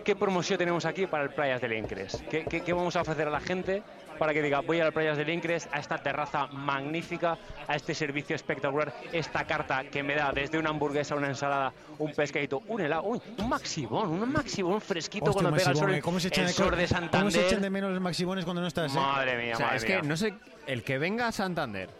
[0.02, 2.22] ¿qué promoción tenemos aquí para el Playas del Incres?
[2.30, 3.82] ¿Qué, qué, qué vamos a ofrecer a la gente
[4.18, 7.94] para que diga, voy a las Playas del Incres, a esta terraza magnífica, a este
[7.94, 12.80] servicio espectacular, esta carta que me da desde una hamburguesa, una ensalada, un pescadito, un
[12.80, 16.00] helado, uy, un maximón, un maximón fresquito Hostia, cuando pega el sol, ¿eh?
[16.00, 17.60] ¿Cómo se echan el de, sol de ¿Cómo se echan Santander.
[17.60, 18.94] de menos los maximones cuando no estás?
[18.94, 18.98] eh?
[18.98, 20.00] Madre mía, O sea, madre es mía.
[20.00, 20.34] que no sé,
[20.66, 21.90] el que venga a Santander,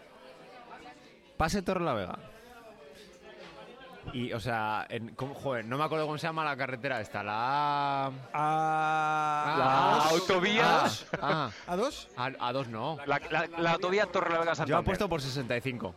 [1.37, 2.17] pase Torre la Vega.
[4.13, 7.21] Y, o sea, en- ¿cómo- joder, no me acuerdo cómo se llama la carretera esta,
[7.23, 8.05] la...
[8.33, 9.55] A...
[9.57, 10.83] La Ah, autovía,
[11.21, 12.07] Ah, ¿A dos?
[12.15, 12.97] a, a dos no.
[13.05, 14.81] la, la, la autovía Torrelavega Yo Santander.
[14.81, 15.93] apuesto por 65.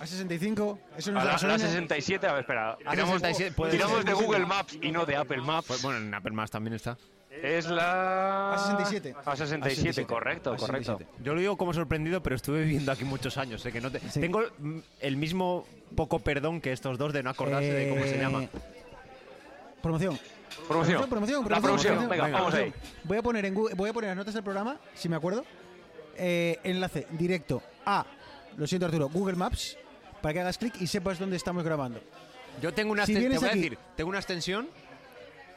[0.00, 0.78] ¿A 65?
[0.96, 1.58] Eso no A es de la, la gasolina.
[1.58, 2.72] 67, a ver, espera.
[2.72, 5.68] A Tiramos, 67, puede tiramos de Google Maps y no de Apple Maps.
[5.68, 6.96] Pues, bueno, en Apple Maps también está.
[7.40, 8.54] Es la...
[8.54, 9.14] A 67.
[9.24, 10.92] A 67, correcto, A correcto.
[10.98, 11.22] 67.
[11.24, 13.62] Yo lo digo como sorprendido, pero estuve viviendo aquí muchos años.
[13.62, 14.20] sé que no te- Sí.
[14.20, 14.42] Tengo
[15.00, 18.44] el mismo poco perdón que estos dos de no acordarse de cómo se Eh, llama.
[19.80, 20.18] Promoción.
[20.68, 21.08] Promoción.
[21.08, 22.72] promoción, La promoción, venga, venga, vamos ahí.
[23.04, 25.44] Voy a poner en Google- voy a poner las notas del programa, si me acuerdo.
[26.14, 28.04] eh, enlace directo a,
[28.58, 29.78] lo siento Arturo, Google Maps,
[30.20, 32.00] para que hagas clic y sepas dónde estamos grabando.
[32.60, 34.68] Yo tengo una si te voy a decir, tengo una extensión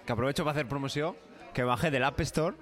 [0.06, 1.14] que aprovecho para hacer promoción,
[1.56, 2.56] que bajé del App Store,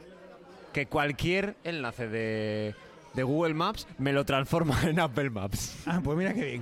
[0.71, 2.75] que cualquier enlace de,
[3.15, 5.75] de Google Maps me lo transforma en Apple Maps.
[5.87, 6.61] Ah, pues mira qué bien.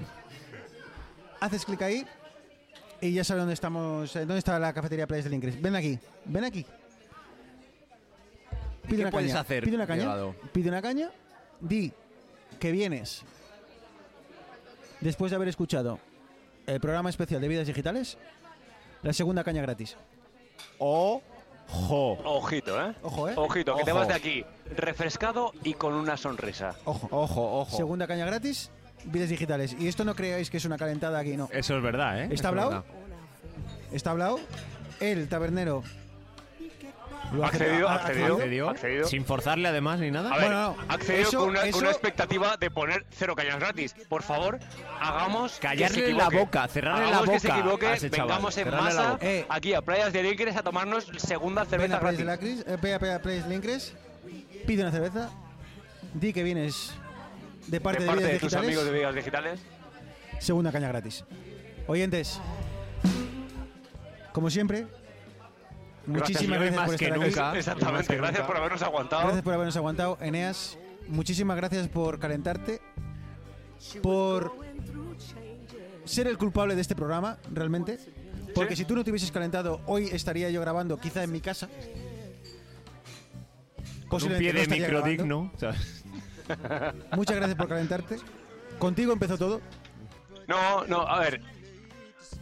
[1.42, 2.08] Haces clic ahí
[3.02, 5.62] y ya sabes dónde estamos, eh, dónde está la cafetería Playas del Incres.
[5.62, 6.66] Ven aquí, ven aquí.
[8.84, 9.42] Pide qué una puedes caña.
[9.42, 10.02] hacer, Pide una caña.
[10.04, 10.36] llegado?
[10.54, 11.10] Pide una caña.
[11.60, 11.92] Di
[12.60, 13.24] que vienes
[15.02, 16.00] después de haber escuchado
[16.66, 18.18] el programa especial de vidas digitales.
[19.04, 19.98] La segunda caña gratis.
[21.74, 22.18] Ojo.
[22.26, 22.94] Ojito, ¿eh?
[23.02, 23.34] Ojo, ¿eh?
[23.38, 24.00] Ojito, que te Ojo.
[24.00, 24.46] vas de aquí
[24.76, 26.76] refrescado y con una sonrisa.
[26.86, 27.08] Ojo.
[27.12, 27.78] Ojo, ojo.
[27.78, 28.72] Segunda caña gratis,
[29.06, 29.76] vidas digitales.
[29.80, 31.50] Y esto no creáis que es una calentada aquí, no.
[31.52, 32.24] Eso es verdad, ¿eh?
[32.26, 32.70] ¿Está es hablado?
[32.70, 32.86] verdad.
[33.92, 34.40] Está hablado.
[35.00, 35.84] El tabernero.
[37.34, 38.36] Lo Ha accedido, ha accedido.
[38.36, 38.70] ¿Accedió?
[38.70, 39.08] Accedido.
[39.08, 40.30] Sin forzarle además ni nada.
[40.34, 40.84] A ver, Bueno, no.
[40.90, 43.96] ha accedido Eso- con, una, con eso- una expectativa de poner cero cañas gratis.
[44.10, 44.60] Por favor,
[45.00, 48.10] hagamos que Callarle se la boca, cerrarle la Hagamos que se boca equivoque, a ese
[48.10, 49.26] chaval, vengamos en masa boca.
[49.26, 49.46] Eh.
[49.48, 52.58] aquí a Playas de Líqueres a tomarnos segunda Ven cerveza a Playas de gratis.
[52.58, 53.94] la Cris, eh, ve a Playa- Playas de Incres,
[54.68, 55.30] pide una cerveza,
[56.14, 56.94] di que vienes
[57.68, 59.62] de parte de parte de tus amigos de Vidas Digitales.
[60.40, 61.24] segunda caña gratis.
[61.88, 62.42] Oyentes,
[64.34, 64.86] como siempre,
[66.06, 67.58] muchísimas gracias más por que estar aquí.
[67.60, 69.22] Exactamente, gracias por habernos aguantado.
[69.24, 70.78] Gracias por habernos aguantado, Eneas.
[71.08, 72.80] Muchísimas gracias por calentarte,
[74.02, 74.54] por
[76.06, 78.00] ser el culpable de este programa, realmente.
[78.56, 78.84] Porque Sí.
[78.84, 81.70] si tú no te hubieses calentado, hoy estaría yo grabando, quizá en mi casa.
[84.10, 85.10] Con un pie no de estaría micro grabando.
[85.10, 85.52] digno.
[87.16, 88.18] Muchas gracias por calentarte.
[88.78, 89.62] Contigo empezó todo.
[90.48, 91.42] No, no, a ver.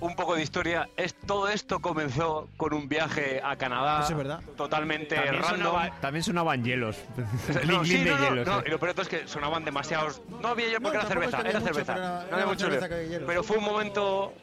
[0.01, 0.89] Un poco de historia.
[0.95, 3.99] Es, todo esto comenzó con un viaje a Canadá.
[4.01, 4.41] Eso es verdad.
[4.55, 5.59] Totalmente También, random.
[5.73, 6.97] sonaba- también sonaban hielos.
[7.67, 8.47] No, sí, no, no, hielos.
[8.47, 8.63] no, eh.
[8.67, 10.21] y lo peor es que sonaban demasiados.
[10.41, 11.93] No había hielo porque No, era cerveza, era cerveza.
[11.97, 13.27] era- no había mucho cerveza hielo.
[13.27, 14.33] Pero fue un momento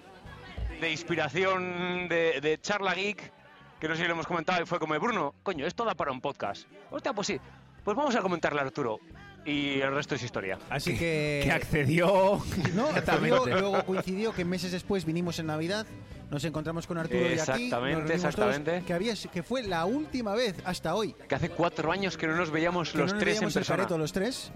[0.81, 3.33] de inspiración, de, de charla geek,
[3.81, 6.13] que no sé si lo hemos comentado, y fue como, Bruno, coño, esto da para
[6.13, 6.67] un podcast.
[6.91, 7.41] Hostia, pues sí.
[7.83, 8.99] Pues vamos a comentarle a Arturo.
[9.47, 10.59] Y el resto es historia.
[10.69, 11.41] Así que.
[11.45, 12.43] Que accedió.
[12.75, 13.37] No, Exactamente.
[13.37, 15.87] accedió, luego coincidió que meses después vinimos en Navidad,
[16.31, 17.37] nos encontramos con Arturo y aquí.
[17.37, 18.71] nos Exactamente, exactamente.
[18.73, 22.27] todos, que, había, que fue la última vez hasta hoy Que hace cuatro años que
[22.27, 23.77] no nos veíamos que los no nos tres en veíamos el persona.
[23.79, 24.51] careto los tres.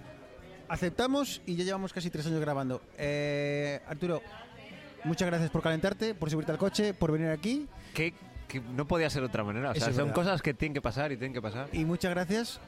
[0.68, 2.82] Aceptamos y ya llevamos casi tres años grabando.
[2.98, 4.22] Eh, Arturo,
[5.04, 7.66] muchas gracias por calentarte, por subirte al coche, por venir aquí.
[7.94, 8.14] que,
[8.48, 9.70] que no podía ser de otra manera.
[9.70, 10.14] O sea, son verdad.
[10.14, 11.68] cosas que tienen que pasar y tienen que pasar.
[11.72, 12.60] Y muchas gracias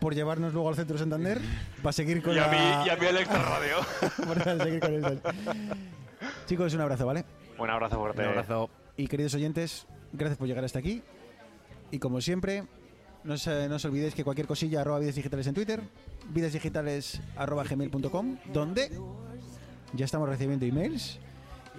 [0.00, 1.40] por llevarnos luego al centro de Santander
[1.82, 2.48] para seguir con Y a la...
[2.48, 3.76] mí, y a mí el extra radio.
[4.26, 5.20] para seguir con.
[6.46, 7.24] Chicos, un abrazo, ¿vale?
[7.58, 8.22] Un abrazo fuerte.
[8.22, 8.70] Un abrazo.
[8.96, 11.02] Y queridos oyentes, gracias por llegar hasta aquí.
[11.90, 12.64] Y como siempre,
[13.24, 15.80] no os, no os olvidéis que cualquier cosilla, arroba vidas digitales en Twitter,
[16.28, 18.90] vidasdigitales arroba gmail.com, donde
[19.92, 21.18] ya estamos recibiendo emails.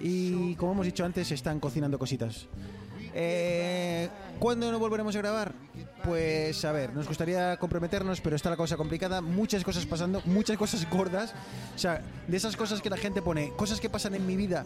[0.00, 2.46] Y como hemos dicho antes, se están cocinando cositas.
[3.14, 4.08] Eh,
[4.38, 5.52] ¿Cuándo no volveremos a grabar?
[6.02, 9.20] Pues a ver, nos gustaría comprometernos, pero está la cosa complicada.
[9.20, 11.34] Muchas cosas pasando, muchas cosas gordas.
[11.74, 14.64] O sea, de esas cosas que la gente pone, cosas que pasan en mi vida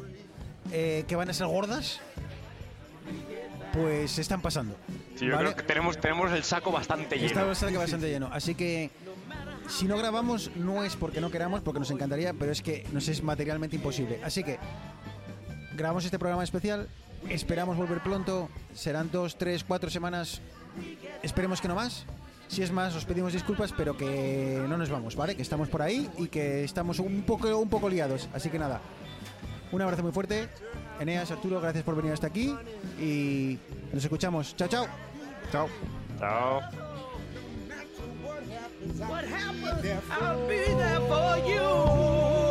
[0.73, 2.01] eh, que van a ser gordas,
[3.73, 4.77] pues están pasando.
[5.17, 5.45] Sí, yo ¿vale?
[5.45, 7.27] creo que tenemos, tenemos el saco bastante lleno.
[7.27, 8.31] Está bastante, bastante lleno.
[8.33, 8.91] Así que
[9.69, 13.09] si no grabamos no es porque no queramos, porque nos encantaría, pero es que nos
[13.09, 14.21] es materialmente imposible.
[14.25, 14.59] Así que
[15.75, 16.89] grabamos este programa especial.
[17.29, 18.49] Esperamos volver pronto.
[18.75, 20.41] Serán dos, tres, cuatro semanas.
[21.23, 22.05] Esperemos que no más.
[22.49, 25.35] Si es más, os pedimos disculpas, pero que no nos vamos, ¿vale?
[25.35, 28.29] Que estamos por ahí y que estamos un poco, un poco liados.
[28.33, 28.81] Así que nada.
[29.73, 30.49] Un abrazo muy fuerte.
[31.01, 32.55] Eneas, Arturo, gracias por venir hasta aquí.
[33.01, 33.59] Y
[33.93, 34.55] nos escuchamos.
[34.57, 34.87] Chao, chao.
[35.51, 35.69] Chao.
[36.19, 36.61] Chao.
[38.99, 40.05] What happens?
[40.11, 42.46] I'll be there for you.